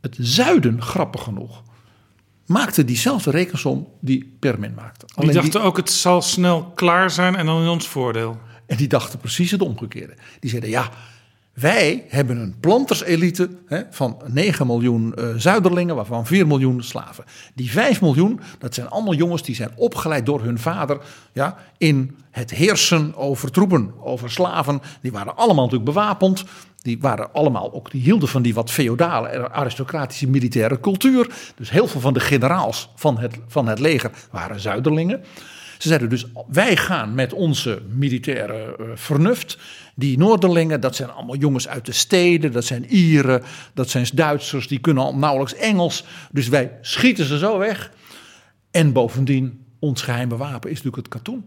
[0.00, 1.62] Het zuiden, grappig genoeg,
[2.46, 5.06] maakte diezelfde rekensom die Permin maakte.
[5.16, 8.38] Die dachten ook, het zal snel klaar zijn en dan in ons voordeel.
[8.66, 10.14] En die dachten precies het omgekeerde.
[10.40, 10.90] Die zeiden, ja,
[11.60, 17.24] wij hebben een planterselite hè, van 9 miljoen eh, zuiderlingen, waarvan 4 miljoen slaven.
[17.54, 20.98] Die 5 miljoen, dat zijn allemaal jongens die zijn opgeleid door hun vader
[21.32, 24.80] ja, in het heersen over troepen, over slaven.
[25.00, 26.44] Die waren allemaal natuurlijk bewapend.
[26.82, 31.52] Die waren allemaal ook, die hielden van die wat feodale, aristocratische militaire cultuur.
[31.56, 35.24] Dus heel veel van de generaals van het, van het leger waren zuiderlingen.
[35.78, 39.58] Ze zeiden dus, wij gaan met onze militaire eh, vernuft.
[39.94, 43.42] Die Noorderlingen, dat zijn allemaal jongens uit de steden, dat zijn Ieren,
[43.74, 46.04] dat zijn Duitsers, die kunnen al nauwelijks Engels.
[46.30, 47.92] Dus wij schieten ze zo weg.
[48.70, 51.44] En bovendien, ons geheime wapen is natuurlijk het katoen.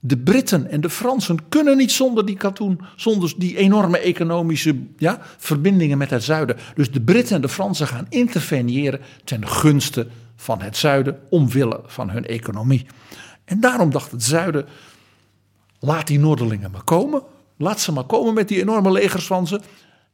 [0.00, 5.20] De Britten en de Fransen kunnen niet zonder die katoen, zonder die enorme economische ja,
[5.36, 6.56] verbindingen met het zuiden.
[6.74, 12.10] Dus de Britten en de Fransen gaan interveneren ten gunste van het zuiden, omwille van
[12.10, 12.86] hun economie.
[13.48, 14.66] En daarom dacht het zuiden,
[15.80, 17.22] laat die Noorderlingen maar komen.
[17.56, 19.60] Laat ze maar komen met die enorme legers van ze.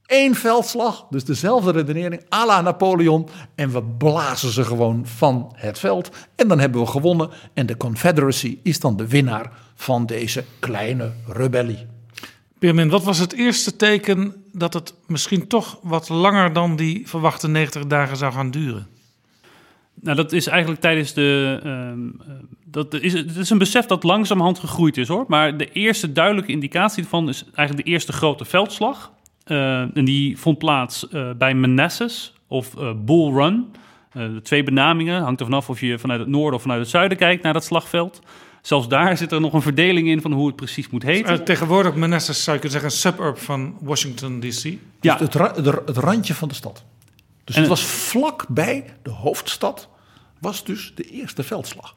[0.06, 3.28] Eén veldslag, dus dezelfde redenering, à la Napoleon.
[3.54, 6.10] En we blazen ze gewoon van het veld.
[6.34, 7.30] En dan hebben we gewonnen.
[7.54, 11.86] En de Confederacy is dan de winnaar van deze kleine rebellie.
[12.58, 17.48] Pirmin, wat was het eerste teken dat het misschien toch wat langer dan die verwachte
[17.48, 18.93] 90 dagen zou gaan duren?
[20.00, 21.58] Nou, dat is eigenlijk tijdens de.
[21.62, 21.70] ehm,
[22.30, 22.34] eh,
[22.64, 25.24] dat is, het is een besef dat langzamerhand gegroeid is hoor.
[25.28, 29.12] Maar de eerste duidelijke indicatie ervan is eigenlijk de eerste grote veldslag.
[29.44, 33.66] Eh, en die vond plaats eh, bij Manassas of eh, Bull Run.
[34.12, 36.90] Eh, de twee benamingen hangt er vanaf of je vanuit het noorden of vanuit het
[36.90, 38.20] zuiden kijkt naar dat slagveld.
[38.62, 41.32] Zelfs daar zit er nog een verdeling in van hoe het precies moet heten.
[41.34, 44.64] Uh, tegenwoordig Manassas zou je kunnen zeggen een suburb van Washington D.C.
[44.64, 45.12] Ja.
[45.12, 45.52] Dus het, ra-
[45.86, 46.84] het randje van de stad.
[47.44, 49.88] Dus En- het was vlak bij de hoofdstad,
[50.40, 51.96] was dus de eerste veldslag.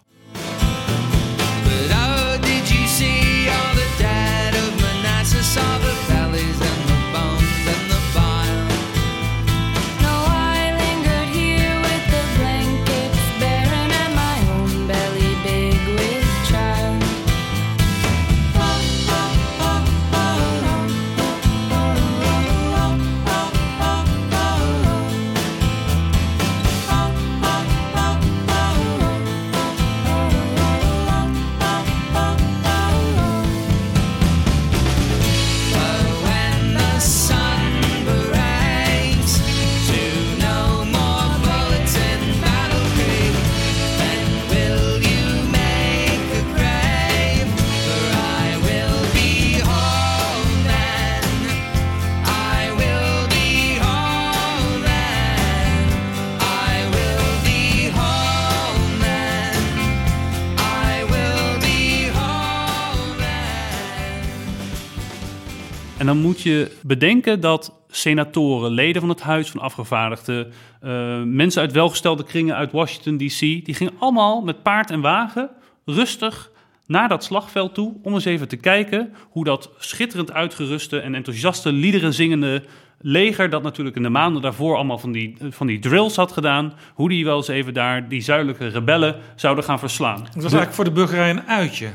[66.08, 70.52] Dan moet je bedenken dat senatoren, leden van het Huis van Afgevaardigden,
[70.82, 75.50] eh, mensen uit welgestelde kringen uit Washington DC, die gingen allemaal met paard en wagen
[75.86, 76.52] rustig
[76.86, 81.72] naar dat slagveld toe om eens even te kijken hoe dat schitterend uitgeruste en enthousiaste
[81.72, 82.64] liederen zingende
[83.02, 86.74] leger, dat natuurlijk in de maanden daarvoor allemaal van die, van die drills had gedaan,
[86.94, 90.24] hoe die wel eens even daar die zuidelijke rebellen zouden gaan verslaan.
[90.24, 91.88] Het was eigenlijk voor de burgerij een uitje.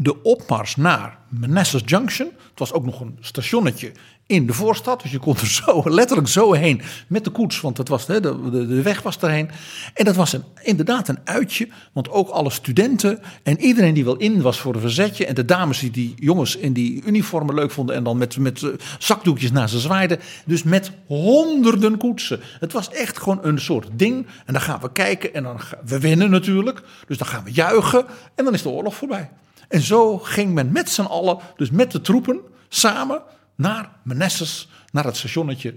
[0.00, 2.28] De opmars naar Manassas Junction.
[2.50, 3.92] Het was ook nog een stationnetje
[4.26, 5.02] in de voorstad.
[5.02, 7.60] Dus je kon er zo, letterlijk zo heen met de koets.
[7.60, 9.50] Want het was, de, de, de weg was erheen.
[9.94, 11.68] En dat was een, inderdaad een uitje.
[11.92, 15.26] Want ook alle studenten en iedereen die wel in was voor een verzetje.
[15.26, 17.94] En de dames die die jongens in die uniformen leuk vonden.
[17.94, 20.18] En dan met, met eh, zakdoekjes naar ze zwaaiden.
[20.46, 22.40] Dus met honderden koetsen.
[22.60, 24.26] Het was echt gewoon een soort ding.
[24.46, 25.34] En dan gaan we kijken.
[25.34, 26.82] En dan we winnen natuurlijk.
[27.06, 28.04] Dus dan gaan we juichen.
[28.34, 29.30] En dan is de oorlog voorbij.
[29.68, 33.22] En zo ging men met z'n allen, dus met de troepen, samen
[33.54, 35.74] naar Manassas, naar het stationnetje.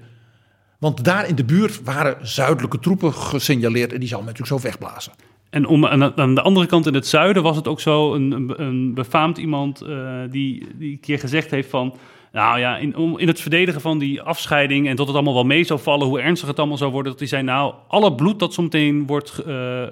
[0.80, 5.14] Want daar in de buurt waren zuidelijke troepen gesignaleerd en die men natuurlijk zo wegblazen.
[5.50, 8.62] En om, aan, de andere kant in het zuiden was het ook zo een, een,
[8.62, 11.98] een befaamd iemand eh, die, die een keer gezegd heeft van...
[12.32, 15.44] Nou ja, in, om, in het verdedigen van die afscheiding en dat het allemaal wel
[15.44, 18.40] mee zou vallen, hoe ernstig het allemaal zou worden, dat hij zei, nou, alle bloed
[18.40, 19.84] dat zometeen wordt eh,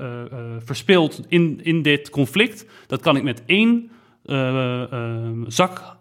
[0.65, 3.91] verspild in, in dit conflict, dat kan ik met één
[5.47, 5.97] zak,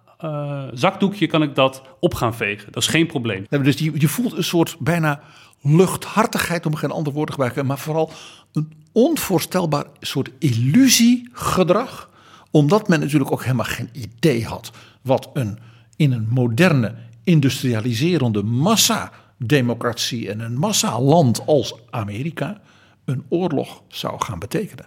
[0.73, 2.73] zakdoekje kan ik dat op gaan vegen.
[2.73, 3.47] Dat is geen probleem.
[3.49, 5.21] Dus je, je voelt een soort bijna
[5.63, 8.11] luchthartigheid, om geen ander woord te gebruiken, maar vooral
[8.53, 12.11] een onvoorstelbaar soort illusiegedrag.
[12.51, 15.59] Omdat men natuurlijk ook helemaal geen idee had wat een
[15.99, 16.95] in een moderne,
[17.25, 22.61] industrialiserende massa-democratie en een massa-land als Amerika
[23.05, 24.87] een oorlog zou gaan betekenen.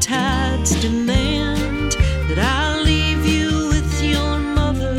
[0.00, 1.96] Tides demand
[2.28, 4.94] that I leave you with your mother,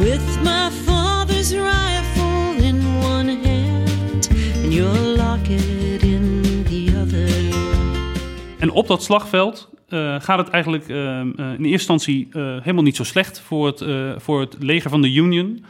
[0.00, 4.28] with my father's rifle in one hand
[4.64, 7.28] and your locket in the other.
[8.58, 12.96] En op dat slagveld eh, gaat het eigenlijk eh, eh, in eerste instantie helemaal niet
[12.96, 13.84] zo slecht voor het,
[14.22, 15.64] voor het leger van de Union.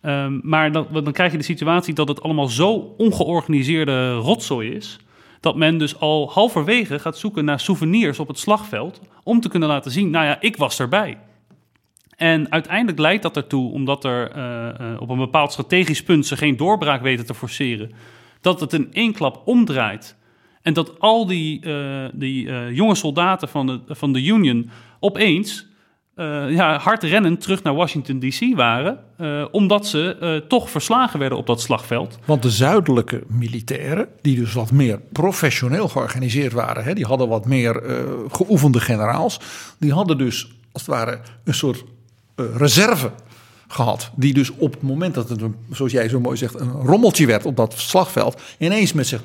[0.00, 4.98] Ehm, maar dan, dan krijg je de situatie dat het allemaal zo ongeorganiseerde rotzooi is.
[5.44, 9.00] Dat men dus al halverwege gaat zoeken naar souvenirs op het slagveld.
[9.22, 11.18] Om te kunnen laten zien, nou ja, ik was erbij.
[12.16, 16.36] En uiteindelijk leidt dat ertoe, omdat er eh, eh, op een bepaald strategisch punt ze
[16.36, 17.92] geen doorbraak weten te forceren,
[18.40, 20.16] dat het in één klap omdraait.
[20.62, 25.66] En dat al die, eh, die jonge soldaten van de, van de Union opeens
[26.14, 31.18] eh, ja, hard rennend terug naar Washington DC waren, eh, omdat ze eh, toch verslagen
[31.18, 32.18] werden op dat slagveld.
[32.24, 37.46] Want de zuidelijke militairen, die dus wat meer professioneel georganiseerd waren, hè, die hadden wat
[37.46, 37.82] meer
[38.28, 39.40] geoefende generaals,
[39.78, 41.84] die hadden dus als het ware een soort
[42.36, 43.10] reserve
[43.74, 44.10] gehad.
[44.16, 47.26] Die dus op het moment dat het, een, zoals jij zo mooi zegt, een rommeltje
[47.26, 49.20] werd op dat slagveld, ineens met zich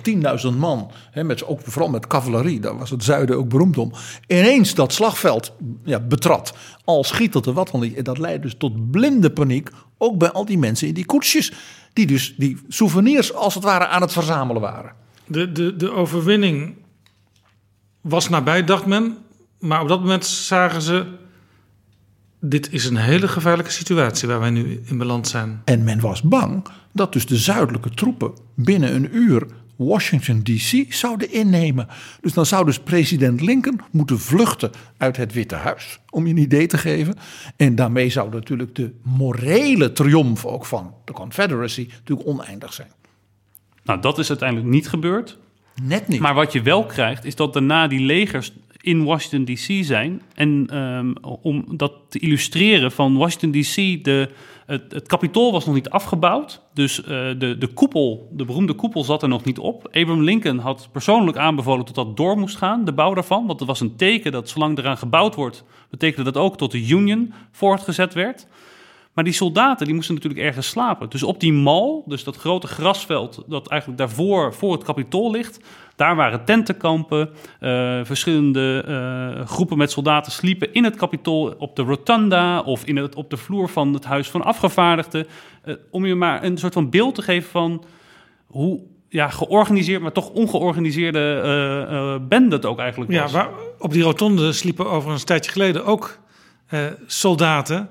[0.51, 3.91] 10.000 man, hè, met, ook vooral met cavalerie, daar was het zuiden ook beroemd om,
[4.27, 5.53] ineens dat slagveld
[5.83, 6.53] ja, betrad.
[6.83, 7.95] Al schietelde wat dan niet.
[7.95, 11.53] En dat leidde dus tot blinde paniek, ook bij al die mensen in die koetsjes,
[11.93, 14.91] die dus die souvenirs als het ware aan het verzamelen waren.
[15.25, 16.75] De, de, de overwinning
[18.01, 19.17] was nabij, dacht men.
[19.59, 21.05] Maar op dat moment zagen ze...
[22.39, 25.61] dit is een hele gevaarlijke situatie waar wij nu in beland zijn.
[25.65, 31.31] En men was bang dat dus de zuidelijke troepen binnen een uur Washington DC zouden
[31.31, 31.87] innemen.
[32.21, 36.39] Dus dan zou dus president Lincoln moeten vluchten uit het Witte Huis, om je een
[36.39, 37.15] idee te geven.
[37.55, 42.91] En daarmee zou natuurlijk de morele triomf ook van de Confederacy natuurlijk oneindig zijn.
[43.83, 45.37] Nou, dat is uiteindelijk niet gebeurd.
[45.83, 46.19] Net niet.
[46.19, 50.21] Maar wat je wel krijgt, is dat daarna die legers in Washington DC zijn.
[50.33, 54.29] En ehm, om dat te illustreren van Washington DC, de,
[54.65, 56.61] het, het kapitool was nog niet afgebouwd.
[56.73, 57.07] Dus eh,
[57.37, 59.87] de, de koepel, de beroemde koepel zat er nog niet op.
[59.87, 63.45] Abraham Lincoln had persoonlijk aanbevolen dat dat door moest gaan, de bouw daarvan.
[63.47, 66.87] Want het was een teken dat zolang eraan gebouwd wordt, betekende dat ook tot de
[66.87, 68.47] Union voortgezet werd.
[69.13, 71.09] Maar die soldaten die moesten natuurlijk ergens slapen.
[71.09, 75.59] Dus op die mal, dus dat grote grasveld dat eigenlijk daarvoor voor het kapitool ligt,
[75.99, 77.29] daar waren tentenkampen.
[77.59, 82.95] eh, verschillende eh, groepen met soldaten sliepen in het kapitool op de rotunda of in
[82.95, 85.27] het, op de vloer van het huis van afgevaardigden.
[85.63, 87.83] Eh, om je maar een soort van beeld te geven van
[88.45, 93.31] hoe ja, georganiseerd, maar toch ongeorganiseerde eh, bende het ook eigenlijk Ja, was.
[93.31, 93.49] waar,
[93.79, 96.19] op die rotonde sliepen over een tijdje geleden ook
[97.05, 97.89] soldaten.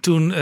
[0.00, 0.32] Toen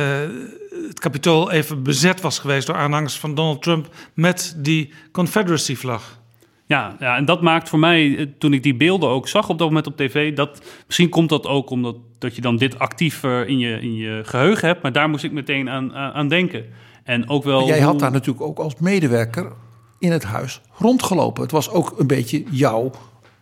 [0.89, 6.23] het kapitool even bezet was geweest door aanhangers van Donald Trump met die Confederacy-vlag.
[6.67, 9.59] Ja, ja, en dat maakt voor mij, eh, toen ik die beelden ook zag op
[9.59, 13.25] dat moment op tv, dat misschien komt dat ook omdat dat je dan dit actief
[13.25, 16.65] eh, in, je, in je geheugen hebt, maar daar moest ik meteen aan, aan denken.
[17.05, 17.67] En ook wel.
[17.67, 19.53] Jij hoe- had daar natuurlijk ook als medewerker
[19.99, 21.43] in het huis rondgelopen.
[21.43, 22.91] Het was ook een beetje jouw,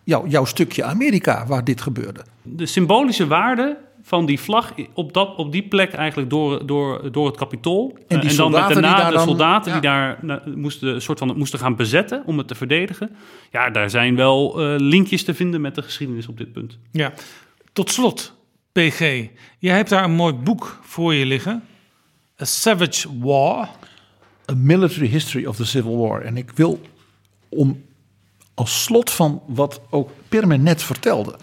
[0.05, 2.21] jouw, jouw stukje Amerika waar dit gebeurde.
[2.43, 7.27] de symbolische waarde van die vlag op, dat, op die plek eigenlijk door, door, door
[7.27, 7.97] het kapitool.
[8.09, 9.81] En die Eh, dan soldaten met die daarna daar de dan- soldaten ja.
[9.81, 13.17] die daar nou, moesten, een soort van, moesten gaan bezetten om het te verdedigen.
[13.51, 16.79] Ja, daar zijn wel eh, linkjes te vinden met de geschiedenis op dit punt.
[16.93, 17.13] Ja,
[17.73, 18.35] tot slot,
[18.73, 19.01] PG.
[19.59, 21.63] Jij hebt daar een mooi boek voor je liggen.
[22.41, 23.69] A Savage War.
[24.51, 26.21] A Military History of the Civil War.
[26.23, 26.81] En ik wil
[27.49, 27.83] om
[28.55, 31.37] als slot van wat ook Pirme net vertelde,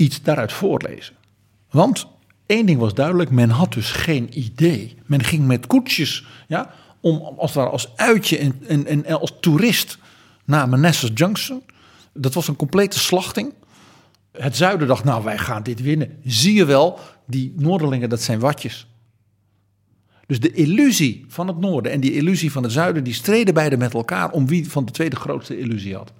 [0.00, 1.14] iets daaruit voorlezen.
[1.70, 2.06] Want
[2.46, 4.96] één ding was duidelijk, men had dus geen idee.
[5.06, 9.98] Men ging met koetsjes, ja, om als, ware als uitje en, en, en als toerist
[10.44, 11.62] naar Manassas Junction.
[12.12, 13.52] Dat was een complete slachting.
[14.32, 16.18] Het zuiden dacht, nou wij gaan dit winnen.
[16.24, 18.86] Zie je wel, die Noorderlingen, dat zijn watjes.
[20.26, 23.76] Dus de illusie van het noorden en die illusie van het zuiden, die streden beide
[23.76, 26.12] met elkaar om wie van de twee de grootste illusie had.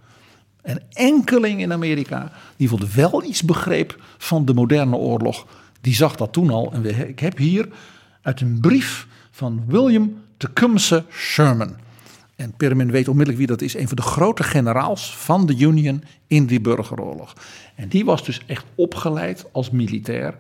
[0.63, 5.47] Een enkeling in Amerika, die vond wel iets begreep van de moderne oorlog,
[5.81, 6.73] die zag dat toen al.
[6.73, 7.69] En ik heb hier
[8.23, 11.77] uit een brief van William Tecumseh Sherman.
[12.37, 13.75] En Permin weet onmiddellijk wie dat is.
[13.75, 17.33] Een van de grote generaals van de Union in die burgeroorlog.
[17.75, 20.37] En die was dus echt opgeleid als militair.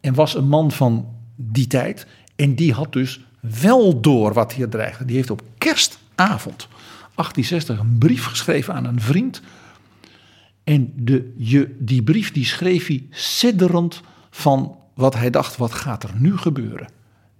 [0.00, 2.06] En was een man van die tijd.
[2.36, 5.04] En die had dus wel door wat hier dreigde.
[5.04, 6.68] Die heeft op kerstavond
[7.14, 9.42] 1860 een brief geschreven aan een vriend.
[10.64, 16.02] En de, je, die brief die schreef hij sidderend van wat hij dacht, wat gaat
[16.02, 16.88] er nu gebeuren?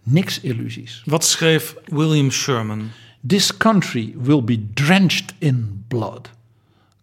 [0.02, 1.02] Niks illusies.
[1.04, 2.90] Wat schreef William Sherman?
[3.26, 6.30] This country will be drenched in blood.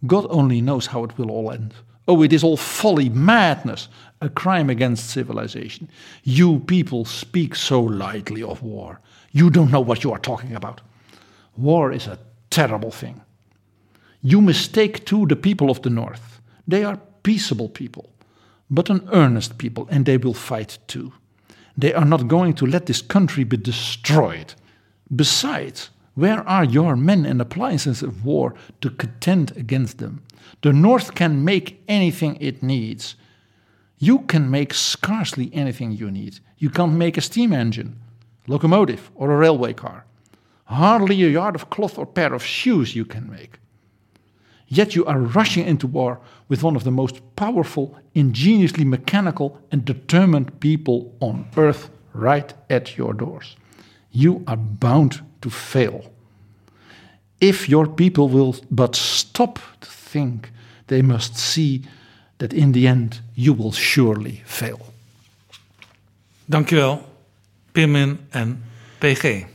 [0.07, 1.73] God only knows how it will all end.
[2.05, 5.89] Oh, it is all folly, madness, a crime against civilization.
[6.23, 8.99] You people speak so lightly of war.
[9.31, 10.81] You don't know what you are talking about.
[11.55, 12.17] War is a
[12.49, 13.21] terrible thing.
[14.21, 16.41] You mistake too the people of the North.
[16.67, 18.09] They are peaceable people,
[18.69, 21.13] but an earnest people, and they will fight too.
[21.77, 24.53] They are not going to let this country be destroyed.
[25.15, 30.21] Besides, where are your men and appliances of war to contend against them?
[30.61, 33.15] The North can make anything it needs.
[33.99, 36.39] You can make scarcely anything you need.
[36.57, 37.95] You can't make a steam engine,
[38.47, 40.05] locomotive, or a railway car.
[40.65, 43.59] Hardly a yard of cloth or pair of shoes you can make.
[44.69, 49.83] Yet you are rushing into war with one of the most powerful, ingeniously mechanical, and
[49.83, 53.57] determined people on earth right at your doors.
[54.11, 56.11] You are bound to fail.
[57.41, 60.51] If your people will but stop to think,
[60.87, 61.83] they must see
[62.37, 64.79] that in the end you will surely fail.
[66.47, 67.03] Dankjewel,
[67.73, 68.63] Pirmin en
[68.99, 69.45] PG.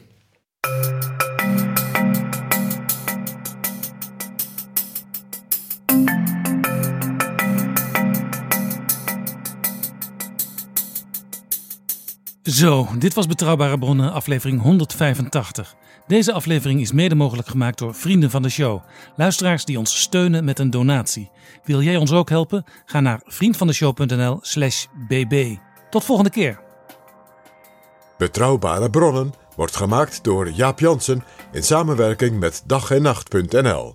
[12.44, 15.74] Zo, dit was Betrouwbare Bronnen, aflevering 185.
[16.06, 18.82] Deze aflevering is mede mogelijk gemaakt door vrienden van de show.
[19.16, 21.30] Luisteraars die ons steunen met een donatie.
[21.64, 22.64] Wil jij ons ook helpen?
[22.84, 25.56] Ga naar vriendvandeshow.nl slash bb.
[25.90, 26.60] Tot volgende keer.
[28.18, 33.94] Betrouwbare bronnen wordt gemaakt door Jaap Jansen in samenwerking met dag en.